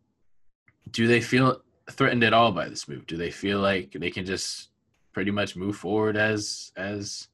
do 0.90 1.06
they 1.06 1.20
feel 1.20 1.62
threatened 1.90 2.24
at 2.24 2.34
all 2.34 2.52
by 2.52 2.68
this 2.68 2.88
move? 2.88 3.06
Do 3.06 3.16
they 3.16 3.30
feel 3.30 3.60
like 3.60 3.92
they 3.92 4.10
can 4.10 4.26
just 4.26 4.68
pretty 5.12 5.30
much 5.30 5.56
move 5.56 5.76
forward 5.76 6.16
as 6.16 6.72
as 6.76 7.28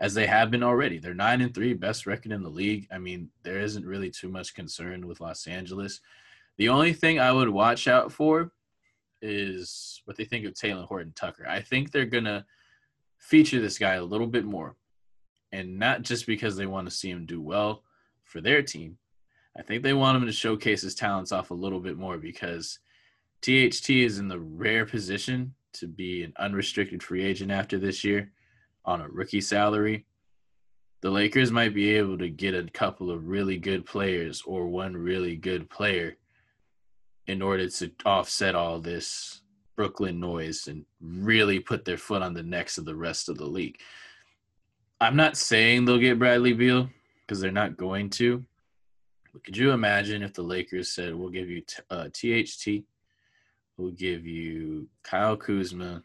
as 0.00 0.14
they 0.14 0.26
have 0.26 0.50
been 0.50 0.64
already? 0.64 0.98
They're 0.98 1.14
nine 1.14 1.42
and 1.42 1.54
three, 1.54 1.74
best 1.74 2.06
record 2.06 2.32
in 2.32 2.42
the 2.42 2.48
league. 2.48 2.88
I 2.90 2.98
mean, 2.98 3.30
there 3.44 3.60
isn't 3.60 3.86
really 3.86 4.10
too 4.10 4.28
much 4.28 4.54
concern 4.54 5.06
with 5.06 5.20
Los 5.20 5.46
Angeles. 5.46 6.00
The 6.56 6.68
only 6.68 6.94
thing 6.94 7.20
I 7.20 7.30
would 7.30 7.48
watch 7.48 7.86
out 7.86 8.10
for 8.10 8.50
is 9.22 10.02
what 10.04 10.16
they 10.16 10.24
think 10.24 10.46
of 10.46 10.54
Talen 10.54 10.86
Horton 10.86 11.12
Tucker. 11.14 11.46
I 11.48 11.60
think 11.60 11.90
they're 11.90 12.06
gonna 12.06 12.46
feature 13.18 13.60
this 13.60 13.78
guy 13.78 13.94
a 13.94 14.04
little 14.04 14.26
bit 14.26 14.44
more, 14.44 14.76
and 15.52 15.78
not 15.78 16.02
just 16.02 16.26
because 16.26 16.56
they 16.56 16.66
want 16.66 16.88
to 16.88 16.94
see 16.94 17.10
him 17.10 17.26
do 17.26 17.40
well 17.40 17.84
for 18.24 18.40
their 18.40 18.62
team. 18.62 18.98
I 19.58 19.62
think 19.62 19.82
they 19.82 19.92
want 19.92 20.16
him 20.16 20.26
to 20.26 20.32
showcase 20.32 20.82
his 20.82 20.94
talents 20.94 21.32
off 21.32 21.50
a 21.50 21.54
little 21.54 21.80
bit 21.80 21.96
more 21.96 22.16
because 22.16 22.78
THT 23.42 23.90
is 23.90 24.18
in 24.18 24.28
the 24.28 24.38
rare 24.38 24.86
position 24.86 25.54
to 25.72 25.86
be 25.86 26.22
an 26.22 26.32
unrestricted 26.38 27.02
free 27.02 27.24
agent 27.24 27.50
after 27.50 27.78
this 27.78 28.04
year 28.04 28.32
on 28.84 29.00
a 29.00 29.08
rookie 29.08 29.40
salary. 29.40 30.06
The 31.00 31.10
Lakers 31.10 31.50
might 31.50 31.74
be 31.74 31.96
able 31.96 32.18
to 32.18 32.28
get 32.28 32.54
a 32.54 32.70
couple 32.70 33.10
of 33.10 33.26
really 33.26 33.56
good 33.56 33.86
players 33.86 34.42
or 34.46 34.66
one 34.66 34.96
really 34.96 35.36
good 35.36 35.70
player 35.70 36.16
in 37.30 37.42
order 37.42 37.68
to 37.68 37.90
offset 38.04 38.56
all 38.56 38.80
this 38.80 39.42
Brooklyn 39.76 40.18
noise 40.18 40.66
and 40.66 40.84
really 41.00 41.60
put 41.60 41.84
their 41.84 41.96
foot 41.96 42.22
on 42.22 42.34
the 42.34 42.42
necks 42.42 42.76
of 42.76 42.84
the 42.84 42.94
rest 42.94 43.28
of 43.28 43.38
the 43.38 43.46
league. 43.46 43.78
I'm 45.00 45.16
not 45.16 45.36
saying 45.36 45.84
they'll 45.84 45.98
get 45.98 46.18
Bradley 46.18 46.52
Beal 46.52 46.90
because 47.20 47.40
they're 47.40 47.52
not 47.52 47.76
going 47.76 48.10
to. 48.10 48.44
But 49.32 49.44
could 49.44 49.56
you 49.56 49.70
imagine 49.70 50.22
if 50.22 50.34
the 50.34 50.42
Lakers 50.42 50.90
said, 50.90 51.14
"We'll 51.14 51.30
give 51.30 51.48
you 51.48 51.60
t- 51.60 51.82
uh, 51.88 52.08
THT, 52.08 52.84
we'll 53.76 53.92
give 53.92 54.26
you 54.26 54.88
Kyle 55.04 55.36
Kuzma. 55.36 56.02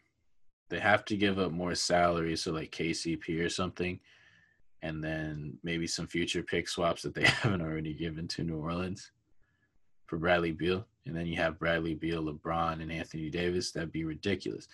They 0.68 0.78
have 0.78 1.04
to 1.06 1.16
give 1.16 1.38
up 1.38 1.50
more 1.50 1.74
salary, 1.74 2.36
so 2.36 2.52
like 2.52 2.70
KCP 2.70 3.40
or 3.40 3.48
something, 3.48 3.98
and 4.82 5.02
then 5.02 5.58
maybe 5.64 5.88
some 5.88 6.06
future 6.06 6.42
pick 6.42 6.68
swaps 6.68 7.02
that 7.02 7.14
they 7.14 7.24
haven't 7.42 7.62
already 7.62 7.94
given 7.94 8.28
to 8.28 8.44
New 8.44 8.58
Orleans 8.58 9.10
for 10.06 10.18
Bradley 10.18 10.52
Beal." 10.52 10.86
And 11.06 11.16
then 11.16 11.26
you 11.26 11.36
have 11.36 11.58
Bradley 11.58 11.94
Beal, 11.94 12.24
LeBron, 12.24 12.82
and 12.82 12.92
Anthony 12.92 13.30
Davis, 13.30 13.70
that'd 13.72 13.92
be 13.92 14.04
ridiculous. 14.04 14.68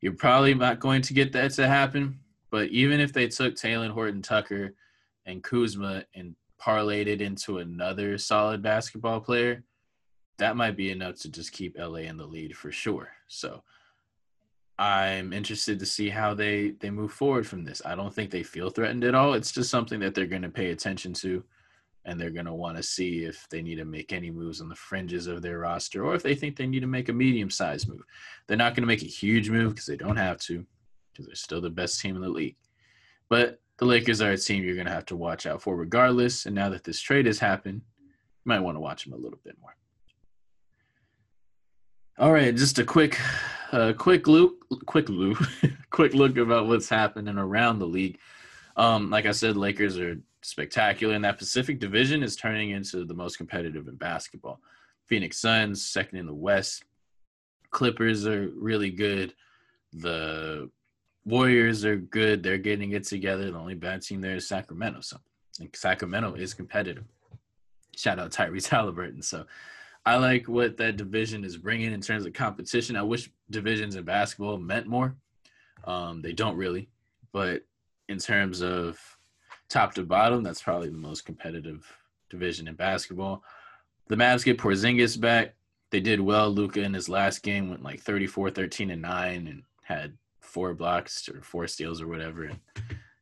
You're 0.00 0.12
probably 0.12 0.54
not 0.54 0.80
going 0.80 1.02
to 1.02 1.14
get 1.14 1.32
that 1.32 1.52
to 1.52 1.66
happen, 1.66 2.18
but 2.50 2.68
even 2.68 3.00
if 3.00 3.12
they 3.12 3.28
took 3.28 3.54
Talen 3.54 3.90
Horton 3.90 4.22
Tucker 4.22 4.74
and 5.26 5.42
Kuzma 5.42 6.04
and 6.14 6.34
parlayed 6.60 7.06
it 7.06 7.20
into 7.20 7.58
another 7.58 8.18
solid 8.18 8.62
basketball 8.62 9.20
player, 9.20 9.62
that 10.38 10.56
might 10.56 10.76
be 10.76 10.90
enough 10.90 11.16
to 11.20 11.28
just 11.28 11.52
keep 11.52 11.78
LA 11.78 12.00
in 12.00 12.16
the 12.16 12.26
lead 12.26 12.56
for 12.56 12.72
sure. 12.72 13.10
So 13.28 13.62
I'm 14.78 15.32
interested 15.32 15.78
to 15.78 15.86
see 15.86 16.08
how 16.08 16.34
they 16.34 16.70
they 16.80 16.90
move 16.90 17.12
forward 17.12 17.46
from 17.46 17.64
this. 17.64 17.80
I 17.84 17.94
don't 17.94 18.12
think 18.12 18.30
they 18.30 18.42
feel 18.42 18.70
threatened 18.70 19.04
at 19.04 19.14
all. 19.14 19.34
It's 19.34 19.52
just 19.52 19.70
something 19.70 20.00
that 20.00 20.14
they're 20.14 20.26
going 20.26 20.42
to 20.42 20.48
pay 20.48 20.70
attention 20.70 21.12
to 21.14 21.44
and 22.04 22.20
they're 22.20 22.30
going 22.30 22.46
to 22.46 22.54
want 22.54 22.76
to 22.76 22.82
see 22.82 23.24
if 23.24 23.46
they 23.48 23.62
need 23.62 23.76
to 23.76 23.84
make 23.84 24.12
any 24.12 24.30
moves 24.30 24.60
on 24.60 24.68
the 24.68 24.74
fringes 24.74 25.26
of 25.26 25.42
their 25.42 25.60
roster 25.60 26.04
or 26.04 26.14
if 26.14 26.22
they 26.22 26.34
think 26.34 26.56
they 26.56 26.66
need 26.66 26.80
to 26.80 26.86
make 26.86 27.08
a 27.08 27.12
medium 27.12 27.50
sized 27.50 27.88
move. 27.88 28.02
They're 28.46 28.56
not 28.56 28.74
going 28.74 28.82
to 28.82 28.86
make 28.86 29.02
a 29.02 29.06
huge 29.06 29.48
move 29.48 29.70
because 29.70 29.86
they 29.86 29.96
don't 29.96 30.16
have 30.16 30.38
to 30.40 30.64
because 31.12 31.26
they're 31.26 31.34
still 31.34 31.60
the 31.60 31.70
best 31.70 32.00
team 32.00 32.16
in 32.16 32.22
the 32.22 32.28
league. 32.28 32.56
But 33.28 33.60
the 33.78 33.84
Lakers 33.84 34.20
are 34.20 34.32
a 34.32 34.38
team 34.38 34.64
you're 34.64 34.74
going 34.74 34.86
to 34.86 34.92
have 34.92 35.06
to 35.06 35.16
watch 35.16 35.46
out 35.46 35.62
for 35.62 35.76
regardless. 35.76 36.46
And 36.46 36.54
now 36.54 36.68
that 36.70 36.84
this 36.84 37.00
trade 37.00 37.26
has 37.26 37.38
happened, 37.38 37.82
you 38.00 38.10
might 38.44 38.60
want 38.60 38.76
to 38.76 38.80
watch 38.80 39.04
them 39.04 39.14
a 39.14 39.16
little 39.16 39.38
bit 39.44 39.56
more. 39.60 39.74
All 42.18 42.32
right, 42.32 42.54
just 42.54 42.78
a 42.78 42.84
quick, 42.84 43.18
uh, 43.72 43.92
quick 43.96 44.28
loop, 44.28 44.62
quick 44.86 45.08
loop, 45.08 45.44
quick 45.90 46.14
look 46.14 46.36
about 46.36 46.68
what's 46.68 46.88
happening 46.88 47.38
around 47.38 47.80
the 47.80 47.86
league. 47.86 48.18
Um, 48.76 49.10
like 49.10 49.26
I 49.26 49.32
said, 49.32 49.56
Lakers 49.56 49.98
are 49.98 50.16
spectacular, 50.44 51.14
and 51.14 51.24
that 51.24 51.38
Pacific 51.38 51.80
Division 51.80 52.22
is 52.22 52.36
turning 52.36 52.70
into 52.70 53.04
the 53.04 53.14
most 53.14 53.38
competitive 53.38 53.88
in 53.88 53.96
basketball. 53.96 54.60
Phoenix 55.06 55.38
Suns, 55.38 55.84
second 55.84 56.18
in 56.18 56.26
the 56.26 56.34
West. 56.34 56.84
Clippers 57.70 58.26
are 58.26 58.50
really 58.54 58.90
good. 58.90 59.34
The 59.94 60.70
Warriors 61.24 61.84
are 61.86 61.96
good. 61.96 62.42
They're 62.42 62.58
getting 62.58 62.92
it 62.92 63.04
together. 63.04 63.50
The 63.50 63.58
only 63.58 63.74
bad 63.74 64.02
team 64.02 64.20
there 64.20 64.36
is 64.36 64.46
Sacramento. 64.46 65.00
So 65.00 65.16
Sacramento 65.72 66.34
is 66.34 66.52
competitive. 66.52 67.04
Shout 67.96 68.18
out 68.18 68.30
Tyrese 68.30 68.68
Halliburton. 68.68 69.22
So 69.22 69.46
I 70.04 70.16
like 70.16 70.46
what 70.46 70.76
that 70.76 70.98
division 70.98 71.44
is 71.44 71.56
bringing 71.56 71.92
in 71.92 72.02
terms 72.02 72.26
of 72.26 72.34
competition. 72.34 72.96
I 72.96 73.02
wish 73.02 73.30
divisions 73.48 73.96
in 73.96 74.04
basketball 74.04 74.58
meant 74.58 74.86
more. 74.86 75.16
Um, 75.84 76.20
they 76.20 76.32
don't 76.32 76.56
really, 76.56 76.90
but 77.32 77.62
in 78.08 78.18
terms 78.18 78.62
of 78.62 78.98
top 79.68 79.94
to 79.94 80.02
bottom, 80.02 80.42
that's 80.42 80.62
probably 80.62 80.88
the 80.88 80.96
most 80.96 81.24
competitive 81.24 81.96
division 82.30 82.68
in 82.68 82.74
basketball. 82.74 83.42
The 84.08 84.16
Mavs 84.16 84.44
get 84.44 84.58
Porzingis 84.58 85.20
back. 85.20 85.54
They 85.90 86.00
did 86.00 86.20
well. 86.20 86.50
Luka 86.50 86.82
in 86.82 86.94
his 86.94 87.08
last 87.08 87.42
game 87.42 87.70
went 87.70 87.82
like 87.82 88.00
34, 88.00 88.50
13, 88.50 88.90
and 88.90 89.02
9 89.02 89.46
and 89.46 89.62
had 89.82 90.16
four 90.40 90.74
blocks 90.74 91.28
or 91.28 91.40
four 91.42 91.66
steals 91.66 92.00
or 92.00 92.08
whatever. 92.08 92.44
And 92.44 92.60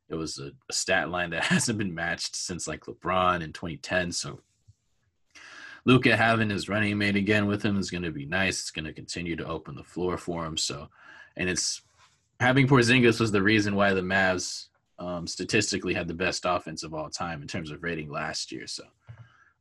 it 0.09 0.14
was 0.14 0.38
a, 0.38 0.53
a 0.68 0.72
stat 0.72 1.11
line 1.11 1.30
that 1.30 1.45
hasn't 1.45 1.78
been 1.78 1.95
matched 1.95 2.36
since 2.36 2.66
like 2.66 2.84
LeBron 2.84 3.43
in 3.43 3.53
2010. 3.53 4.12
So 4.12 4.40
Luka 5.84 6.16
having 6.16 6.51
his 6.51 6.68
running 6.68 6.99
mate 6.99 7.16
again 7.16 7.47
with 7.47 7.62
him 7.62 7.78
is 7.78 7.90
going 7.90 8.05
to 8.05 8.12
be 8.12 8.26
nice. 8.26 8.61
It's 8.61 8.70
going 8.70 8.84
to 8.84 8.93
continue 8.93 9.36
to 9.36 9.47
open 9.47 9.74
the 9.74 9.82
floor 9.82 10.16
for 10.16 10.45
him. 10.45 10.57
So, 10.57 10.88
and 11.36 11.49
it's 11.49 11.82
having 12.40 12.68
Porzingis 12.68 13.20
was 13.20 13.32
the 13.32 13.43
reason 13.43 13.74
why 13.74 13.93
the 13.95 14.01
Mavs 14.01 14.68
um, 14.99 15.26
statistically 15.26 15.95
had 15.95 16.09
the 16.09 16.14
best 16.14 16.45
offense 16.47 16.82
of 16.82 16.95
all 16.95 17.11
time 17.11 17.43
in 17.43 17.49
terms 17.49 17.70
of 17.70 17.82
rating 17.82 18.11
last 18.11 18.53
year. 18.53 18.66
So 18.66 18.84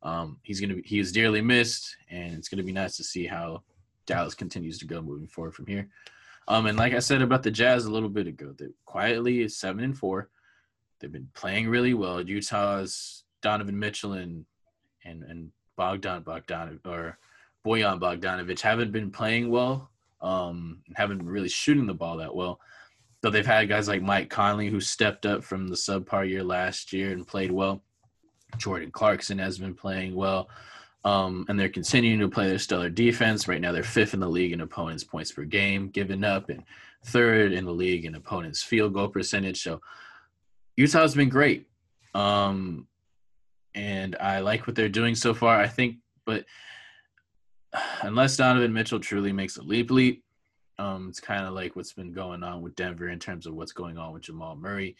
um, 0.03 0.37
he's 0.43 0.59
gonna 0.59 0.75
be 0.75 0.83
he 0.83 0.99
is 0.99 1.11
dearly 1.11 1.41
missed, 1.41 1.95
and 2.09 2.33
it's 2.33 2.49
gonna 2.49 2.63
be 2.63 2.71
nice 2.71 2.97
to 2.97 3.03
see 3.03 3.25
how 3.25 3.63
Dallas 4.05 4.35
continues 4.35 4.77
to 4.79 4.85
go 4.85 5.01
moving 5.01 5.27
forward 5.27 5.55
from 5.55 5.67
here. 5.67 5.89
Um, 6.47 6.65
and 6.65 6.77
like 6.77 6.93
I 6.93 6.99
said 6.99 7.21
about 7.21 7.43
the 7.43 7.51
Jazz 7.51 7.85
a 7.85 7.91
little 7.91 8.09
bit 8.09 8.27
ago, 8.27 8.53
they 8.57 8.67
quietly 8.85 9.41
is 9.41 9.57
seven 9.57 9.83
and 9.83 9.97
four. 9.97 10.29
They've 10.99 11.11
been 11.11 11.29
playing 11.33 11.69
really 11.69 11.93
well. 11.93 12.21
Utah's 12.21 13.23
Donovan 13.41 13.77
Mitchell 13.77 14.13
and 14.13 14.45
and 15.05 15.23
and 15.23 15.51
Bogdan 15.75 16.23
Bogdan 16.23 16.79
or 16.85 17.17
Bojan 17.65 17.99
Bogdanovic 17.99 18.59
haven't 18.59 18.91
been 18.91 19.11
playing 19.11 19.49
well. 19.49 19.89
Um, 20.21 20.81
haven't 20.95 21.17
been 21.17 21.29
really 21.29 21.49
shooting 21.49 21.87
the 21.87 21.93
ball 21.93 22.17
that 22.17 22.35
well. 22.35 22.59
Though 23.21 23.29
they've 23.29 23.45
had 23.45 23.69
guys 23.69 23.87
like 23.87 24.01
Mike 24.01 24.29
Conley 24.29 24.69
who 24.69 24.79
stepped 24.79 25.25
up 25.25 25.43
from 25.43 25.67
the 25.67 25.75
subpar 25.75 26.27
year 26.27 26.43
last 26.43 26.91
year 26.91 27.11
and 27.11 27.27
played 27.27 27.51
well. 27.51 27.83
Jordan 28.57 28.91
Clarkson 28.91 29.37
has 29.39 29.57
been 29.57 29.75
playing 29.75 30.15
well. 30.15 30.49
Um, 31.03 31.45
and 31.49 31.59
they're 31.59 31.69
continuing 31.69 32.19
to 32.19 32.29
play 32.29 32.47
their 32.47 32.59
stellar 32.59 32.89
defense. 32.89 33.47
Right 33.47 33.61
now, 33.61 33.71
they're 33.71 33.83
fifth 33.83 34.13
in 34.13 34.19
the 34.19 34.29
league 34.29 34.53
in 34.53 34.61
opponents' 34.61 35.03
points 35.03 35.31
per 35.31 35.43
game 35.43 35.89
given 35.89 36.23
up, 36.23 36.49
and 36.49 36.63
third 37.05 37.53
in 37.53 37.65
the 37.65 37.73
league 37.73 38.05
in 38.05 38.13
opponents' 38.15 38.61
field 38.61 38.93
goal 38.93 39.07
percentage. 39.07 39.63
So 39.63 39.81
Utah's 40.77 41.15
been 41.15 41.29
great, 41.29 41.67
um, 42.13 42.87
and 43.73 44.15
I 44.17 44.41
like 44.41 44.67
what 44.67 44.75
they're 44.75 44.89
doing 44.89 45.15
so 45.15 45.33
far. 45.33 45.59
I 45.59 45.67
think, 45.67 45.97
but 46.25 46.45
unless 48.01 48.37
Donovan 48.37 48.73
Mitchell 48.73 48.99
truly 48.99 49.33
makes 49.33 49.57
a 49.57 49.63
leap, 49.63 49.89
leap, 49.89 50.23
um, 50.81 51.07
it's 51.09 51.19
kind 51.19 51.45
of 51.45 51.53
like 51.53 51.75
what's 51.75 51.93
been 51.93 52.11
going 52.11 52.41
on 52.43 52.63
with 52.63 52.75
Denver 52.75 53.09
in 53.09 53.19
terms 53.19 53.45
of 53.45 53.53
what's 53.53 53.71
going 53.71 53.99
on 53.99 54.13
with 54.13 54.23
Jamal 54.23 54.55
Murray. 54.55 54.95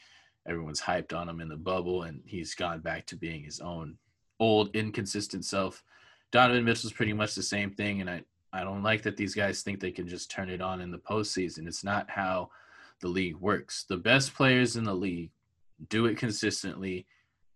Everyone's 0.48 0.82
hyped 0.82 1.12
on 1.12 1.28
him 1.28 1.42
in 1.42 1.50
the 1.50 1.58
bubble, 1.58 2.04
and 2.04 2.22
he's 2.24 2.54
gone 2.54 2.82
back 2.82 3.08
to 3.08 3.16
being 3.16 3.44
his 3.44 3.60
own 3.60 3.98
old, 4.40 4.76
inconsistent 4.76 5.44
self. 5.44 5.84
Donovan 6.32 6.66
Mitchell's 6.66 6.94
pretty 6.94 7.14
much 7.14 7.34
the 7.34 7.42
same 7.42 7.72
thing, 7.72 8.00
and 8.00 8.10
I, 8.10 8.22
I 8.54 8.64
don't 8.64 8.84
like 8.84 9.02
that 9.04 9.18
these 9.18 9.34
guys 9.34 9.64
think 9.64 9.80
they 9.80 9.92
can 9.92 10.08
just 10.08 10.30
turn 10.30 10.50
it 10.50 10.62
on 10.62 10.82
in 10.82 10.92
the 10.92 11.00
postseason. 11.00 11.68
It's 11.68 11.84
not 11.84 12.10
how 12.10 12.52
the 13.02 13.08
league 13.08 13.38
works. 13.38 13.86
The 13.90 13.98
best 13.98 14.36
players 14.36 14.76
in 14.76 14.84
the 14.84 14.94
league 14.94 15.32
do 15.90 16.06
it 16.06 16.18
consistently 16.18 17.08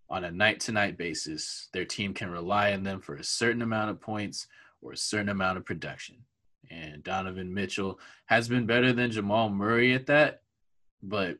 on 0.10 0.24
a 0.24 0.32
night 0.32 0.60
to 0.62 0.72
night 0.72 0.98
basis. 0.98 1.70
Their 1.74 1.86
team 1.86 2.14
can 2.14 2.32
rely 2.32 2.74
on 2.74 2.82
them 2.82 3.02
for 3.02 3.16
a 3.16 3.24
certain 3.24 3.62
amount 3.62 3.92
of 3.92 4.02
points 4.02 4.48
or 4.82 4.94
a 4.94 4.98
certain 4.98 5.30
amount 5.30 5.60
of 5.60 5.66
production. 5.66 6.16
And 6.70 7.04
Donovan 7.04 7.54
Mitchell 7.54 8.00
has 8.26 8.48
been 8.48 8.66
better 8.66 8.94
than 8.94 9.12
Jamal 9.12 9.50
Murray 9.50 9.94
at 9.94 10.08
that, 10.08 10.42
but 11.02 11.38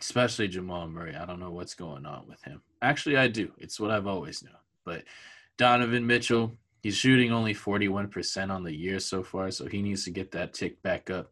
especially 0.00 0.48
Jamal 0.48 0.88
Murray. 0.88 1.14
I 1.14 1.26
don't 1.26 1.40
know 1.40 1.50
what's 1.50 1.74
going 1.74 2.06
on 2.06 2.26
with 2.28 2.42
him. 2.42 2.62
Actually, 2.82 3.16
I 3.16 3.28
do. 3.28 3.52
It's 3.58 3.78
what 3.78 3.90
I've 3.90 4.06
always 4.06 4.42
known. 4.42 4.54
But 4.84 5.04
Donovan 5.58 6.06
Mitchell, 6.06 6.56
he's 6.82 6.96
shooting 6.96 7.32
only 7.32 7.54
41% 7.54 8.50
on 8.50 8.64
the 8.64 8.74
year 8.74 8.98
so 8.98 9.22
far, 9.22 9.50
so 9.50 9.66
he 9.66 9.82
needs 9.82 10.04
to 10.04 10.10
get 10.10 10.30
that 10.32 10.54
tick 10.54 10.82
back 10.82 11.10
up. 11.10 11.30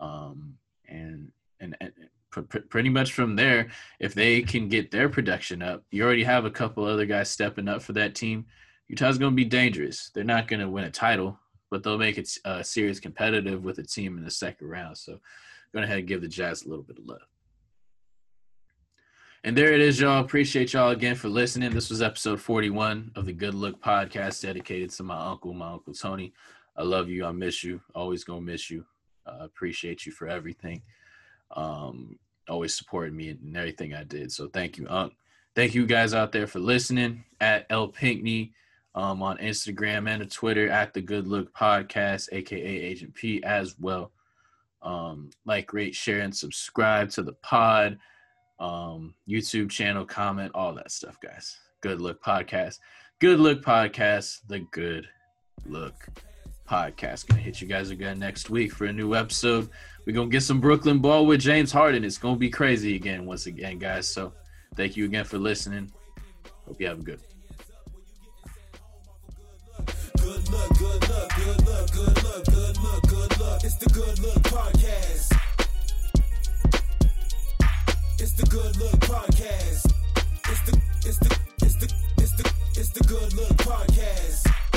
Um, 0.00 0.54
and, 0.88 1.30
and, 1.60 1.76
and 1.80 1.92
pr- 2.30 2.40
pr- 2.40 2.58
pretty 2.58 2.88
much 2.88 3.12
from 3.12 3.36
there, 3.36 3.68
if 4.00 4.14
they 4.14 4.42
can 4.42 4.68
get 4.68 4.90
their 4.90 5.08
production 5.08 5.62
up, 5.62 5.84
you 5.90 6.04
already 6.04 6.24
have 6.24 6.44
a 6.44 6.50
couple 6.50 6.84
other 6.84 7.06
guys 7.06 7.28
stepping 7.28 7.68
up 7.68 7.82
for 7.82 7.92
that 7.94 8.14
team. 8.14 8.46
Utah's 8.88 9.18
going 9.18 9.32
to 9.32 9.36
be 9.36 9.44
dangerous. 9.44 10.10
They're 10.14 10.24
not 10.24 10.48
going 10.48 10.60
to 10.60 10.70
win 10.70 10.84
a 10.84 10.90
title, 10.90 11.38
but 11.70 11.82
they'll 11.82 11.98
make 11.98 12.18
it 12.18 12.30
uh, 12.44 12.62
serious 12.62 13.00
competitive 13.00 13.64
with 13.64 13.78
a 13.78 13.82
team 13.82 14.18
in 14.18 14.24
the 14.24 14.30
second 14.30 14.68
round. 14.68 14.96
So, 14.96 15.18
going 15.72 15.84
ahead 15.84 15.98
and 15.98 16.08
give 16.08 16.20
the 16.20 16.28
Jazz 16.28 16.64
a 16.64 16.68
little 16.68 16.84
bit 16.84 16.98
of 16.98 17.06
love. 17.06 17.26
And 19.44 19.56
there 19.56 19.72
it 19.72 19.80
is, 19.80 20.00
y'all. 20.00 20.20
Appreciate 20.20 20.72
y'all 20.72 20.90
again 20.90 21.14
for 21.14 21.28
listening. 21.28 21.70
This 21.70 21.90
was 21.90 22.02
episode 22.02 22.40
41 22.40 23.12
of 23.14 23.24
the 23.24 23.32
Good 23.32 23.54
Look 23.54 23.80
podcast 23.80 24.42
dedicated 24.42 24.90
to 24.90 25.04
my 25.04 25.18
uncle, 25.18 25.54
my 25.54 25.72
uncle 25.72 25.94
Tony. 25.94 26.32
I 26.76 26.82
love 26.82 27.08
you. 27.08 27.24
I 27.24 27.32
miss 27.32 27.62
you. 27.62 27.80
Always 27.94 28.24
gonna 28.24 28.40
miss 28.40 28.68
you. 28.68 28.84
Uh, 29.26 29.38
appreciate 29.40 30.06
you 30.06 30.12
for 30.12 30.28
everything. 30.28 30.82
Um, 31.54 32.18
always 32.48 32.74
supporting 32.74 33.16
me 33.16 33.30
in 33.30 33.54
everything 33.56 33.94
I 33.94 34.04
did. 34.04 34.32
So 34.32 34.48
thank 34.48 34.76
you, 34.76 34.86
Unc. 34.88 35.12
Thank 35.54 35.74
you 35.74 35.86
guys 35.86 36.14
out 36.14 36.32
there 36.32 36.46
for 36.46 36.58
listening 36.58 37.24
at 37.40 37.66
L 37.70 37.88
Pinkney 37.88 38.52
um, 38.98 39.22
on 39.22 39.38
Instagram 39.38 40.10
and 40.12 40.28
Twitter 40.28 40.68
at 40.68 40.92
the 40.92 41.00
Good 41.00 41.28
Look 41.28 41.54
Podcast, 41.54 42.30
aka 42.32 42.60
Agent 42.60 43.14
P, 43.14 43.40
as 43.44 43.76
well. 43.78 44.10
Um, 44.82 45.30
like, 45.46 45.72
rate, 45.72 45.94
share, 45.94 46.20
and 46.20 46.34
subscribe 46.36 47.08
to 47.10 47.22
the 47.22 47.34
pod 47.34 47.96
um, 48.58 49.14
YouTube 49.28 49.70
channel, 49.70 50.04
comment, 50.04 50.50
all 50.52 50.74
that 50.74 50.90
stuff, 50.90 51.16
guys. 51.20 51.56
Good 51.80 52.00
Look 52.00 52.20
Podcast. 52.20 52.80
Good 53.20 53.38
Look 53.38 53.62
Podcast. 53.64 54.40
The 54.48 54.60
Good 54.72 55.06
Look 55.64 56.08
Podcast. 56.68 57.28
Gonna 57.28 57.40
hit 57.40 57.60
you 57.60 57.68
guys 57.68 57.90
again 57.90 58.18
next 58.18 58.50
week 58.50 58.72
for 58.72 58.86
a 58.86 58.92
new 58.92 59.14
episode. 59.14 59.70
We're 60.06 60.12
gonna 60.12 60.28
get 60.28 60.42
some 60.42 60.60
Brooklyn 60.60 60.98
ball 60.98 61.24
with 61.24 61.40
James 61.40 61.70
Harden. 61.70 62.02
It's 62.02 62.18
gonna 62.18 62.36
be 62.36 62.50
crazy 62.50 62.96
again, 62.96 63.26
once 63.26 63.46
again, 63.46 63.78
guys. 63.78 64.08
So 64.08 64.32
thank 64.74 64.96
you 64.96 65.04
again 65.04 65.24
for 65.24 65.38
listening. 65.38 65.92
Hope 66.66 66.80
you 66.80 66.88
have 66.88 66.98
a 66.98 67.02
good. 67.02 67.20
Good 70.48 70.56
look, 70.60 70.78
good 70.78 71.08
look, 71.10 71.28
good 71.34 71.66
look, 71.66 71.92
good 71.92 72.22
look, 72.24 72.44
good 72.46 72.82
look, 72.82 73.02
good 73.06 73.38
look. 73.38 73.64
It's 73.64 73.74
the 73.74 73.90
Good 73.90 74.18
Look 74.20 74.42
Podcast. 74.44 75.36
It's 78.18 78.32
the 78.32 78.46
Good 78.46 78.76
Look 78.78 78.98
Podcast. 79.00 79.92
It's 80.48 80.62
the, 80.62 80.80
it's 81.04 81.18
the, 81.18 81.38
it's 81.60 81.76
the, 81.76 81.94
it's 82.16 82.32
the, 82.32 82.52
it's 82.80 82.88
the 82.88 83.04
Good 83.04 83.34
Look 83.34 83.56
Podcast. 83.58 84.67